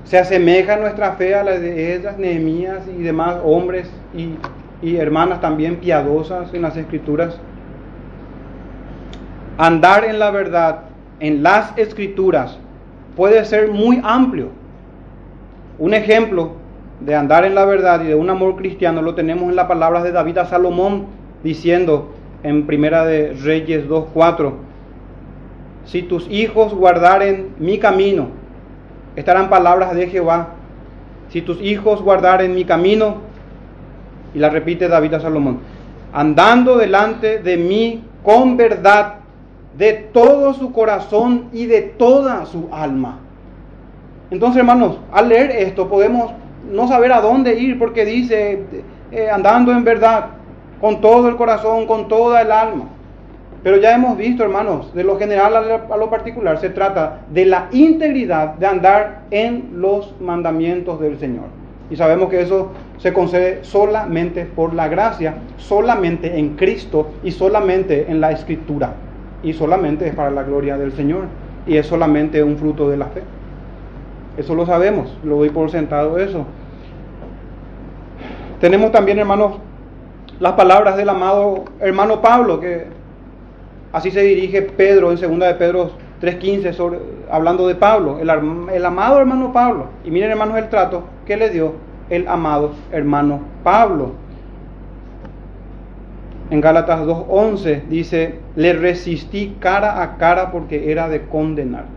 Se 0.05 0.17
asemeja 0.17 0.77
nuestra 0.77 1.11
fe 1.13 1.35
a 1.35 1.43
la 1.43 1.59
de 1.59 1.95
ellas, 1.95 2.17
Nehemías 2.17 2.83
y 2.87 3.03
demás 3.03 3.35
hombres 3.43 3.91
y, 4.15 4.35
y 4.81 4.95
hermanas 4.95 5.41
también 5.41 5.75
piadosas 5.75 6.53
en 6.53 6.61
las 6.61 6.77
escrituras. 6.77 7.37
Andar 9.57 10.05
en 10.05 10.19
la 10.19 10.31
verdad, 10.31 10.83
en 11.19 11.43
las 11.43 11.77
escrituras, 11.77 12.57
puede 13.17 13.43
ser 13.43 13.71
muy 13.71 13.99
amplio. 14.05 14.51
Un 15.77 15.93
ejemplo 15.93 16.63
de 17.05 17.13
andar 17.13 17.45
en 17.45 17.53
la 17.53 17.65
verdad 17.65 18.01
y 18.03 18.07
de 18.07 18.15
un 18.15 18.29
amor 18.31 18.55
cristiano 18.55 19.01
lo 19.01 19.13
tenemos 19.13 19.49
en 19.49 19.55
las 19.55 19.67
palabras 19.67 20.03
de 20.03 20.11
David 20.11 20.39
a 20.39 20.45
Salomón 20.45 21.05
diciendo 21.43 22.11
en 22.41 22.65
Primera 22.65 23.05
de 23.05 23.33
Reyes 23.33 23.87
2:4 23.87 24.53
Si 25.85 26.01
tus 26.01 26.27
hijos 26.31 26.73
guardaren 26.73 27.49
mi 27.59 27.77
camino, 27.77 28.29
estarán 29.15 29.49
palabras 29.49 29.93
de 29.93 30.07
Jehová. 30.07 30.49
Si 31.29 31.43
tus 31.43 31.61
hijos 31.61 32.01
guardaren 32.01 32.55
mi 32.55 32.65
camino, 32.65 33.17
y 34.33 34.39
la 34.39 34.49
repite 34.49 34.87
David 34.87 35.13
a 35.13 35.19
Salomón, 35.19 35.59
andando 36.11 36.77
delante 36.77 37.39
de 37.39 37.57
mí 37.57 38.03
con 38.23 38.57
verdad 38.57 39.17
de 39.77 39.93
todo 39.93 40.55
su 40.55 40.71
corazón 40.71 41.49
y 41.53 41.67
de 41.67 41.81
toda 41.81 42.47
su 42.47 42.67
alma. 42.71 43.19
Entonces, 44.31 44.57
hermanos, 44.57 44.97
al 45.11 45.29
leer 45.29 45.51
esto 45.51 45.87
podemos 45.87 46.31
no 46.71 46.87
saber 46.87 47.11
a 47.11 47.21
dónde 47.21 47.59
ir 47.59 47.79
porque 47.79 48.05
dice, 48.05 48.63
eh, 49.11 49.29
andando 49.29 49.71
en 49.71 49.83
verdad, 49.83 50.27
con 50.81 51.01
todo 51.01 51.29
el 51.29 51.35
corazón, 51.35 51.85
con 51.87 52.07
toda 52.07 52.41
el 52.41 52.51
alma. 52.51 52.85
Pero 53.63 53.77
ya 53.77 53.95
hemos 53.95 54.15
visto, 54.15 54.43
hermanos, 54.43 54.93
de 54.93 55.03
lo 55.03 55.17
general 55.17 55.55
a 55.55 55.97
lo 55.97 56.09
particular, 56.09 56.59
se 56.59 56.69
trata 56.69 57.21
de 57.31 57.45
la 57.45 57.67
integridad 57.71 58.53
de 58.55 58.67
andar 58.67 59.21
en 59.31 59.69
los 59.81 60.13
mandamientos 60.21 60.99
del 60.99 61.17
Señor. 61.17 61.45
Y 61.89 61.95
sabemos 61.95 62.29
que 62.29 62.41
eso 62.41 62.69
se 62.97 63.13
concede 63.13 63.63
solamente 63.63 64.45
por 64.45 64.73
la 64.73 64.87
gracia, 64.87 65.35
solamente 65.57 66.37
en 66.37 66.55
Cristo 66.55 67.11
y 67.23 67.31
solamente 67.31 68.05
en 68.09 68.21
la 68.21 68.31
Escritura. 68.31 68.93
Y 69.43 69.53
solamente 69.53 70.07
es 70.07 70.15
para 70.15 70.31
la 70.31 70.43
gloria 70.43 70.77
del 70.77 70.91
Señor. 70.91 71.25
Y 71.67 71.77
es 71.77 71.87
solamente 71.87 72.43
un 72.43 72.57
fruto 72.57 72.89
de 72.89 72.97
la 72.97 73.07
fe. 73.07 73.23
Eso 74.37 74.53
lo 74.55 74.65
sabemos, 74.65 75.17
lo 75.23 75.37
doy 75.37 75.49
por 75.49 75.69
sentado 75.71 76.17
eso. 76.17 76.45
Tenemos 78.59 78.91
también, 78.91 79.19
hermanos, 79.19 79.53
las 80.39 80.53
palabras 80.53 80.97
del 80.97 81.09
amado 81.09 81.65
hermano 81.79 82.21
Pablo, 82.21 82.59
que 82.59 82.87
así 83.93 84.11
se 84.11 84.21
dirige 84.21 84.61
Pedro 84.61 85.11
en 85.11 85.17
segunda 85.17 85.47
de 85.47 85.55
Pedro 85.55 85.91
3.15, 86.21 86.99
hablando 87.31 87.67
de 87.67 87.75
Pablo, 87.75 88.19
el, 88.19 88.29
el 88.73 88.85
amado 88.85 89.19
hermano 89.19 89.53
Pablo. 89.53 89.87
Y 90.03 90.11
miren, 90.11 90.31
hermanos, 90.31 90.57
el 90.57 90.69
trato 90.69 91.03
que 91.25 91.37
le 91.37 91.49
dio 91.49 91.73
el 92.09 92.27
amado 92.27 92.71
hermano 92.91 93.41
Pablo. 93.63 94.13
En 96.49 96.61
Gálatas 96.61 97.01
2.11 97.01 97.87
dice, 97.87 98.39
le 98.55 98.73
resistí 98.73 99.55
cara 99.59 100.01
a 100.01 100.17
cara 100.17 100.51
porque 100.51 100.91
era 100.91 101.09
de 101.09 101.25
condenar. 101.27 101.94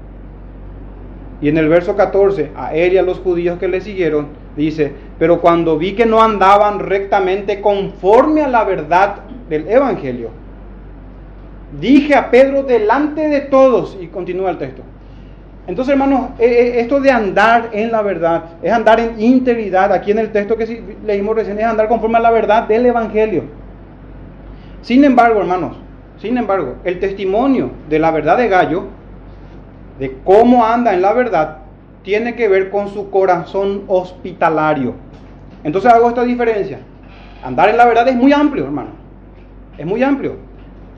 Y 1.40 1.48
en 1.48 1.56
el 1.56 1.68
verso 1.68 1.96
14, 1.96 2.50
a 2.56 2.74
él 2.74 2.94
y 2.94 2.98
a 2.98 3.02
los 3.02 3.18
judíos 3.20 3.58
que 3.58 3.68
le 3.68 3.80
siguieron, 3.80 4.28
dice, 4.56 4.92
pero 5.18 5.40
cuando 5.40 5.78
vi 5.78 5.92
que 5.92 6.04
no 6.04 6.22
andaban 6.22 6.80
rectamente 6.80 7.60
conforme 7.60 8.42
a 8.42 8.48
la 8.48 8.64
verdad 8.64 9.20
del 9.48 9.68
Evangelio, 9.68 10.30
dije 11.80 12.14
a 12.14 12.30
Pedro 12.30 12.64
delante 12.64 13.28
de 13.28 13.42
todos, 13.42 13.96
y 14.00 14.08
continúa 14.08 14.50
el 14.50 14.58
texto. 14.58 14.82
Entonces, 15.68 15.92
hermanos, 15.92 16.30
eh, 16.38 16.46
eh, 16.46 16.80
esto 16.80 16.98
de 16.98 17.10
andar 17.10 17.68
en 17.72 17.92
la 17.92 18.00
verdad, 18.02 18.44
es 18.62 18.72
andar 18.72 18.98
en 18.98 19.20
integridad, 19.20 19.92
aquí 19.92 20.10
en 20.10 20.18
el 20.18 20.32
texto 20.32 20.56
que 20.56 20.82
leímos 21.04 21.36
recién, 21.36 21.58
es 21.58 21.64
andar 21.64 21.88
conforme 21.88 22.16
a 22.16 22.22
la 22.22 22.30
verdad 22.30 22.66
del 22.66 22.86
Evangelio. 22.86 23.44
Sin 24.80 25.04
embargo, 25.04 25.40
hermanos, 25.40 25.76
sin 26.18 26.36
embargo, 26.36 26.76
el 26.84 26.98
testimonio 26.98 27.70
de 27.88 27.98
la 27.98 28.10
verdad 28.10 28.38
de 28.38 28.48
Gallo, 28.48 28.86
de 29.98 30.18
cómo 30.24 30.64
anda 30.64 30.94
en 30.94 31.02
la 31.02 31.12
verdad, 31.12 31.58
tiene 32.02 32.34
que 32.34 32.48
ver 32.48 32.70
con 32.70 32.88
su 32.88 33.10
corazón 33.10 33.84
hospitalario. 33.88 34.94
Entonces 35.64 35.92
hago 35.92 36.08
esta 36.08 36.24
diferencia. 36.24 36.78
Andar 37.44 37.68
en 37.68 37.76
la 37.76 37.86
verdad 37.86 38.08
es 38.08 38.16
muy 38.16 38.32
amplio, 38.32 38.64
hermano. 38.64 38.90
Es 39.76 39.86
muy 39.86 40.02
amplio. 40.02 40.36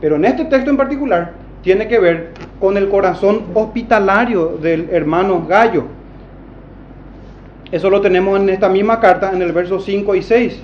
Pero 0.01 0.17
en 0.17 0.25
este 0.25 0.45
texto 0.45 0.71
en 0.71 0.77
particular 0.77 1.33
tiene 1.63 1.89
que 1.89 1.99
ver 1.99 2.31
con 2.59 2.77
el 2.77 2.89
corazón 2.89 3.47
hospitalario 3.55 4.59
del 4.61 4.89
hermano 4.91 5.47
Gallo. 5.47 5.85
Eso 7.71 7.89
lo 7.91 8.01
tenemos 8.01 8.41
en 8.41 8.49
esta 8.49 8.69
misma 8.69 9.01
carta 9.01 9.31
en 9.33 9.43
el 9.43 9.53
verso 9.53 9.81
5 9.81 10.15
y 10.15 10.23
6. 10.23 10.63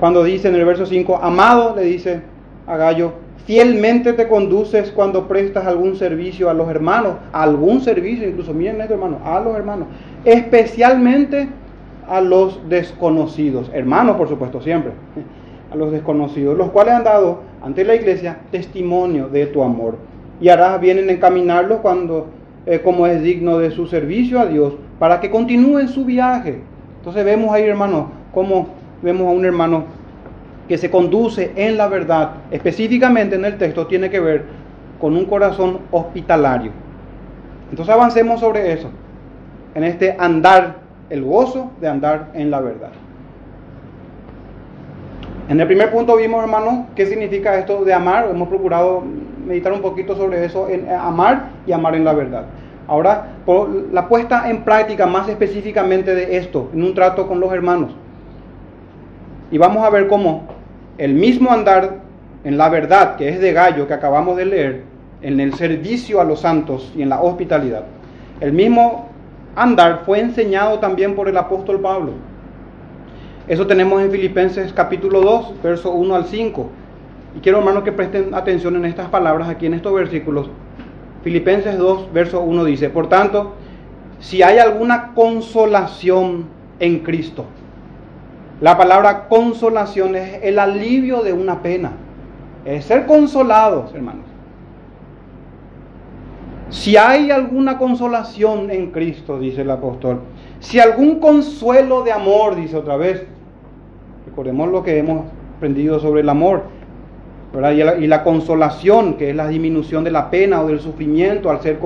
Cuando 0.00 0.24
dice 0.24 0.48
en 0.48 0.54
el 0.54 0.64
verso 0.64 0.86
5, 0.86 1.20
amado, 1.22 1.74
le 1.76 1.82
dice 1.82 2.22
a 2.66 2.76
Gallo, 2.76 3.12
fielmente 3.48 4.12
te 4.12 4.28
conduces 4.28 4.92
cuando 4.92 5.26
prestas 5.26 5.66
algún 5.66 5.96
servicio 5.96 6.50
a 6.50 6.54
los 6.54 6.68
hermanos, 6.68 7.14
algún 7.32 7.80
servicio, 7.80 8.28
incluso 8.28 8.52
miren 8.52 8.78
esto 8.82 8.92
hermano, 8.92 9.20
a 9.24 9.40
los 9.40 9.56
hermanos, 9.56 9.88
especialmente 10.26 11.48
a 12.06 12.20
los 12.20 12.60
desconocidos, 12.68 13.70
hermanos 13.72 14.18
por 14.18 14.28
supuesto 14.28 14.60
siempre, 14.60 14.92
a 15.72 15.76
los 15.76 15.90
desconocidos, 15.92 16.58
los 16.58 16.70
cuales 16.72 16.92
han 16.92 17.04
dado 17.04 17.40
ante 17.62 17.86
la 17.86 17.94
iglesia 17.94 18.36
testimonio 18.50 19.30
de 19.30 19.46
tu 19.46 19.62
amor 19.62 19.96
y 20.42 20.50
harás 20.50 20.78
bien 20.78 20.98
en 20.98 21.08
encaminarlos 21.08 21.78
cuando, 21.80 22.26
eh, 22.66 22.82
como 22.84 23.06
es 23.06 23.22
digno 23.22 23.56
de 23.56 23.70
su 23.70 23.86
servicio 23.86 24.40
a 24.40 24.44
Dios, 24.44 24.74
para 24.98 25.20
que 25.20 25.30
continúen 25.30 25.88
su 25.88 26.04
viaje. 26.04 26.60
Entonces 26.98 27.24
vemos 27.24 27.50
ahí 27.54 27.62
hermano, 27.62 28.10
como 28.34 28.66
vemos 29.00 29.26
a 29.26 29.30
un 29.30 29.46
hermano 29.46 29.84
que 30.68 30.78
se 30.78 30.90
conduce 30.90 31.52
en 31.56 31.76
la 31.76 31.88
verdad, 31.88 32.30
específicamente 32.50 33.36
en 33.36 33.44
el 33.44 33.56
texto, 33.56 33.86
tiene 33.86 34.10
que 34.10 34.20
ver 34.20 34.44
con 35.00 35.16
un 35.16 35.24
corazón 35.24 35.80
hospitalario. 35.90 36.72
Entonces 37.70 37.94
avancemos 37.94 38.40
sobre 38.40 38.72
eso, 38.72 38.90
en 39.74 39.84
este 39.84 40.14
andar, 40.18 40.76
el 41.08 41.24
gozo 41.24 41.72
de 41.80 41.88
andar 41.88 42.30
en 42.34 42.50
la 42.50 42.60
verdad. 42.60 42.90
En 45.48 45.58
el 45.58 45.66
primer 45.66 45.90
punto 45.90 46.14
vimos, 46.16 46.42
hermanos, 46.42 46.86
qué 46.94 47.06
significa 47.06 47.58
esto 47.58 47.82
de 47.82 47.94
amar. 47.94 48.28
Hemos 48.30 48.48
procurado 48.48 49.02
meditar 49.46 49.72
un 49.72 49.80
poquito 49.80 50.14
sobre 50.14 50.44
eso, 50.44 50.68
en 50.68 50.86
amar 50.90 51.48
y 51.66 51.72
amar 51.72 51.94
en 51.94 52.04
la 52.04 52.12
verdad. 52.12 52.44
Ahora, 52.86 53.28
por 53.46 53.70
la 53.92 54.08
puesta 54.08 54.50
en 54.50 54.62
práctica 54.62 55.06
más 55.06 55.26
específicamente 55.28 56.14
de 56.14 56.36
esto, 56.36 56.68
en 56.74 56.82
un 56.82 56.94
trato 56.94 57.26
con 57.26 57.40
los 57.40 57.50
hermanos. 57.52 57.92
Y 59.50 59.56
vamos 59.56 59.84
a 59.84 59.90
ver 59.90 60.06
cómo 60.08 60.57
el 60.98 61.14
mismo 61.14 61.50
andar 61.50 62.00
en 62.44 62.58
la 62.58 62.68
verdad 62.68 63.16
que 63.16 63.28
es 63.28 63.40
de 63.40 63.52
Gallo 63.52 63.86
que 63.86 63.94
acabamos 63.94 64.36
de 64.36 64.44
leer, 64.44 64.82
en 65.22 65.40
el 65.40 65.54
servicio 65.54 66.20
a 66.20 66.24
los 66.24 66.40
santos 66.40 66.92
y 66.96 67.02
en 67.02 67.08
la 67.08 67.20
hospitalidad, 67.20 67.84
el 68.40 68.52
mismo 68.52 69.08
andar 69.56 70.02
fue 70.04 70.20
enseñado 70.20 70.78
también 70.78 71.14
por 71.14 71.28
el 71.28 71.36
apóstol 71.36 71.80
Pablo. 71.80 72.12
Eso 73.48 73.66
tenemos 73.66 74.02
en 74.02 74.10
Filipenses 74.10 74.72
capítulo 74.72 75.20
2, 75.20 75.62
verso 75.62 75.90
1 75.90 76.14
al 76.14 76.26
5. 76.26 76.68
Y 77.36 77.40
quiero 77.40 77.58
hermanos 77.58 77.82
que 77.82 77.92
presten 77.92 78.34
atención 78.34 78.76
en 78.76 78.84
estas 78.84 79.08
palabras 79.08 79.48
aquí 79.48 79.66
en 79.66 79.74
estos 79.74 79.94
versículos. 79.94 80.50
Filipenses 81.22 81.78
2, 81.78 82.12
verso 82.12 82.40
1 82.40 82.64
dice, 82.64 82.90
por 82.90 83.08
tanto, 83.08 83.54
si 84.20 84.42
hay 84.42 84.58
alguna 84.58 85.14
consolación 85.14 86.46
en 86.78 87.00
Cristo, 87.00 87.44
la 88.60 88.76
palabra 88.76 89.28
consolación 89.28 90.16
es 90.16 90.40
el 90.42 90.58
alivio 90.58 91.22
de 91.22 91.32
una 91.32 91.62
pena. 91.62 91.92
Es 92.64 92.86
ser 92.86 93.06
consolados, 93.06 93.94
hermanos. 93.94 94.24
Si 96.70 96.96
hay 96.96 97.30
alguna 97.30 97.78
consolación 97.78 98.70
en 98.70 98.90
Cristo, 98.90 99.38
dice 99.38 99.62
el 99.62 99.70
apóstol, 99.70 100.20
si 100.60 100.80
algún 100.80 101.18
consuelo 101.18 102.02
de 102.02 102.12
amor, 102.12 102.56
dice 102.56 102.76
otra 102.76 102.96
vez, 102.96 103.24
recordemos 104.26 104.68
lo 104.70 104.82
que 104.82 104.98
hemos 104.98 105.24
aprendido 105.56 105.98
sobre 105.98 106.20
el 106.20 106.28
amor, 106.28 106.64
Y, 107.72 108.06
la, 108.06 108.22
consolación, 108.24 109.14
que 109.14 109.30
es 109.30 109.36
la 109.36 109.48
disminución 109.48 110.04
de 110.04 110.10
la 110.10 110.28
pena 110.28 110.60
o 110.60 110.66
del 110.66 110.80
sufrimiento 110.80 111.48
al 111.48 111.62
ser, 111.62 111.78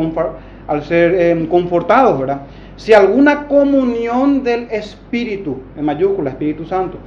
al 0.66 0.82
ser 0.82 1.14
em, 1.14 1.46
confortados, 1.46 2.18
¿verdad? 2.18 2.40
Si 2.82 2.92
alguna 2.92 3.46
comunión 3.46 4.42
del 4.42 4.66
Espíritu, 4.72 5.58
en 5.76 5.84
mayúscula, 5.84 6.30
Espíritu 6.30 6.64
Santo, 6.64 6.98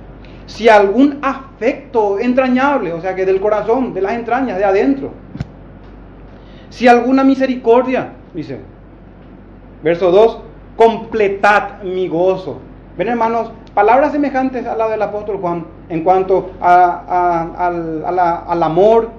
si 0.45 0.69
algún 0.69 1.19
afecto 1.21 2.17
entrañable, 2.17 2.93
o 2.93 3.01
sea 3.01 3.13
que 3.13 3.25
del 3.25 3.41
corazón, 3.41 3.93
de 3.93 4.01
las 4.01 4.13
entrañas, 4.13 4.57
de 4.57 4.63
adentro, 4.63 5.11
si 6.69 6.87
alguna 6.87 7.25
misericordia, 7.25 8.13
dice, 8.33 8.59
verso 9.83 10.11
2, 10.11 10.39
completad 10.77 11.83
mi 11.83 12.07
gozo. 12.07 12.59
Ven 12.97 13.09
hermanos, 13.09 13.51
palabras 13.73 14.13
semejantes 14.13 14.65
a 14.65 14.77
la 14.77 14.87
del 14.87 15.01
apóstol 15.01 15.39
Juan 15.41 15.65
en 15.89 16.05
cuanto 16.05 16.51
al, 16.61 18.63
amor 18.63 19.09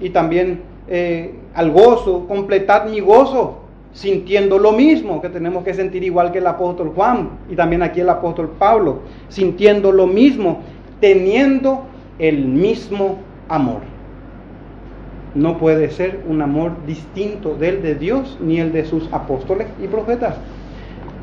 y 0.00 0.10
también 0.10 0.62
eh, 0.86 1.34
al 1.56 1.72
gozo, 1.72 2.28
completad 2.28 2.86
mi 2.86 3.00
gozo 3.00 3.63
sintiendo 3.94 4.58
lo 4.58 4.72
mismo, 4.72 5.22
que 5.22 5.30
tenemos 5.30 5.64
que 5.64 5.72
sentir 5.72 6.02
igual 6.02 6.32
que 6.32 6.38
el 6.38 6.46
apóstol 6.46 6.92
Juan 6.94 7.30
y 7.48 7.54
también 7.54 7.82
aquí 7.82 8.00
el 8.00 8.10
apóstol 8.10 8.50
Pablo, 8.58 8.98
sintiendo 9.28 9.92
lo 9.92 10.06
mismo, 10.06 10.62
teniendo 11.00 11.84
el 12.18 12.44
mismo 12.44 13.18
amor. 13.48 13.82
No 15.34 15.58
puede 15.58 15.90
ser 15.90 16.20
un 16.28 16.42
amor 16.42 16.72
distinto 16.86 17.54
del 17.54 17.82
de 17.82 17.94
Dios 17.94 18.36
ni 18.40 18.60
el 18.60 18.72
de 18.72 18.84
sus 18.84 19.10
apóstoles 19.12 19.68
y 19.82 19.86
profetas. 19.86 20.36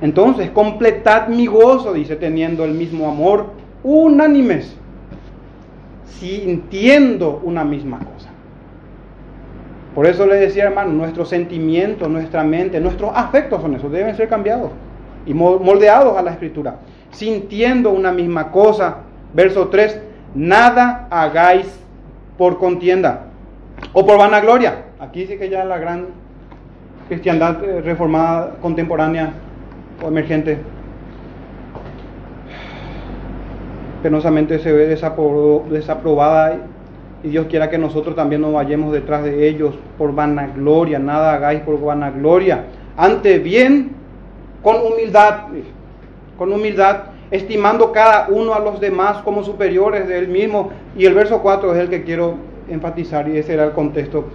Entonces, 0.02 0.50
completad 0.50 1.28
mi 1.28 1.46
gozo, 1.46 1.94
dice, 1.94 2.16
teniendo 2.16 2.66
el 2.66 2.74
mismo 2.74 3.10
amor, 3.10 3.48
unánimes, 3.84 4.76
sintiendo 6.20 7.42
una 7.44 7.64
misma 7.64 8.00
cosa. 8.00 8.21
Por 9.94 10.06
eso 10.06 10.26
le 10.26 10.36
decía, 10.36 10.66
hermano, 10.66 10.94
nuestros 10.94 11.30
sentimientos, 11.30 12.10
nuestra 12.10 12.44
mente, 12.44 12.80
nuestros 12.80 13.12
afectos 13.14 13.62
son 13.62 13.76
esos, 13.76 13.92
deben 13.92 14.16
ser 14.16 14.30
cambiados 14.30 14.72
y 15.26 15.34
moldeados 15.34 16.18
a 16.18 16.22
la 16.22 16.32
escritura. 16.32 16.78
Sintiendo 17.12 17.92
una 17.92 18.12
misma 18.12 18.52
cosa. 18.52 18.98
Verso 19.34 19.68
3, 19.68 20.02
nada 20.36 21.08
hagáis 21.10 21.66
por 22.38 22.58
contienda 22.58 23.28
O 23.94 24.06
por 24.06 24.18
vanagloria. 24.18 24.86
Aquí 25.00 25.26
sí 25.26 25.38
que 25.38 25.50
ya 25.50 25.64
la 25.64 25.78
gran 25.78 26.08
cristiandad 27.08 27.64
eh, 27.64 27.82
reformada 27.82 28.56
contemporánea 28.62 29.34
o 30.04 30.08
emergente 30.08 30.58
penosamente 34.02 34.60
se 34.60 34.72
ve 34.72 34.88
desaprobada 34.88 36.58
y 37.24 37.30
Dios 37.30 37.48
quiera 37.48 37.70
que 37.70 37.78
nosotros 37.78 38.16
también 38.16 38.42
nos 38.42 38.54
vayamos 38.54 38.92
detrás 38.92 39.24
de 39.24 39.48
ellos 39.48 39.76
por 39.98 40.14
vanagloria, 40.14 41.00
nada 41.00 41.34
hagáis 41.34 41.62
por 41.62 41.80
vanagloria, 41.80 42.66
ante 42.98 43.40
bien 43.40 43.92
con 44.64 44.78
humildad, 44.78 45.46
con 46.38 46.52
humildad, 46.52 47.04
estimando 47.30 47.92
cada 47.92 48.28
uno 48.30 48.54
a 48.54 48.60
los 48.60 48.80
demás 48.80 49.18
como 49.24 49.44
superiores 49.44 50.08
de 50.08 50.20
él 50.20 50.28
mismo. 50.28 50.72
Y 50.98 51.06
el 51.06 51.14
verso 51.14 51.42
4 51.42 51.74
es 51.74 51.80
el 51.80 51.90
que 51.90 52.04
quiero 52.04 52.36
enfatizar 52.70 53.28
y 53.30 53.38
ese 53.38 53.54
era 53.54 53.64
el 53.66 53.72
contexto. 53.72 54.26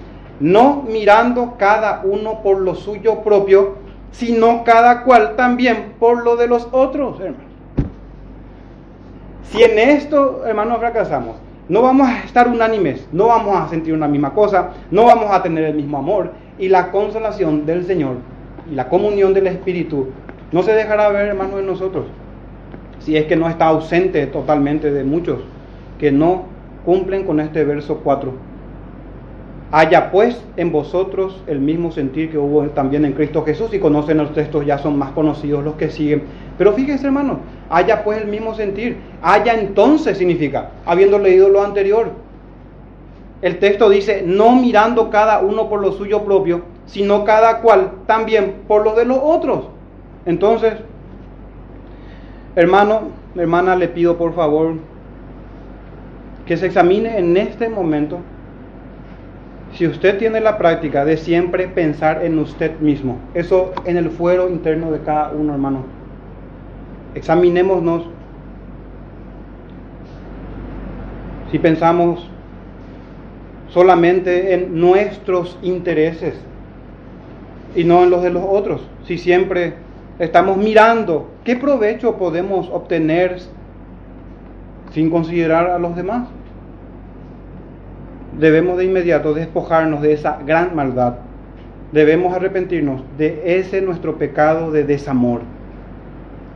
No 0.41 0.85
mirando 0.89 1.55
cada 1.59 2.03
uno 2.05 2.43
por 2.43 2.61
lo 2.61 2.75
suyo 2.75 3.23
propio, 3.23 3.75
sino 4.13 4.65
cada 4.65 5.03
cual 5.05 5.37
también 5.37 5.95
por 5.99 6.25
lo 6.25 6.37
de 6.37 6.47
los 6.47 6.69
otros, 6.73 7.21
hermanos. 7.21 7.47
Si 9.45 9.63
en 9.63 9.79
esto, 9.79 10.45
hermanos, 10.45 10.79
fracasamos, 10.79 11.37
no 11.69 11.83
vamos 11.83 12.09
a 12.09 12.21
estar 12.25 12.49
unánimes, 12.49 13.07
no 13.13 13.27
vamos 13.27 13.57
a 13.57 13.69
sentir 13.69 13.93
una 13.93 14.09
misma 14.09 14.35
cosa, 14.35 14.71
no 14.91 15.05
vamos 15.05 15.31
a 15.31 15.43
tener 15.43 15.65
el 15.65 15.75
mismo 15.75 15.99
amor 15.99 16.33
y 16.59 16.69
la 16.69 16.91
consolación 16.91 17.67
del 17.67 17.85
Señor 17.85 18.17
y 18.71 18.75
la 18.75 18.89
comunión 18.89 19.35
del 19.35 19.49
Espíritu 19.49 20.09
no 20.53 20.63
se 20.63 20.73
dejará 20.73 21.09
ver, 21.09 21.29
hermanos, 21.29 21.61
en 21.61 21.67
nosotros. 21.67 22.07
Si 23.01 23.17
es 23.17 23.27
que 23.27 23.37
no 23.37 23.49
está 23.49 23.67
ausente 23.67 24.27
totalmente 24.27 24.91
de 24.93 25.05
muchos 25.05 25.41
que 25.99 26.13
no 26.13 26.45
cumplen 26.85 27.25
con 27.25 27.41
este 27.41 27.65
verso 27.65 28.01
4. 28.03 28.33
Haya 29.73 30.13
pues 30.13 30.41
en 30.57 30.71
vosotros 30.71 31.43
el 31.49 31.59
mismo 31.59 31.91
sentir 31.91 32.31
que 32.31 32.39
hubo 32.39 32.63
también 32.69 33.05
en 33.05 33.15
Cristo 33.15 33.45
Jesús 33.45 33.75
y 33.75 33.81
conocen 33.81 34.19
los 34.19 34.33
textos, 34.33 34.65
ya 34.65 34.79
son 34.79 34.97
más 34.97 35.11
conocidos 35.11 35.65
los 35.65 35.75
que 35.75 35.91
siguen. 35.91 36.23
Pero 36.57 36.73
fíjense 36.73 37.07
hermanos, 37.07 37.39
haya 37.69 38.05
pues 38.05 38.23
el 38.23 38.29
mismo 38.29 38.55
sentir. 38.55 38.99
Haya 39.23 39.55
entonces 39.55 40.19
significa, 40.19 40.71
habiendo 40.85 41.19
leído 41.19 41.49
lo 41.49 41.63
anterior. 41.63 42.11
El 43.43 43.59
texto 43.59 43.91
dice, 43.91 44.23
no 44.25 44.55
mirando 44.55 45.11
cada 45.11 45.41
uno 45.41 45.69
por 45.69 45.81
lo 45.81 45.93
suyo 45.93 46.25
propio, 46.25 46.63
sino 46.87 47.25
cada 47.25 47.61
cual 47.61 47.91
también 48.07 48.63
por 48.69 48.85
lo 48.85 48.95
de 48.95 49.05
los 49.05 49.19
otros. 49.21 49.65
Entonces, 50.27 50.75
hermano, 52.55 53.09
hermana, 53.35 53.75
le 53.75 53.89
pido 53.89 54.17
por 54.17 54.33
favor 54.35 54.75
que 56.47 56.57
se 56.57 56.67
examine 56.67 57.19
en 57.19 57.37
este 57.37 57.69
momento 57.69 58.21
si 59.75 59.87
usted 59.87 60.19
tiene 60.19 60.41
la 60.41 60.57
práctica 60.57 61.05
de 61.05 61.17
siempre 61.17 61.69
pensar 61.69 62.25
en 62.25 62.39
usted 62.39 62.79
mismo, 62.81 63.19
eso 63.35 63.73
en 63.85 63.97
el 63.97 64.11
fuero 64.11 64.49
interno 64.49 64.91
de 64.91 65.01
cada 65.01 65.33
uno, 65.33 65.53
hermano, 65.53 65.85
examinémonos. 67.15 68.05
Si 71.51 71.59
pensamos 71.59 72.29
solamente 73.69 74.55
en 74.55 74.81
nuestros 74.81 75.59
intereses 75.63 76.35
y 77.75 77.85
no 77.85 78.05
en 78.05 78.11
los 78.11 78.23
de 78.23 78.31
los 78.31 78.45
otros, 78.49 78.81
si 79.05 79.19
siempre 79.19 79.75
estamos 80.19 80.57
mirando 80.57 81.29
qué 81.45 81.57
provecho 81.57 82.17
podemos 82.17 82.69
obtener 82.71 83.39
sin 84.93 85.11
considerar 85.11 85.71
a 85.71 85.79
los 85.79 85.95
demás 85.95 86.29
debemos 88.39 88.79
de 88.79 88.85
inmediato 88.85 89.35
despojarnos 89.35 90.03
de 90.03 90.13
esa 90.13 90.39
gran 90.47 90.75
maldad. 90.75 91.15
Debemos 91.93 92.35
arrepentirnos 92.35 93.03
de 93.17 93.59
ese 93.59 93.81
nuestro 93.81 94.17
pecado 94.19 94.71
de 94.71 94.85
desamor 94.85 95.41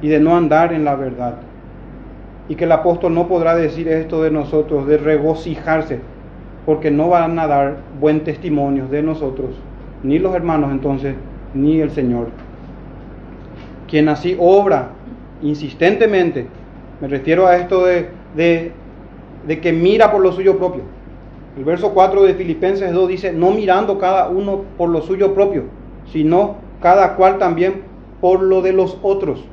y 0.03 0.09
de 0.09 0.21
no 0.21 0.37
andar 0.37 0.73
en 0.73 0.85
la 0.85 0.95
verdad. 0.95 1.37
Y 2.49 2.57
que 2.57 2.65
el 2.65 2.73
apóstol 2.73 3.15
no 3.15 3.29
podrá 3.29 3.55
decir 3.55 3.89
esto 3.89 4.23
de 4.23 4.31
nosotros, 4.31 4.87
de 4.87 4.99
regocijarse, 4.99 6.01
porque 6.67 6.91
no 6.91 7.09
van 7.09 7.39
a 7.39 7.47
dar 7.47 7.77
buen 8.01 8.25
testimonio 8.25 8.87
de 8.89 9.03
nosotros, 9.03 9.51
ni 10.03 10.19
los 10.19 10.35
hermanos 10.35 10.71
entonces, 10.73 11.15
ni 11.55 11.81
el 11.81 11.91
Señor. 11.91 12.29
Quien 13.89 14.09
así 14.09 14.37
obra 14.39 14.91
insistentemente, 15.43 16.47
me 17.01 17.09
refiero 17.09 17.47
a 17.47 17.57
esto 17.57 17.85
de, 17.85 18.09
de, 18.37 19.61
que 19.61 19.73
mira 19.73 20.11
por 20.13 20.21
lo 20.21 20.33
suyo 20.33 20.59
propio, 20.59 20.83
el 21.61 21.67
verso 21.67 21.91
4 21.91 22.23
de 22.23 22.33
Filipenses 22.33 22.91
2 22.91 23.07
dice, 23.07 23.33
no 23.35 23.51
mirando 23.51 23.99
cada 23.99 24.31
uno 24.31 24.63
por 24.79 24.89
lo 24.89 25.03
suyo 25.03 25.35
propio, 25.35 25.65
sino 26.11 26.57
cada 26.81 27.17
cual 27.17 27.37
también 27.37 27.83
por 28.23 28.41
lo 28.41 28.63
de 28.63 28.73
los 28.73 28.97
otros. 29.03 29.45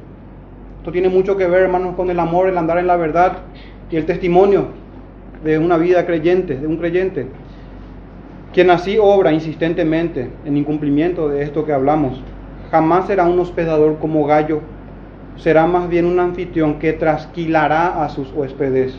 Esto 0.77 0.93
tiene 0.93 1.09
mucho 1.09 1.35
que 1.35 1.47
ver, 1.47 1.63
hermanos, 1.63 1.97
con 1.97 2.09
el 2.09 2.17
amor, 2.21 2.47
el 2.47 2.57
andar 2.57 2.77
en 2.77 2.87
la 2.87 2.95
verdad 2.95 3.39
y 3.91 3.97
el 3.97 4.05
testimonio 4.05 4.67
de 5.43 5.59
una 5.59 5.75
vida 5.75 6.05
creyente, 6.05 6.55
de 6.55 6.65
un 6.65 6.77
creyente. 6.77 7.27
Quien 8.53 8.69
así 8.69 8.97
obra 8.97 9.33
insistentemente 9.33 10.31
en 10.45 10.55
incumplimiento 10.55 11.27
de 11.27 11.43
esto 11.43 11.65
que 11.65 11.73
hablamos, 11.73 12.23
jamás 12.71 13.07
será 13.07 13.25
un 13.25 13.37
hospedador 13.37 13.97
como 13.97 14.25
gallo, 14.25 14.61
será 15.35 15.67
más 15.67 15.89
bien 15.89 16.05
un 16.05 16.21
anfitrión 16.21 16.79
que 16.79 16.93
trasquilará 16.93 18.01
a 18.01 18.07
sus 18.07 18.31
huéspedes. 18.31 18.97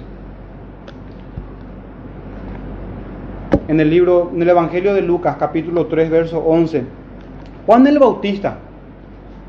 En 3.69 3.81
el 3.81 3.91
libro, 3.91 4.31
en 4.35 4.43
el 4.43 4.49
Evangelio 4.49 4.95
de 4.95 5.03
Lucas, 5.03 5.37
capítulo 5.39 5.87
3, 5.87 6.11
verso 6.11 6.39
11. 6.41 6.85
Juan 7.67 7.87
el 7.87 7.99
Bautista, 7.99 8.57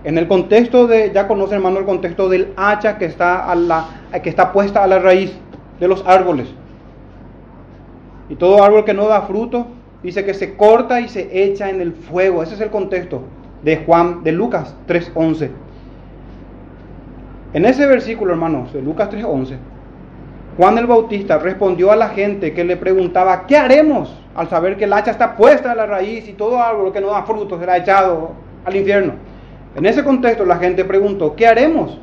en 0.03 0.17
el 0.17 0.27
contexto 0.27 0.87
de, 0.87 1.11
ya 1.13 1.27
conoce 1.27 1.55
hermano 1.55 1.79
el 1.79 1.85
contexto 1.85 2.27
del 2.27 2.49
hacha 2.57 2.97
que 2.97 3.05
está, 3.05 3.49
a 3.49 3.55
la, 3.55 3.85
que 4.21 4.29
está 4.29 4.51
puesta 4.51 4.83
a 4.83 4.87
la 4.87 4.99
raíz 4.99 5.33
de 5.79 5.87
los 5.87 6.05
árboles. 6.05 6.47
Y 8.29 8.35
todo 8.35 8.61
árbol 8.61 8.83
que 8.83 8.93
no 8.93 9.07
da 9.07 9.21
fruto, 9.21 9.67
dice 10.03 10.25
que 10.25 10.33
se 10.33 10.55
corta 10.55 10.99
y 10.99 11.07
se 11.07 11.43
echa 11.43 11.69
en 11.69 11.79
el 11.79 11.93
fuego. 11.93 12.43
Ese 12.43 12.55
es 12.55 12.61
el 12.61 12.69
contexto 12.69 13.23
de 13.63 13.77
Juan, 13.77 14.23
de 14.23 14.33
Lucas 14.33 14.75
3.11. 14.87 15.49
En 17.53 17.65
ese 17.65 17.87
versículo, 17.87 18.33
hermanos, 18.33 18.73
de 18.73 18.81
Lucas 18.81 19.09
3.11, 19.09 19.55
Juan 20.59 20.77
el 20.77 20.87
Bautista 20.87 21.37
respondió 21.37 21.89
a 21.89 21.95
la 21.95 22.09
gente 22.09 22.51
que 22.51 22.65
le 22.65 22.75
preguntaba, 22.75 23.47
¿qué 23.47 23.55
haremos? 23.55 24.13
Al 24.35 24.49
saber 24.49 24.75
que 24.75 24.83
el 24.83 24.91
hacha 24.91 25.11
está 25.11 25.37
puesta 25.37 25.71
a 25.71 25.75
la 25.75 25.85
raíz 25.85 26.27
y 26.27 26.33
todo 26.33 26.61
árbol 26.61 26.91
que 26.91 26.99
no 26.99 27.11
da 27.11 27.23
fruto 27.23 27.57
será 27.57 27.77
echado 27.77 28.31
al 28.65 28.75
infierno. 28.75 29.13
En 29.77 29.85
ese 29.85 30.03
contexto 30.03 30.43
la 30.43 30.57
gente 30.57 30.83
preguntó, 30.83 31.33
¿qué 31.37 31.47
haremos? 31.47 31.97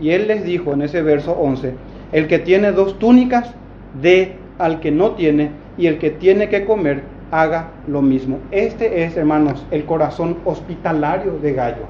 Y 0.00 0.10
él 0.10 0.28
les 0.28 0.44
dijo 0.44 0.72
en 0.72 0.82
ese 0.82 1.02
verso 1.02 1.32
11, 1.32 1.74
el 2.12 2.28
que 2.28 2.38
tiene 2.38 2.70
dos 2.70 2.96
túnicas, 3.00 3.52
dé 4.00 4.36
al 4.60 4.78
que 4.78 4.92
no 4.92 5.16
tiene, 5.16 5.50
y 5.76 5.88
el 5.88 5.98
que 5.98 6.10
tiene 6.10 6.48
que 6.48 6.64
comer, 6.66 7.02
haga 7.32 7.70
lo 7.88 8.02
mismo. 8.02 8.38
Este 8.52 9.02
es, 9.02 9.16
hermanos, 9.16 9.66
el 9.72 9.84
corazón 9.84 10.36
hospitalario 10.44 11.38
de 11.42 11.52
Gallo. 11.54 11.86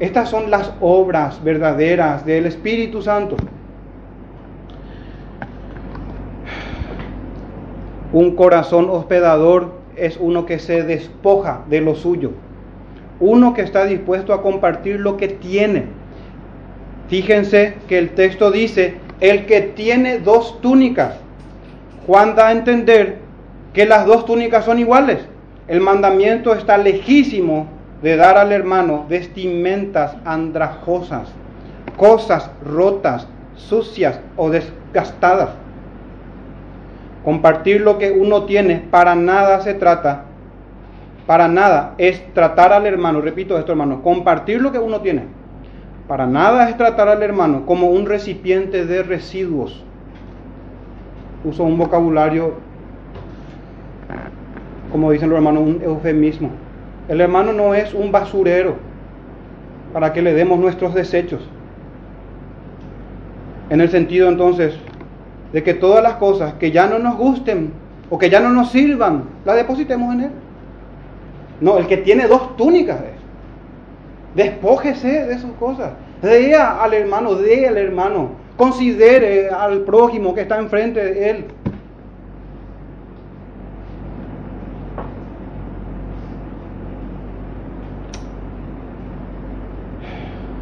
Estas 0.00 0.28
son 0.28 0.50
las 0.50 0.74
obras 0.82 1.42
verdaderas 1.42 2.26
del 2.26 2.44
Espíritu 2.44 3.00
Santo. 3.00 3.36
Un 8.12 8.34
corazón 8.34 8.88
hospedador 8.90 9.72
es 9.96 10.16
uno 10.18 10.44
que 10.46 10.58
se 10.58 10.82
despoja 10.82 11.62
de 11.68 11.80
lo 11.80 11.94
suyo, 11.94 12.32
uno 13.20 13.54
que 13.54 13.62
está 13.62 13.84
dispuesto 13.84 14.32
a 14.32 14.42
compartir 14.42 14.98
lo 14.98 15.16
que 15.16 15.28
tiene. 15.28 15.84
Fíjense 17.08 17.74
que 17.88 17.98
el 17.98 18.10
texto 18.10 18.50
dice, 18.50 18.94
el 19.20 19.46
que 19.46 19.60
tiene 19.60 20.18
dos 20.18 20.60
túnicas. 20.60 21.16
Juan 22.06 22.34
da 22.34 22.48
a 22.48 22.52
entender 22.52 23.18
que 23.72 23.86
las 23.86 24.06
dos 24.06 24.24
túnicas 24.24 24.64
son 24.64 24.78
iguales. 24.78 25.18
El 25.68 25.80
mandamiento 25.80 26.54
está 26.54 26.78
lejísimo 26.78 27.68
de 28.02 28.16
dar 28.16 28.38
al 28.38 28.50
hermano 28.50 29.06
vestimentas 29.08 30.16
andrajosas, 30.24 31.28
cosas 31.96 32.50
rotas, 32.64 33.28
sucias 33.54 34.18
o 34.36 34.50
desgastadas. 34.50 35.50
Compartir 37.24 37.82
lo 37.82 37.98
que 37.98 38.12
uno 38.12 38.44
tiene 38.44 38.82
para 38.90 39.14
nada 39.14 39.60
se 39.60 39.74
trata, 39.74 40.24
para 41.26 41.48
nada 41.48 41.94
es 41.98 42.22
tratar 42.32 42.72
al 42.72 42.86
hermano, 42.86 43.20
repito 43.20 43.58
esto 43.58 43.72
hermano, 43.72 44.02
compartir 44.02 44.60
lo 44.62 44.72
que 44.72 44.78
uno 44.78 45.00
tiene, 45.00 45.24
para 46.08 46.26
nada 46.26 46.68
es 46.68 46.76
tratar 46.76 47.08
al 47.08 47.22
hermano 47.22 47.66
como 47.66 47.88
un 47.88 48.06
recipiente 48.06 48.86
de 48.86 49.02
residuos. 49.02 49.84
Uso 51.44 51.62
un 51.62 51.78
vocabulario, 51.78 52.54
como 54.90 55.12
dicen 55.12 55.28
los 55.28 55.36
hermanos, 55.36 55.62
un 55.62 55.80
eufemismo. 55.82 56.50
El 57.08 57.20
hermano 57.20 57.52
no 57.52 57.74
es 57.74 57.94
un 57.94 58.10
basurero 58.12 58.76
para 59.92 60.12
que 60.12 60.22
le 60.22 60.34
demos 60.34 60.58
nuestros 60.58 60.94
desechos. 60.94 61.48
En 63.68 63.80
el 63.80 63.88
sentido 63.88 64.28
entonces 64.28 64.78
de 65.52 65.62
que 65.62 65.74
todas 65.74 66.02
las 66.02 66.14
cosas 66.14 66.54
que 66.54 66.70
ya 66.70 66.86
no 66.86 66.98
nos 66.98 67.16
gusten 67.16 67.72
o 68.08 68.18
que 68.18 68.30
ya 68.30 68.40
no 68.40 68.50
nos 68.50 68.70
sirvan, 68.70 69.24
la 69.44 69.54
depositemos 69.54 70.14
en 70.14 70.20
Él. 70.20 70.30
No, 71.60 71.76
el 71.78 71.86
que 71.86 71.98
tiene 71.98 72.26
dos 72.26 72.56
túnicas, 72.56 72.98
despójese 74.34 75.26
de 75.26 75.38
sus 75.38 75.52
cosas. 75.52 75.90
Dé 76.22 76.54
al 76.54 76.94
hermano, 76.94 77.34
dé 77.34 77.66
al 77.66 77.76
hermano. 77.76 78.30
Considere 78.56 79.48
al 79.48 79.80
prójimo 79.82 80.34
que 80.34 80.42
está 80.42 80.58
enfrente 80.58 81.02
de 81.02 81.30
él. 81.30 81.44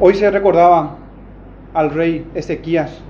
Hoy 0.00 0.14
se 0.14 0.30
recordaba 0.30 0.96
al 1.74 1.90
rey 1.90 2.24
Ezequías. 2.34 3.02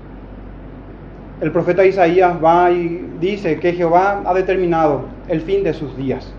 El 1.41 1.51
profeta 1.51 1.85
Isaías 1.85 2.35
va 2.43 2.69
y 2.69 3.13
dice 3.21 3.59
que 3.59 3.71
Jehová 3.71 4.23
ha 4.25 4.33
determinado 4.33 5.03
el 5.29 5.39
fin 5.39 5.63
de 5.63 5.73
sus 5.73 5.95
días. 5.95 6.33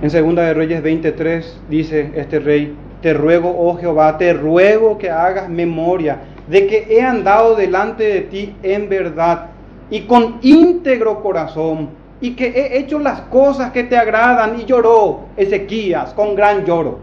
En 0.00 0.10
Segunda 0.10 0.42
de 0.42 0.54
Reyes 0.54 0.80
23 0.80 1.60
dice 1.68 2.12
este 2.14 2.38
rey, 2.38 2.76
te 3.02 3.14
ruego, 3.14 3.52
oh 3.58 3.76
Jehová, 3.76 4.16
te 4.16 4.32
ruego 4.32 4.96
que 4.96 5.10
hagas 5.10 5.48
memoria 5.48 6.18
de 6.46 6.68
que 6.68 6.86
he 6.88 7.02
andado 7.02 7.56
delante 7.56 8.04
de 8.04 8.20
ti 8.20 8.54
en 8.62 8.88
verdad 8.88 9.46
y 9.90 10.02
con 10.02 10.38
íntegro 10.42 11.20
corazón 11.20 11.90
y 12.20 12.36
que 12.36 12.46
he 12.46 12.78
hecho 12.78 13.00
las 13.00 13.22
cosas 13.22 13.72
que 13.72 13.84
te 13.84 13.96
agradan 13.96 14.60
y 14.60 14.64
lloró 14.64 15.26
Ezequías 15.36 16.12
con 16.14 16.36
gran 16.36 16.64
lloro. 16.64 16.98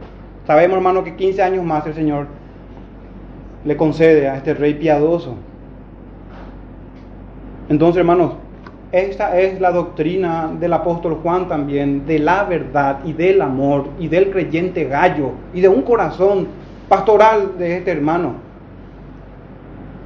Sabemos, 0.47 0.77
hermano, 0.77 1.03
que 1.03 1.15
15 1.15 1.43
años 1.43 1.65
más 1.65 1.85
el 1.85 1.93
Señor 1.93 2.27
le 3.65 3.75
concede 3.75 4.29
a 4.29 4.37
este 4.37 4.53
rey 4.53 4.75
piadoso. 4.75 5.35
Entonces, 7.69 7.99
hermanos, 7.99 8.33
esta 8.91 9.39
es 9.39 9.59
la 9.59 9.71
doctrina 9.71 10.51
del 10.59 10.71
apóstol 10.71 11.19
Juan 11.21 11.47
también, 11.47 12.05
de 12.05 12.19
la 12.19 12.43
verdad 12.43 12.99
y 13.03 13.13
del 13.13 13.41
amor 13.41 13.87
y 13.99 14.07
del 14.07 14.31
creyente 14.31 14.85
gallo 14.85 15.31
y 15.53 15.61
de 15.61 15.67
un 15.67 15.81
corazón 15.81 16.47
pastoral 16.87 17.57
de 17.57 17.77
este 17.77 17.91
hermano. 17.91 18.33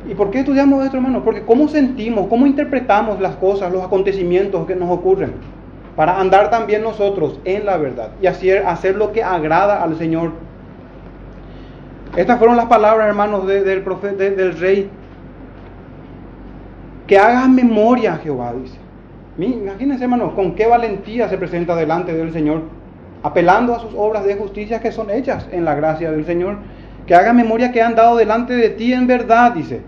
¿Y 0.09 0.15
por 0.15 0.31
qué 0.31 0.39
estudiamos 0.39 0.83
esto, 0.83 0.97
hermano? 0.97 1.23
Porque 1.23 1.43
cómo 1.43 1.67
sentimos, 1.67 2.27
cómo 2.27 2.47
interpretamos 2.47 3.19
las 3.19 3.35
cosas, 3.35 3.71
los 3.71 3.83
acontecimientos 3.83 4.65
que 4.65 4.75
nos 4.75 4.89
ocurren, 4.89 5.33
para 5.95 6.19
andar 6.19 6.49
también 6.49 6.81
nosotros 6.81 7.39
en 7.43 7.65
la 7.65 7.75
verdad 7.75 8.11
y 8.21 8.27
hacer, 8.27 8.65
hacer 8.65 8.95
lo 8.95 9.11
que 9.11 9.21
agrada 9.21 9.83
al 9.83 9.97
Señor. 9.97 10.31
Estas 12.15 12.39
fueron 12.39 12.55
las 12.55 12.65
palabras, 12.67 13.07
hermanos, 13.07 13.45
del, 13.45 13.83
del 14.17 14.57
rey 14.57 14.89
que 17.09 17.17
hagas 17.17 17.49
memoria, 17.49 18.17
Jehová, 18.17 18.53
dice. 18.53 18.77
Imagínense, 19.39 20.03
hermanos, 20.03 20.33
con 20.33 20.53
qué 20.53 20.67
valentía 20.67 21.27
se 21.27 21.39
presenta 21.39 21.75
delante 21.75 22.13
del 22.13 22.31
Señor, 22.31 22.61
apelando 23.23 23.73
a 23.73 23.79
sus 23.79 23.95
obras 23.97 24.25
de 24.25 24.35
justicia 24.35 24.79
que 24.79 24.91
son 24.91 25.09
hechas 25.09 25.47
en 25.51 25.65
la 25.65 25.73
gracia 25.73 26.11
del 26.11 26.23
Señor. 26.23 26.57
Que 27.07 27.15
haga 27.15 27.33
memoria 27.33 27.71
que 27.71 27.81
han 27.81 27.95
dado 27.95 28.15
delante 28.15 28.53
de 28.53 28.69
ti 28.69 28.93
en 28.93 29.07
verdad, 29.07 29.53
dice. 29.53 29.81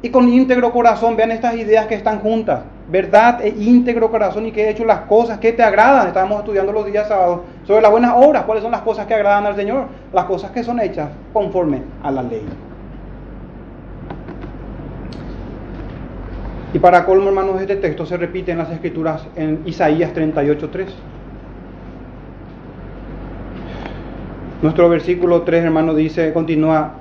Y 0.00 0.08
con 0.08 0.26
íntegro 0.26 0.72
corazón, 0.72 1.14
vean 1.14 1.30
estas 1.30 1.56
ideas 1.56 1.88
que 1.88 1.94
están 1.94 2.20
juntas. 2.20 2.60
Verdad 2.88 3.44
e 3.44 3.50
íntegro 3.50 4.10
corazón 4.10 4.46
y 4.46 4.52
que 4.52 4.64
he 4.64 4.70
hecho 4.70 4.86
las 4.86 5.00
cosas 5.00 5.38
que 5.38 5.52
te 5.52 5.62
agradan. 5.62 6.06
Estábamos 6.06 6.38
estudiando 6.38 6.72
los 6.72 6.86
días 6.86 7.06
sábados 7.06 7.40
sobre 7.64 7.82
las 7.82 7.90
buenas 7.90 8.14
obras. 8.16 8.44
¿Cuáles 8.44 8.62
son 8.62 8.72
las 8.72 8.80
cosas 8.80 9.04
que 9.04 9.12
agradan 9.12 9.44
al 9.44 9.56
Señor? 9.56 9.88
Las 10.10 10.24
cosas 10.24 10.52
que 10.52 10.64
son 10.64 10.80
hechas 10.80 11.10
conforme 11.34 11.82
a 12.02 12.10
la 12.10 12.22
ley. 12.22 12.46
Y 16.74 16.80
para 16.80 17.04
colmo, 17.04 17.28
hermanos, 17.28 17.60
este 17.60 17.76
texto 17.76 18.04
se 18.04 18.16
repite 18.16 18.50
en 18.50 18.58
las 18.58 18.68
escrituras 18.68 19.24
en 19.36 19.60
Isaías 19.64 20.12
38.3. 20.12 20.86
Nuestro 24.60 24.88
versículo 24.88 25.42
3, 25.42 25.66
hermano, 25.66 25.94
dice, 25.94 26.32
continúa 26.32 26.94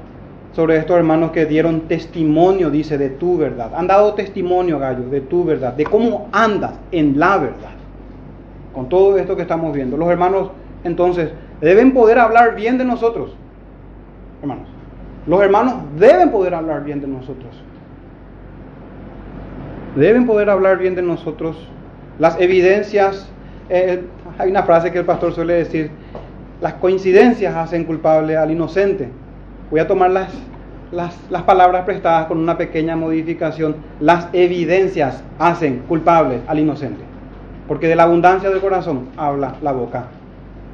sobre 0.51 0.77
estos 0.77 0.95
hermanos 0.95 1.31
que 1.31 1.47
dieron 1.47 1.81
testimonio, 1.87 2.69
dice, 2.69 2.99
de 2.99 3.09
tu 3.09 3.35
verdad. 3.35 3.71
Han 3.75 3.87
dado 3.87 4.13
testimonio, 4.13 4.77
gallo, 4.77 5.09
de 5.09 5.21
tu 5.21 5.43
verdad, 5.43 5.73
de 5.73 5.85
cómo 5.85 6.29
andas 6.31 6.73
en 6.91 7.17
la 7.17 7.39
verdad. 7.39 7.71
Con 8.75 8.89
todo 8.89 9.17
esto 9.17 9.35
que 9.35 9.41
estamos 9.41 9.73
viendo. 9.73 9.97
Los 9.97 10.09
hermanos, 10.09 10.51
entonces, 10.83 11.31
deben 11.61 11.95
poder 11.95 12.19
hablar 12.19 12.53
bien 12.53 12.77
de 12.77 12.85
nosotros. 12.85 13.35
Hermanos, 14.39 14.67
los 15.25 15.41
hermanos 15.41 15.77
deben 15.97 16.29
poder 16.29 16.53
hablar 16.53 16.83
bien 16.83 17.01
de 17.01 17.07
nosotros 17.07 17.49
deben 19.95 20.25
poder 20.25 20.49
hablar 20.49 20.77
bien 20.77 20.95
de 20.95 21.01
nosotros. 21.01 21.57
Las 22.19 22.39
evidencias, 22.39 23.27
eh, 23.69 24.03
hay 24.37 24.49
una 24.49 24.63
frase 24.63 24.91
que 24.91 24.99
el 24.99 25.05
pastor 25.05 25.33
suele 25.33 25.53
decir, 25.53 25.91
las 26.61 26.73
coincidencias 26.75 27.55
hacen 27.55 27.83
culpable 27.83 28.37
al 28.37 28.51
inocente. 28.51 29.09
Voy 29.69 29.79
a 29.79 29.87
tomar 29.87 30.11
las, 30.11 30.31
las, 30.91 31.41
palabras 31.43 31.85
prestadas 31.85 32.27
con 32.27 32.37
una 32.37 32.57
pequeña 32.57 32.95
modificación. 32.95 33.75
Las 33.99 34.27
evidencias 34.33 35.23
hacen 35.39 35.79
culpable 35.87 36.41
al 36.47 36.59
inocente. 36.59 37.03
Porque 37.67 37.87
de 37.87 37.95
la 37.95 38.03
abundancia 38.03 38.49
del 38.49 38.61
corazón 38.61 39.09
habla 39.17 39.55
la 39.61 39.71
boca. 39.71 40.05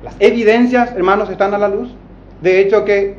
Las 0.04 0.16
evidencias, 0.20 0.94
hermanos, 0.96 1.30
están 1.30 1.54
a 1.54 1.58
la 1.58 1.70
luz. 1.70 1.94
De 2.42 2.62
hecho 2.62 2.86
que 2.86 3.18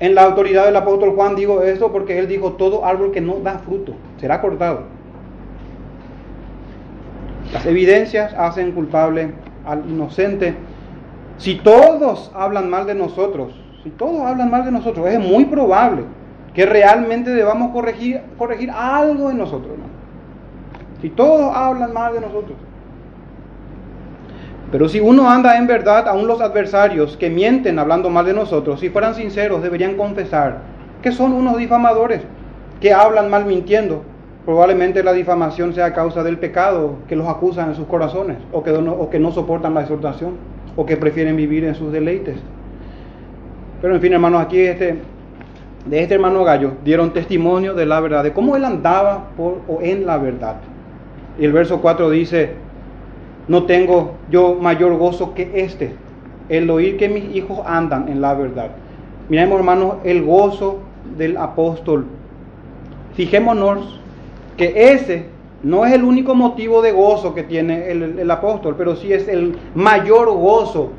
en 0.00 0.14
la 0.14 0.24
autoridad 0.24 0.64
del 0.64 0.76
apóstol 0.76 1.10
Juan 1.14 1.36
digo 1.36 1.62
esto 1.62 1.92
porque 1.92 2.18
él 2.18 2.26
dijo, 2.26 2.52
todo 2.52 2.86
árbol 2.86 3.12
que 3.12 3.20
no 3.20 3.36
da 3.42 3.58
fruto 3.58 3.94
será 4.20 4.40
cortado. 4.40 4.82
Las 7.52 7.66
evidencias 7.66 8.32
hacen 8.34 8.72
culpable 8.72 9.32
al 9.66 9.88
inocente. 9.88 10.54
Si 11.38 11.56
todos 11.56 12.30
hablan 12.34 12.70
mal 12.70 12.86
de 12.86 12.94
nosotros, 12.94 13.54
si 13.82 13.90
todos 13.90 14.20
hablan 14.22 14.50
mal 14.50 14.64
de 14.64 14.72
nosotros, 14.72 15.08
es 15.08 15.18
muy 15.18 15.46
probable 15.46 16.04
que 16.54 16.66
realmente 16.66 17.30
debamos 17.30 17.72
corregir, 17.72 18.20
corregir 18.36 18.70
algo 18.70 19.30
en 19.30 19.38
nosotros. 19.38 19.72
Si 21.00 21.08
todos 21.08 21.54
hablan 21.56 21.92
mal 21.92 22.12
de 22.12 22.20
nosotros. 22.20 22.58
Pero 24.70 24.88
si 24.88 25.00
uno 25.00 25.28
anda 25.28 25.56
en 25.56 25.66
verdad, 25.66 26.06
aún 26.06 26.28
los 26.28 26.40
adversarios 26.40 27.16
que 27.16 27.30
mienten 27.30 27.78
hablando 27.78 28.10
mal 28.10 28.26
de 28.26 28.34
nosotros, 28.34 28.78
si 28.78 28.90
fueran 28.90 29.14
sinceros, 29.14 29.62
deberían 29.62 29.96
confesar 29.96 30.58
que 31.02 31.12
son 31.12 31.32
unos 31.32 31.56
difamadores, 31.56 32.22
que 32.80 32.92
hablan 32.92 33.30
mal 33.30 33.46
mintiendo. 33.46 34.04
Probablemente 34.44 35.02
la 35.02 35.12
difamación 35.12 35.74
sea 35.74 35.92
causa 35.92 36.22
del 36.22 36.38
pecado 36.38 36.96
que 37.08 37.16
los 37.16 37.28
acusan 37.28 37.70
en 37.70 37.74
sus 37.74 37.86
corazones, 37.86 38.38
o 38.52 38.62
que 38.62 38.72
no, 38.72 38.92
o 38.92 39.10
que 39.10 39.18
no 39.18 39.32
soportan 39.32 39.74
la 39.74 39.82
exhortación, 39.82 40.34
o 40.76 40.86
que 40.86 40.96
prefieren 40.96 41.36
vivir 41.36 41.64
en 41.64 41.74
sus 41.74 41.92
deleites. 41.92 42.36
Pero 43.82 43.94
en 43.94 44.00
fin, 44.00 44.12
hermanos, 44.12 44.42
aquí 44.42 44.60
este, 44.60 44.98
de 45.86 46.02
este 46.02 46.14
hermano 46.14 46.42
Gallo 46.44 46.72
dieron 46.84 47.12
testimonio 47.12 47.74
de 47.74 47.86
la 47.86 48.00
verdad, 48.00 48.24
de 48.24 48.32
cómo 48.32 48.56
él 48.56 48.64
andaba 48.64 49.28
por 49.36 49.60
o 49.68 49.80
en 49.82 50.06
la 50.06 50.16
verdad. 50.16 50.56
Y 51.38 51.44
el 51.44 51.52
verso 51.52 51.80
4 51.80 52.10
dice, 52.10 52.54
no 53.48 53.64
tengo 53.64 54.14
yo 54.30 54.54
mayor 54.54 54.96
gozo 54.96 55.34
que 55.34 55.50
este, 55.54 55.94
el 56.48 56.70
oír 56.70 56.96
que 56.96 57.08
mis 57.08 57.34
hijos 57.34 57.60
andan 57.66 58.08
en 58.08 58.20
la 58.20 58.34
verdad. 58.34 58.70
Miremos, 59.28 59.58
hermanos, 59.58 59.94
el 60.04 60.22
gozo 60.22 60.80
del 61.16 61.36
apóstol. 61.36 62.06
Fijémonos 63.14 64.00
que 64.56 64.92
ese 64.92 65.26
no 65.62 65.84
es 65.84 65.92
el 65.92 66.04
único 66.04 66.34
motivo 66.34 66.80
de 66.82 66.92
gozo 66.92 67.34
que 67.34 67.42
tiene 67.42 67.90
el, 67.90 68.30
apóstol, 68.30 68.74
pero 68.76 68.96
sí 68.96 69.12
es 69.12 69.28
el 69.28 69.56
mayor 69.74 70.30
gozo 70.30 70.90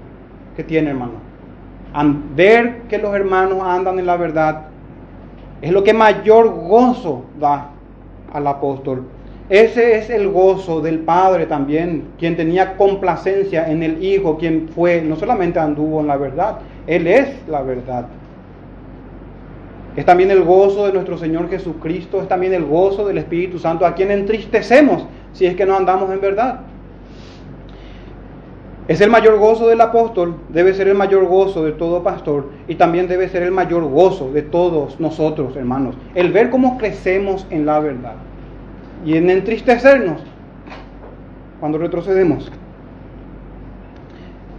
que 0.55 0.63
tiene, 0.63 0.91
hermano. 0.91 1.13
Ver 2.35 2.83
que 2.89 2.97
los 2.97 3.13
hermanos 3.13 3.59
andan 3.63 3.99
en 3.99 4.05
la 4.05 4.17
verdad 4.17 4.67
es 5.61 5.71
lo 5.71 5.83
que 5.83 5.93
mayor 5.93 6.49
gozo 6.49 7.25
da 7.39 7.69
al 8.33 8.47
apóstol. 8.47 9.03
Ese 9.49 9.97
es 9.97 10.09
el 10.09 10.29
gozo 10.29 10.79
del 10.79 10.99
Padre 10.99 11.45
también, 11.45 12.05
quien 12.17 12.37
tenía 12.37 12.77
complacencia 12.77 13.69
en 13.69 13.83
el 13.83 14.03
Hijo, 14.03 14.37
quien 14.37 14.69
fue, 14.69 15.01
no 15.01 15.17
solamente 15.17 15.59
anduvo 15.59 15.99
en 15.99 16.07
la 16.07 16.17
verdad, 16.17 16.59
Él 16.87 17.05
es 17.05 17.27
la 17.47 17.61
verdad. 17.61 18.05
Es 19.95 20.05
también 20.05 20.31
el 20.31 20.43
gozo 20.43 20.85
de 20.87 20.93
nuestro 20.93 21.17
Señor 21.17 21.49
Jesucristo, 21.49 22.21
es 22.21 22.27
también 22.27 22.53
el 22.53 22.63
gozo 22.63 23.05
del 23.05 23.17
Espíritu 23.17 23.59
Santo, 23.59 23.85
a 23.85 23.93
quien 23.93 24.09
entristecemos 24.11 25.05
si 25.33 25.45
es 25.45 25.55
que 25.55 25.65
no 25.65 25.75
andamos 25.75 26.09
en 26.11 26.21
verdad. 26.21 26.61
Es 28.87 28.99
el 29.01 29.09
mayor 29.09 29.37
gozo 29.37 29.67
del 29.67 29.79
apóstol, 29.81 30.35
debe 30.49 30.73
ser 30.73 30.87
el 30.87 30.95
mayor 30.95 31.25
gozo 31.25 31.63
de 31.63 31.71
todo 31.71 32.03
pastor 32.03 32.49
y 32.67 32.75
también 32.75 33.07
debe 33.07 33.29
ser 33.29 33.43
el 33.43 33.51
mayor 33.51 33.85
gozo 33.85 34.31
de 34.31 34.41
todos 34.41 34.99
nosotros, 34.99 35.55
hermanos, 35.55 35.95
el 36.15 36.31
ver 36.31 36.49
cómo 36.49 36.77
crecemos 36.77 37.45
en 37.49 37.65
la 37.65 37.79
verdad 37.79 38.15
y 39.05 39.17
en 39.17 39.29
entristecernos 39.29 40.21
cuando 41.59 41.77
retrocedemos. 41.77 42.51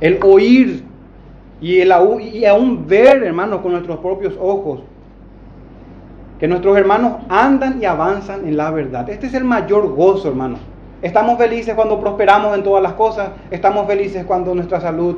El 0.00 0.18
oír 0.22 0.84
y, 1.60 1.80
el, 1.80 1.92
y 2.32 2.44
aún 2.44 2.86
ver, 2.86 3.22
hermanos, 3.22 3.60
con 3.60 3.72
nuestros 3.72 3.98
propios 3.98 4.34
ojos 4.40 4.80
que 6.42 6.48
nuestros 6.48 6.76
hermanos 6.76 7.18
andan 7.28 7.80
y 7.80 7.84
avanzan 7.84 8.48
en 8.48 8.56
la 8.56 8.72
verdad. 8.72 9.08
Este 9.08 9.28
es 9.28 9.34
el 9.34 9.44
mayor 9.44 9.94
gozo, 9.94 10.26
hermanos. 10.26 10.58
Estamos 11.00 11.38
felices 11.38 11.72
cuando 11.76 12.00
prosperamos 12.00 12.56
en 12.56 12.64
todas 12.64 12.82
las 12.82 12.94
cosas, 12.94 13.28
estamos 13.52 13.86
felices 13.86 14.24
cuando 14.24 14.52
nuestra 14.52 14.80
salud, 14.80 15.16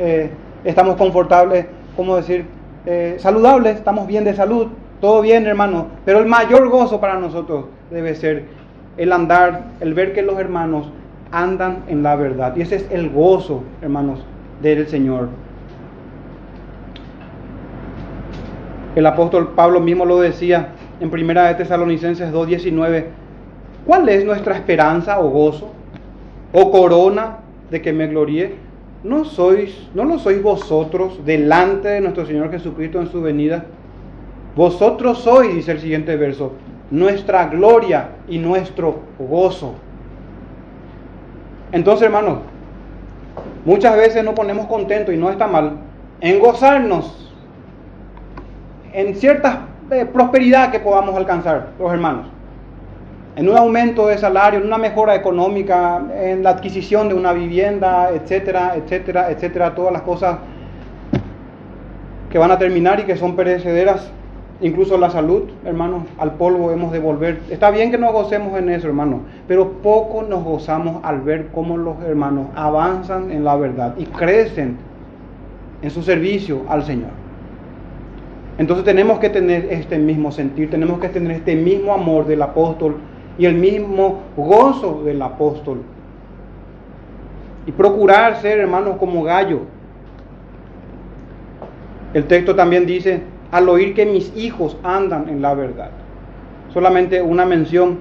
eh, 0.00 0.30
estamos 0.64 0.96
confortables, 0.96 1.66
¿cómo 1.94 2.16
decir? 2.16 2.46
Eh, 2.84 3.14
saludables, 3.20 3.76
estamos 3.76 4.08
bien 4.08 4.24
de 4.24 4.34
salud, 4.34 4.66
todo 5.00 5.22
bien, 5.22 5.46
hermanos. 5.46 5.84
Pero 6.04 6.18
el 6.18 6.26
mayor 6.26 6.68
gozo 6.68 7.00
para 7.00 7.16
nosotros 7.16 7.66
debe 7.92 8.16
ser 8.16 8.46
el 8.96 9.12
andar, 9.12 9.66
el 9.78 9.94
ver 9.94 10.14
que 10.14 10.22
los 10.22 10.36
hermanos 10.36 10.90
andan 11.30 11.84
en 11.86 12.02
la 12.02 12.16
verdad. 12.16 12.56
Y 12.56 12.62
ese 12.62 12.74
es 12.74 12.86
el 12.90 13.10
gozo, 13.10 13.62
hermanos, 13.82 14.18
del 14.60 14.88
Señor. 14.88 15.28
El 18.96 19.04
apóstol 19.04 19.48
Pablo 19.48 19.78
mismo 19.78 20.06
lo 20.06 20.20
decía 20.20 20.68
en 21.00 21.10
primera 21.10 21.48
de 21.48 21.54
Tesalonicenses 21.56 22.32
2:19. 22.32 23.04
¿Cuál 23.84 24.08
es 24.08 24.24
nuestra 24.24 24.54
esperanza 24.54 25.20
o 25.20 25.28
gozo 25.28 25.70
o 26.54 26.70
corona 26.70 27.36
de 27.70 27.82
que 27.82 27.92
me 27.92 28.06
gloríe? 28.06 28.54
¿No 29.04 29.26
sois, 29.26 29.90
no 29.94 30.04
lo 30.04 30.18
sois 30.18 30.42
vosotros 30.42 31.20
delante 31.26 31.88
de 31.88 32.00
nuestro 32.00 32.24
Señor 32.24 32.50
Jesucristo 32.50 32.98
en 32.98 33.08
su 33.08 33.20
venida? 33.20 33.66
Vosotros 34.56 35.18
sois, 35.18 35.54
dice 35.54 35.72
el 35.72 35.80
siguiente 35.80 36.16
verso, 36.16 36.52
nuestra 36.90 37.48
gloria 37.48 38.08
y 38.26 38.38
nuestro 38.38 39.00
gozo. 39.18 39.74
Entonces, 41.70 42.06
hermanos, 42.06 42.38
muchas 43.66 43.94
veces 43.94 44.24
nos 44.24 44.32
ponemos 44.32 44.64
contentos 44.66 45.14
y 45.14 45.18
no 45.18 45.28
está 45.28 45.46
mal 45.46 45.72
en 46.22 46.40
gozarnos 46.40 47.25
en 48.96 49.14
cierta 49.14 49.66
eh, 49.90 50.06
prosperidad 50.06 50.72
que 50.72 50.80
podamos 50.80 51.14
alcanzar, 51.14 51.68
los 51.78 51.92
hermanos. 51.92 52.26
En 53.36 53.46
un 53.46 53.56
aumento 53.58 54.06
de 54.06 54.16
salario, 54.16 54.58
en 54.58 54.66
una 54.66 54.78
mejora 54.78 55.14
económica, 55.14 56.02
en 56.18 56.42
la 56.42 56.50
adquisición 56.50 57.10
de 57.10 57.14
una 57.14 57.34
vivienda, 57.34 58.08
etcétera, 58.10 58.74
etcétera, 58.74 59.30
etcétera, 59.30 59.74
todas 59.74 59.92
las 59.92 60.00
cosas 60.00 60.38
que 62.30 62.38
van 62.38 62.50
a 62.50 62.58
terminar 62.58 62.98
y 63.00 63.02
que 63.02 63.16
son 63.16 63.36
perecederas 63.36 64.10
incluso 64.62 64.96
la 64.96 65.10
salud, 65.10 65.42
hermanos, 65.66 66.04
al 66.16 66.32
polvo 66.32 66.70
hemos 66.70 66.90
de 66.90 66.98
volver. 66.98 67.40
Está 67.50 67.70
bien 67.70 67.90
que 67.90 67.98
nos 67.98 68.12
gocemos 68.14 68.58
en 68.58 68.70
eso, 68.70 68.86
hermanos, 68.86 69.20
pero 69.46 69.72
poco 69.82 70.22
nos 70.22 70.42
gozamos 70.42 71.04
al 71.04 71.20
ver 71.20 71.48
cómo 71.54 71.76
los 71.76 72.02
hermanos 72.02 72.46
avanzan 72.54 73.30
en 73.30 73.44
la 73.44 73.56
verdad 73.56 73.94
y 73.98 74.06
crecen 74.06 74.78
en 75.82 75.90
su 75.90 76.02
servicio 76.02 76.62
al 76.70 76.82
Señor. 76.82 77.25
Entonces 78.58 78.84
tenemos 78.84 79.18
que 79.18 79.28
tener 79.28 79.68
este 79.70 79.98
mismo 79.98 80.32
sentir, 80.32 80.70
tenemos 80.70 80.98
que 80.98 81.08
tener 81.08 81.32
este 81.32 81.54
mismo 81.54 81.92
amor 81.92 82.26
del 82.26 82.40
apóstol 82.40 82.96
y 83.38 83.44
el 83.44 83.54
mismo 83.54 84.20
gozo 84.36 85.02
del 85.04 85.20
apóstol. 85.20 85.82
Y 87.66 87.72
procurar 87.72 88.36
ser, 88.36 88.60
hermanos, 88.60 88.96
como 88.98 89.22
gallo. 89.22 89.62
El 92.14 92.24
texto 92.24 92.54
también 92.54 92.86
dice, 92.86 93.22
al 93.50 93.68
oír 93.68 93.94
que 93.94 94.06
mis 94.06 94.34
hijos 94.36 94.78
andan 94.82 95.28
en 95.28 95.42
la 95.42 95.52
verdad. 95.52 95.90
Solamente 96.72 97.20
una 97.20 97.44
mención. 97.44 97.98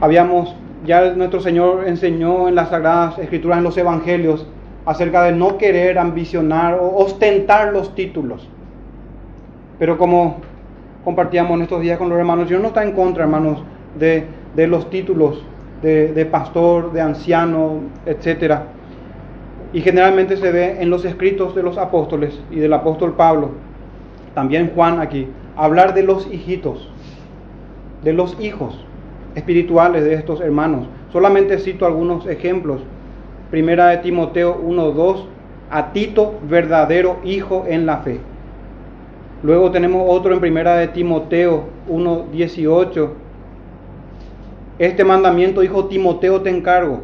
Habíamos, 0.00 0.56
ya 0.84 1.12
nuestro 1.12 1.40
Señor 1.40 1.86
enseñó 1.86 2.48
en 2.48 2.56
las 2.56 2.70
Sagradas 2.70 3.18
Escrituras, 3.18 3.58
en 3.58 3.64
los 3.64 3.76
Evangelios, 3.76 4.46
acerca 4.86 5.22
de 5.24 5.32
no 5.32 5.58
querer 5.58 5.98
ambicionar 5.98 6.74
o 6.74 6.96
ostentar 6.96 7.72
los 7.72 7.94
títulos. 7.94 8.48
Pero 9.78 9.98
como 9.98 10.36
compartíamos 11.04 11.56
en 11.56 11.62
estos 11.62 11.80
días 11.80 11.98
con 11.98 12.08
los 12.08 12.18
hermanos, 12.18 12.48
yo 12.48 12.58
no 12.58 12.68
está 12.68 12.82
en 12.82 12.92
contra, 12.92 13.24
hermanos, 13.24 13.62
de, 13.98 14.26
los 14.66 14.88
títulos 14.90 15.42
de, 15.82 16.12
de 16.12 16.26
pastor, 16.26 16.92
de 16.92 17.00
anciano, 17.00 17.80
etcétera 18.06 18.68
y 19.74 19.80
generalmente 19.80 20.36
se 20.36 20.52
ve 20.52 20.76
en 20.80 20.88
los 20.88 21.04
escritos 21.04 21.54
de 21.56 21.64
los 21.64 21.78
apóstoles 21.78 22.40
y 22.52 22.60
del 22.60 22.72
apóstol 22.72 23.14
Pablo, 23.14 23.50
también 24.32 24.70
Juan 24.72 25.00
aquí, 25.00 25.26
hablar 25.56 25.94
de 25.94 26.04
los 26.04 26.32
hijitos, 26.32 26.88
de 28.04 28.12
los 28.12 28.40
hijos 28.40 28.86
espirituales 29.34 30.04
de 30.04 30.14
estos 30.14 30.40
hermanos. 30.40 30.86
Solamente 31.12 31.58
cito 31.58 31.86
algunos 31.86 32.26
ejemplos. 32.26 32.82
Primera 33.54 33.90
de 33.90 33.98
Timoteo 33.98 34.60
1.2, 34.64 35.26
a 35.70 35.92
Tito, 35.92 36.40
verdadero 36.42 37.18
hijo 37.22 37.66
en 37.68 37.86
la 37.86 37.98
fe. 37.98 38.18
Luego 39.44 39.70
tenemos 39.70 40.06
otro 40.08 40.34
en 40.34 40.40
Primera 40.40 40.74
de 40.74 40.88
Timoteo 40.88 41.66
1.18. 41.88 43.10
Este 44.80 45.04
mandamiento, 45.04 45.62
hijo 45.62 45.84
Timoteo, 45.84 46.40
te 46.42 46.50
encargo 46.50 47.02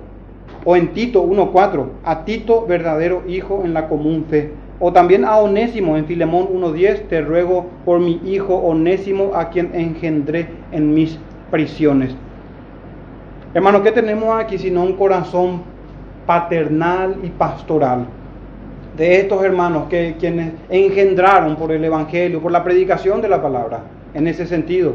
o 0.65 0.75
en 0.75 0.93
Tito 0.93 1.25
1.4, 1.25 1.87
a 2.03 2.25
Tito 2.25 2.67
verdadero 2.67 3.23
hijo 3.29 3.63
en 3.65 3.73
la 3.73 3.89
común 3.89 4.25
fe. 4.29 4.53
O 4.81 4.93
también 4.93 5.25
a 5.25 5.37
Onésimo 5.37 5.97
en 5.97 6.07
Filemón 6.07 6.49
1.10, 6.49 7.07
te 7.07 7.21
ruego 7.21 7.67
por 7.85 8.01
mi 8.01 8.21
hijo 8.25 8.57
Onésimo 8.57 9.37
a 9.37 9.51
quien 9.51 9.71
engendré 9.73 10.49
en 10.73 10.95
mis 10.95 11.17
prisiones. 11.53 12.13
Hermano, 13.55 13.85
¿qué 13.85 13.93
tenemos 13.93 14.37
aquí 14.37 14.59
sino 14.59 14.83
un 14.83 14.95
corazón 14.95 15.70
paternal 16.31 17.17
y 17.25 17.29
pastoral? 17.31 18.07
De 18.97 19.19
estos 19.19 19.43
hermanos 19.43 19.89
que 19.89 20.15
quienes 20.17 20.53
engendraron 20.69 21.57
por 21.57 21.73
el 21.73 21.85
Evangelio, 21.85 22.41
por 22.41 22.53
la 22.53 22.63
predicación 22.63 23.21
de 23.21 23.29
la 23.29 23.43
palabra, 23.43 23.81
en 24.15 24.29
ese 24.29 24.47
sentido. 24.47 24.93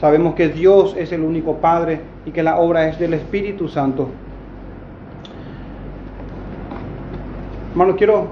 Sabemos 0.00 0.34
que 0.34 0.48
Dios 0.48 0.96
es 0.98 1.12
el 1.12 1.20
único 1.20 1.58
Padre 1.58 2.00
y 2.26 2.32
que 2.32 2.42
la 2.42 2.58
obra 2.58 2.88
es 2.88 2.98
del 2.98 3.14
Espíritu 3.14 3.68
Santo. 3.68 4.08
Hermanos, 7.70 7.94
quiero 7.96 8.26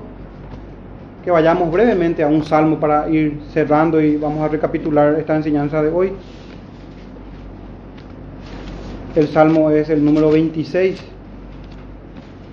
que 1.25 1.31
vayamos 1.31 1.71
brevemente 1.71 2.25
a 2.25 2.27
un 2.27 2.43
salmo 2.43 2.81
para 2.81 3.09
ir 3.09 3.43
cerrando 3.53 4.01
y 4.01 4.17
vamos 4.17 4.41
a 4.41 4.49
recapitular 4.49 5.15
esta 5.21 5.37
enseñanza 5.37 5.81
de 5.81 5.91
hoy. 5.91 6.13
El 9.15 9.29
salmo 9.29 9.71
es 9.71 9.89
el 9.89 10.05
número 10.05 10.33
26, 10.33 11.11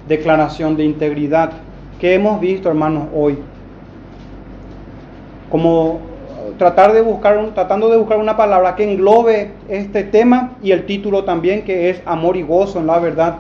declaración 0.08 0.78
de 0.78 0.84
integridad, 0.84 1.51
que 1.99 2.14
hemos 2.14 2.39
visto, 2.39 2.70
hermanos, 2.70 3.05
hoy. 3.14 3.39
Como 5.49 5.99
tratar 6.58 6.93
de 6.93 7.01
buscar, 7.01 7.51
tratando 7.53 7.89
de 7.89 7.97
buscar 7.97 8.18
una 8.18 8.38
palabra 8.38 8.76
que 8.76 8.91
englobe 8.91 9.51
este 9.70 10.03
tema 10.03 10.53
y 10.62 10.72
el 10.72 10.86
título 10.86 11.24
también, 11.24 11.64
que 11.64 11.89
es 11.89 12.01
amor 12.05 12.38
y 12.38 12.43
gozo 12.43 12.80
en 12.80 12.88
la 12.88 12.99
verdad 12.99 13.38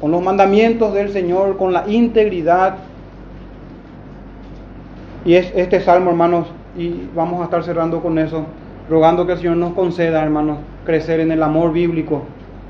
con 0.00 0.10
los 0.10 0.22
mandamientos 0.22 0.94
del 0.94 1.10
Señor, 1.10 1.56
con 1.56 1.72
la 1.72 1.84
integridad. 1.88 2.76
Y 5.24 5.34
es 5.34 5.52
este 5.54 5.80
salmo, 5.80 6.10
hermanos, 6.10 6.46
y 6.76 7.08
vamos 7.14 7.40
a 7.40 7.44
estar 7.44 7.64
cerrando 7.64 8.00
con 8.00 8.18
eso, 8.18 8.44
rogando 8.88 9.26
que 9.26 9.32
el 9.32 9.38
Señor 9.38 9.56
nos 9.56 9.74
conceda, 9.74 10.22
hermanos, 10.22 10.58
crecer 10.84 11.20
en 11.20 11.32
el 11.32 11.42
amor 11.42 11.72
bíblico 11.72 12.22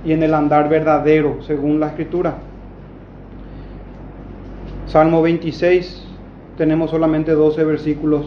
y 0.05 0.13
en 0.13 0.23
el 0.23 0.35
andar 0.35 0.69
verdadero, 0.69 1.43
según 1.43 1.79
la 1.81 1.89
Escritura. 1.89 2.35
Salmo 4.89 5.21
26, 5.21 6.03
tenemos 6.57 6.91
solamente 6.91 7.33
12 7.33 7.63
versículos. 7.63 8.25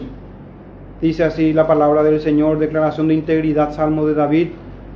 Dice 1.01 1.23
así 1.23 1.53
la 1.53 1.65
palabra 1.65 2.03
del 2.03 2.21
Señor, 2.21 2.59
declaración 2.59 3.07
de 3.07 3.15
integridad, 3.15 3.73
Salmo 3.73 4.05
de 4.05 4.13
David. 4.13 4.49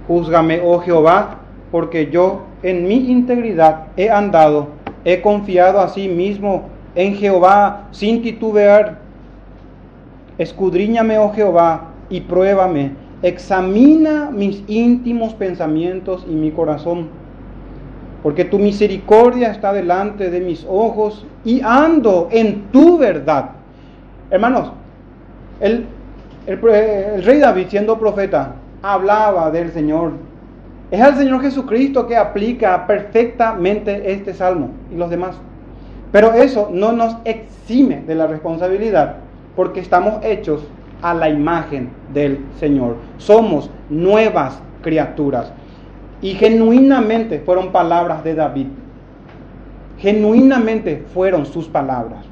Júzgame, 0.07 0.61
oh 0.63 0.77
Jehová, 0.77 1.39
porque 1.71 2.11
yo 2.11 2.43
en 2.61 2.87
mi 2.87 3.09
integridad 3.09 3.87
he 3.97 4.11
andado, 4.11 4.67
he 5.05 5.21
confiado 5.21 5.79
a 5.79 5.89
sí 5.89 6.07
mismo 6.07 6.69
en 6.93 7.15
Jehová 7.15 7.87
sin 7.89 8.21
titubear. 8.21 8.99
Escudriñame, 10.37 11.17
oh 11.17 11.31
Jehová, 11.33 11.93
y 12.11 12.21
pruébame. 12.21 12.91
Examina 13.23 14.29
mis 14.29 14.63
íntimos 14.67 15.33
pensamientos 15.33 16.27
y 16.29 16.35
mi 16.35 16.51
corazón. 16.51 17.07
Porque 18.21 18.45
tu 18.45 18.59
misericordia 18.59 19.49
está 19.49 19.73
delante 19.73 20.29
de 20.29 20.41
mis 20.41 20.63
ojos 20.69 21.25
y 21.45 21.61
ando 21.61 22.27
en 22.31 22.63
tu 22.71 22.97
verdad. 22.97 23.51
Hermanos, 24.29 24.71
el, 25.61 25.85
el 26.47 27.23
rey 27.23 27.39
David, 27.39 27.67
siendo 27.69 27.97
profeta, 27.97 28.55
hablaba 28.81 29.49
del 29.51 29.71
Señor 29.71 30.11
es 30.91 31.01
el 31.01 31.15
Señor 31.15 31.41
Jesucristo 31.41 32.05
que 32.05 32.15
aplica 32.15 32.85
perfectamente 32.85 34.11
este 34.11 34.33
salmo 34.33 34.69
y 34.91 34.95
los 34.95 35.09
demás. 35.09 35.35
Pero 36.11 36.33
eso 36.33 36.69
no 36.71 36.91
nos 36.91 37.17
exime 37.25 38.03
de 38.05 38.15
la 38.15 38.27
responsabilidad 38.27 39.17
porque 39.55 39.79
estamos 39.79 40.23
hechos 40.23 40.65
a 41.01 41.13
la 41.13 41.27
imagen 41.27 41.89
del 42.13 42.45
Señor. 42.59 42.97
Somos 43.17 43.69
nuevas 43.89 44.61
criaturas. 44.81 45.51
Y 46.21 46.35
genuinamente 46.35 47.39
fueron 47.39 47.71
palabras 47.71 48.23
de 48.23 48.35
David. 48.35 48.67
Genuinamente 50.05 51.03
fueron 51.15 51.47
sus 51.47 51.67
palabras. 51.67 52.25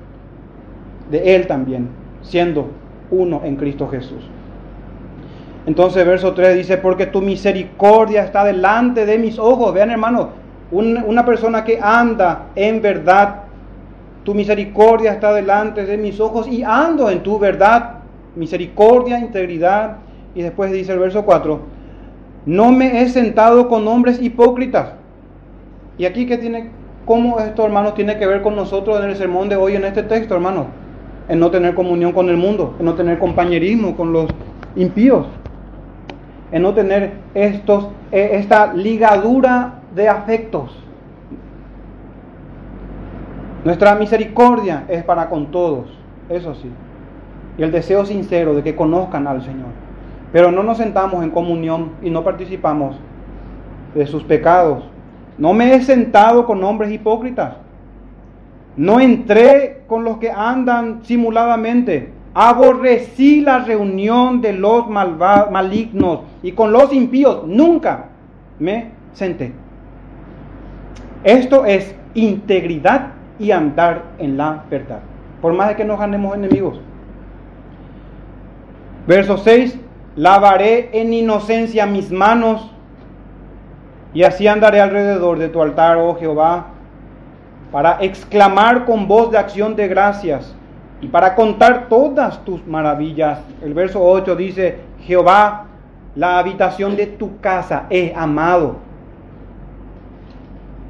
De 1.09 1.35
él 1.35 1.47
también, 1.47 1.89
siendo 2.21 2.67
uno 3.09 3.41
en 3.43 3.55
Cristo 3.55 3.87
Jesús. 3.87 4.23
Entonces 5.65 6.05
verso 6.05 6.35
3 6.35 6.55
dice, 6.55 6.77
porque 6.77 7.07
tu 7.07 7.19
misericordia 7.19 8.25
está 8.25 8.45
delante 8.45 9.07
de 9.07 9.17
mis 9.17 9.39
ojos. 9.39 9.73
Vean 9.73 9.89
hermanos, 9.89 10.27
una 10.69 11.25
persona 11.25 11.63
que 11.63 11.79
anda 11.81 12.49
en 12.55 12.79
verdad, 12.79 13.37
tu 14.23 14.35
misericordia 14.35 15.11
está 15.11 15.33
delante 15.33 15.83
de 15.87 15.97
mis 15.97 16.19
ojos 16.19 16.47
y 16.47 16.61
ando 16.61 17.09
en 17.09 17.23
tu 17.23 17.39
verdad, 17.39 17.95
misericordia, 18.35 19.17
integridad. 19.17 19.95
Y 20.35 20.43
después 20.43 20.71
dice 20.71 20.93
el 20.93 20.99
verso 20.99 21.25
4, 21.25 21.59
no 22.45 22.71
me 22.71 23.01
he 23.01 23.09
sentado 23.09 23.67
con 23.67 23.87
hombres 23.87 24.21
hipócritas. 24.21 24.93
Y 25.97 26.05
aquí 26.05 26.27
que 26.27 26.37
tiene, 26.37 26.69
cómo 27.05 27.39
esto 27.39 27.65
hermanos 27.65 27.95
tiene 27.95 28.17
que 28.17 28.27
ver 28.27 28.41
con 28.41 28.55
nosotros 28.55 29.03
en 29.03 29.09
el 29.09 29.15
sermón 29.15 29.49
de 29.49 29.55
hoy 29.55 29.75
en 29.75 29.85
este 29.85 30.03
texto, 30.03 30.35
hermanos, 30.35 30.67
en 31.27 31.39
no 31.39 31.51
tener 31.51 31.75
comunión 31.75 32.11
con 32.11 32.29
el 32.29 32.37
mundo, 32.37 32.75
en 32.79 32.85
no 32.85 32.93
tener 32.93 33.19
compañerismo 33.19 33.95
con 33.95 34.13
los 34.13 34.27
impíos 34.75 35.27
en 36.53 36.61
no 36.61 36.73
tener 36.75 37.13
estos, 37.33 37.87
eh, 38.11 38.29
esta 38.33 38.73
ligadura 38.73 39.79
de 39.95 40.07
afectos. 40.07 40.71
Nuestra 43.65 43.95
misericordia 43.95 44.83
es 44.87 45.03
para 45.03 45.29
con 45.29 45.47
todos, 45.47 45.87
eso 46.29 46.53
sí. 46.53 46.69
Y 47.57 47.63
el 47.63 47.71
deseo 47.71 48.05
sincero 48.05 48.53
de 48.53 48.61
que 48.61 48.75
conozcan 48.75 49.25
al 49.25 49.41
Señor. 49.41 49.69
Pero 50.31 50.51
no 50.51 50.61
nos 50.61 50.77
sentamos 50.77 51.23
en 51.23 51.31
comunión 51.31 51.93
y 52.03 52.11
no 52.11 52.23
participamos 52.23 52.97
de 53.95 54.05
sus 54.05 54.23
pecados. 54.23 54.83
No 55.37 55.53
me 55.53 55.73
he 55.73 55.81
sentado 55.81 56.45
con 56.45 56.63
hombres 56.63 56.91
hipócritas. 56.91 57.55
No 58.75 58.99
entré 58.99 59.83
con 59.87 60.03
los 60.03 60.17
que 60.17 60.31
andan 60.31 61.03
simuladamente 61.03 62.11
Aborrecí 62.35 63.41
la 63.41 63.59
reunión 63.59 64.41
de 64.41 64.53
los 64.53 64.89
malignos 64.89 66.21
y 66.41 66.53
con 66.53 66.71
los 66.71 66.91
impíos 66.91 67.45
nunca 67.45 68.05
me 68.57 68.89
senté. 69.13 69.53
Esto 71.23 71.65
es 71.65 71.95
integridad 72.15 73.11
y 73.37 73.51
andar 73.51 74.03
en 74.17 74.35
la 74.35 74.63
verdad. 74.69 75.01
Por 75.41 75.53
más 75.53 75.69
de 75.69 75.75
que 75.75 75.85
nos 75.85 75.99
ganemos 75.99 76.35
enemigos. 76.35 76.79
Verso 79.05 79.37
6. 79.37 79.79
Lavaré 80.15 80.89
en 80.93 81.13
inocencia 81.13 81.85
mis 81.85 82.11
manos 82.11 82.72
y 84.13 84.23
así 84.23 84.47
andaré 84.47 84.79
alrededor 84.79 85.39
de 85.39 85.49
tu 85.49 85.61
altar, 85.61 85.97
oh 85.97 86.15
Jehová, 86.15 86.67
para 87.71 87.97
exclamar 88.01 88.85
con 88.85 89.07
voz 89.07 89.31
de 89.31 89.39
acción 89.39 89.75
de 89.75 89.87
gracias 89.87 90.53
y 91.01 91.07
para 91.07 91.33
contar 91.33 91.87
todas 91.89 92.45
tus 92.45 92.65
maravillas. 92.67 93.39
El 93.63 93.73
verso 93.73 94.03
8 94.03 94.35
dice, 94.35 94.77
Jehová, 95.01 95.65
la 96.15 96.37
habitación 96.37 96.95
de 96.95 97.07
tu 97.07 97.39
casa 97.39 97.87
he 97.89 98.13
amado. 98.15 98.75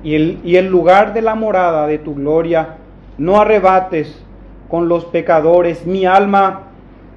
Y 0.04 0.16
el, 0.16 0.42
y 0.44 0.58
el 0.58 0.68
lugar 0.68 1.14
de 1.14 1.22
la 1.22 1.36
morada 1.36 1.88
de 1.88 1.98
tu 1.98 2.16
gloria, 2.16 2.76
no 3.18 3.40
arrebates 3.40 4.22
con 4.68 4.90
los 4.90 5.06
pecadores 5.06 5.86
mi 5.86 6.06
alma, 6.06 6.64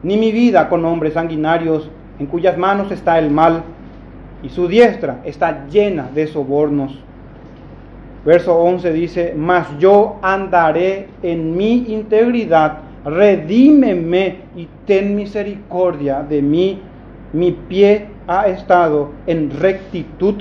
ni 0.04 0.16
mi 0.16 0.30
vida 0.30 0.68
con 0.68 0.84
hombres 0.84 1.14
sanguinarios, 1.14 1.90
en 2.20 2.26
cuyas 2.26 2.56
manos 2.56 2.92
está 2.92 3.18
el 3.18 3.30
mal, 3.30 3.64
y 4.42 4.48
su 4.48 4.68
diestra 4.68 5.20
está 5.24 5.66
llena 5.68 6.08
de 6.14 6.26
sobornos. 6.26 6.98
Verso 8.24 8.56
11 8.58 8.92
dice, 8.92 9.34
mas 9.36 9.66
yo 9.78 10.16
andaré 10.22 11.08
en 11.22 11.56
mi 11.56 11.92
integridad 11.92 12.86
redímeme 13.06 14.38
y 14.56 14.66
ten 14.84 15.14
misericordia 15.14 16.22
de 16.22 16.42
mí. 16.42 16.80
Mi 17.32 17.52
pie 17.52 18.08
ha 18.26 18.48
estado 18.48 19.12
en 19.26 19.50
rectitud 19.50 20.34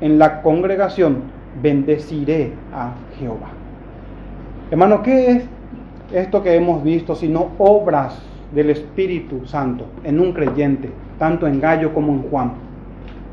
en 0.00 0.18
la 0.18 0.40
congregación, 0.42 1.22
bendeciré 1.60 2.52
a 2.72 2.92
Jehová. 3.18 3.48
Hermano, 4.70 5.02
¿qué 5.02 5.30
es 5.30 5.44
esto 6.12 6.42
que 6.42 6.54
hemos 6.54 6.84
visto 6.84 7.16
sino 7.16 7.48
obras 7.58 8.22
del 8.54 8.70
Espíritu 8.70 9.46
Santo 9.46 9.86
en 10.04 10.20
un 10.20 10.32
creyente, 10.32 10.90
tanto 11.18 11.48
en 11.48 11.60
Gallo 11.60 11.92
como 11.92 12.12
en 12.12 12.22
Juan? 12.22 12.52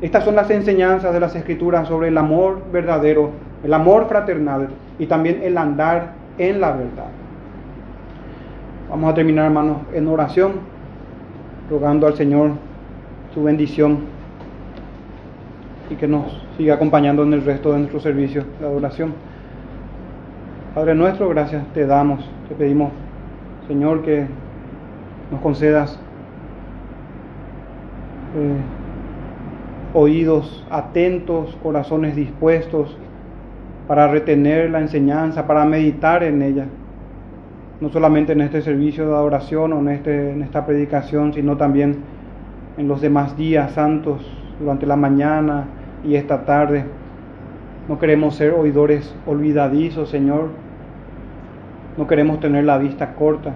Estas 0.00 0.24
son 0.24 0.36
las 0.36 0.50
enseñanzas 0.50 1.12
de 1.14 1.20
las 1.20 1.34
Escrituras 1.34 1.88
sobre 1.88 2.08
el 2.08 2.18
amor 2.18 2.62
verdadero, 2.70 3.30
el 3.64 3.72
amor 3.72 4.08
fraternal 4.08 4.68
y 4.98 5.06
también 5.06 5.40
el 5.42 5.56
andar 5.56 6.12
en 6.36 6.60
la 6.60 6.72
verdad. 6.72 7.08
Vamos 8.90 9.10
a 9.10 9.14
terminar, 9.14 9.46
hermanos, 9.46 9.78
en 9.94 10.06
oración, 10.06 10.52
rogando 11.70 12.06
al 12.06 12.14
Señor 12.14 12.50
su 13.32 13.42
bendición 13.42 14.00
y 15.88 15.94
que 15.94 16.06
nos 16.06 16.42
siga 16.56 16.74
acompañando 16.74 17.22
en 17.22 17.32
el 17.32 17.44
resto 17.44 17.72
de 17.72 17.78
nuestro 17.78 18.00
servicio 18.00 18.44
de 18.60 18.66
adoración. 18.66 19.14
Padre 20.74 20.94
nuestro, 20.94 21.28
gracias 21.30 21.64
te 21.72 21.86
damos, 21.86 22.28
te 22.48 22.54
pedimos, 22.54 22.92
Señor, 23.66 24.02
que 24.02 24.26
nos 25.30 25.40
concedas 25.40 25.98
eh, 28.36 28.60
oídos 29.96 30.64
atentos, 30.70 31.56
corazones 31.62 32.14
dispuestos 32.14 32.96
para 33.88 34.08
retener 34.08 34.70
la 34.70 34.80
enseñanza, 34.80 35.46
para 35.46 35.64
meditar 35.64 36.22
en 36.22 36.42
ella 36.42 36.66
no 37.80 37.90
solamente 37.90 38.32
en 38.32 38.40
este 38.40 38.62
servicio 38.62 39.06
de 39.06 39.14
adoración 39.14 39.72
o 39.72 39.80
en, 39.80 39.88
este, 39.88 40.32
en 40.32 40.42
esta 40.42 40.64
predicación, 40.64 41.34
sino 41.34 41.56
también 41.56 41.96
en 42.78 42.88
los 42.88 43.00
demás 43.00 43.36
días 43.36 43.72
santos, 43.72 44.24
durante 44.58 44.86
la 44.86 44.96
mañana 44.96 45.66
y 46.04 46.14
esta 46.14 46.44
tarde. 46.44 46.84
No 47.88 47.98
queremos 47.98 48.34
ser 48.34 48.52
oidores 48.52 49.14
olvidadizos, 49.26 50.08
Señor. 50.08 50.48
No 51.98 52.06
queremos 52.06 52.40
tener 52.40 52.64
la 52.64 52.78
vista 52.78 53.14
corta. 53.14 53.52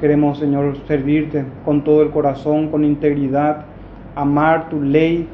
Queremos, 0.00 0.38
Señor, 0.38 0.76
servirte 0.86 1.44
con 1.64 1.82
todo 1.84 2.02
el 2.02 2.10
corazón, 2.10 2.68
con 2.68 2.84
integridad, 2.84 3.64
amar 4.18 4.68
tu 4.68 4.82
ley, 4.82 5.28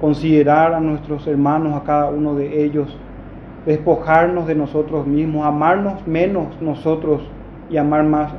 considerar 0.00 0.72
a 0.72 0.80
nuestros 0.80 1.26
hermanos, 1.26 1.74
a 1.74 1.84
cada 1.84 2.08
uno 2.08 2.34
de 2.34 2.64
ellos 2.64 2.98
despojarnos 3.66 4.46
de 4.46 4.54
nosotros 4.54 5.06
mismos, 5.06 5.44
amarnos 5.44 6.06
menos 6.06 6.46
nosotros 6.62 7.20
y 7.68 7.76
amar 7.76 8.04
más 8.04 8.32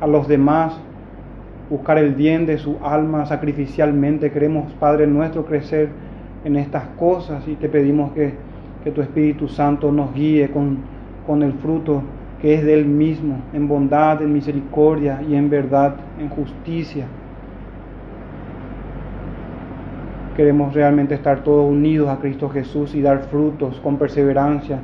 a, 0.00 0.06
los 0.06 0.28
demás, 0.28 0.78
buscar 1.70 1.98
el 1.98 2.14
bien 2.14 2.46
de 2.46 2.58
su 2.58 2.76
alma 2.84 3.26
sacrificialmente. 3.26 4.30
Queremos, 4.30 4.72
Padre 4.74 5.08
nuestro, 5.08 5.44
crecer 5.44 5.88
en 6.44 6.54
estas 6.54 6.84
cosas 6.98 7.48
y 7.48 7.56
te 7.56 7.68
pedimos 7.68 8.12
que, 8.12 8.34
que 8.84 8.92
tu 8.92 9.00
Espíritu 9.00 9.48
Santo 9.48 9.90
nos 9.90 10.14
guíe 10.14 10.50
con, 10.50 10.78
con 11.26 11.42
el 11.42 11.54
fruto 11.54 12.02
que 12.40 12.54
es 12.54 12.64
de 12.64 12.74
Él 12.74 12.84
mismo, 12.84 13.40
en 13.52 13.66
bondad, 13.66 14.22
en 14.22 14.32
misericordia 14.32 15.20
y 15.28 15.34
en 15.34 15.50
verdad, 15.50 15.96
en 16.20 16.28
justicia. 16.28 17.06
Queremos 20.38 20.72
realmente 20.72 21.16
estar 21.16 21.42
todos 21.42 21.68
unidos 21.68 22.08
a 22.08 22.18
Cristo 22.20 22.48
Jesús 22.48 22.94
y 22.94 23.02
dar 23.02 23.24
frutos 23.24 23.80
con 23.80 23.96
perseverancia 23.96 24.78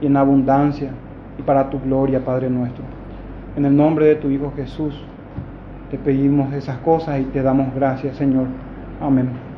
y 0.00 0.06
en 0.06 0.16
abundancia 0.16 0.90
y 1.36 1.42
para 1.42 1.68
tu 1.68 1.80
gloria, 1.80 2.24
Padre 2.24 2.48
nuestro. 2.48 2.84
En 3.56 3.64
el 3.64 3.76
nombre 3.76 4.06
de 4.06 4.14
tu 4.14 4.30
Hijo 4.30 4.52
Jesús, 4.54 4.94
te 5.90 5.98
pedimos 5.98 6.52
esas 6.54 6.78
cosas 6.78 7.20
y 7.20 7.24
te 7.24 7.42
damos 7.42 7.74
gracias, 7.74 8.16
Señor. 8.16 8.46
Amén. 9.00 9.51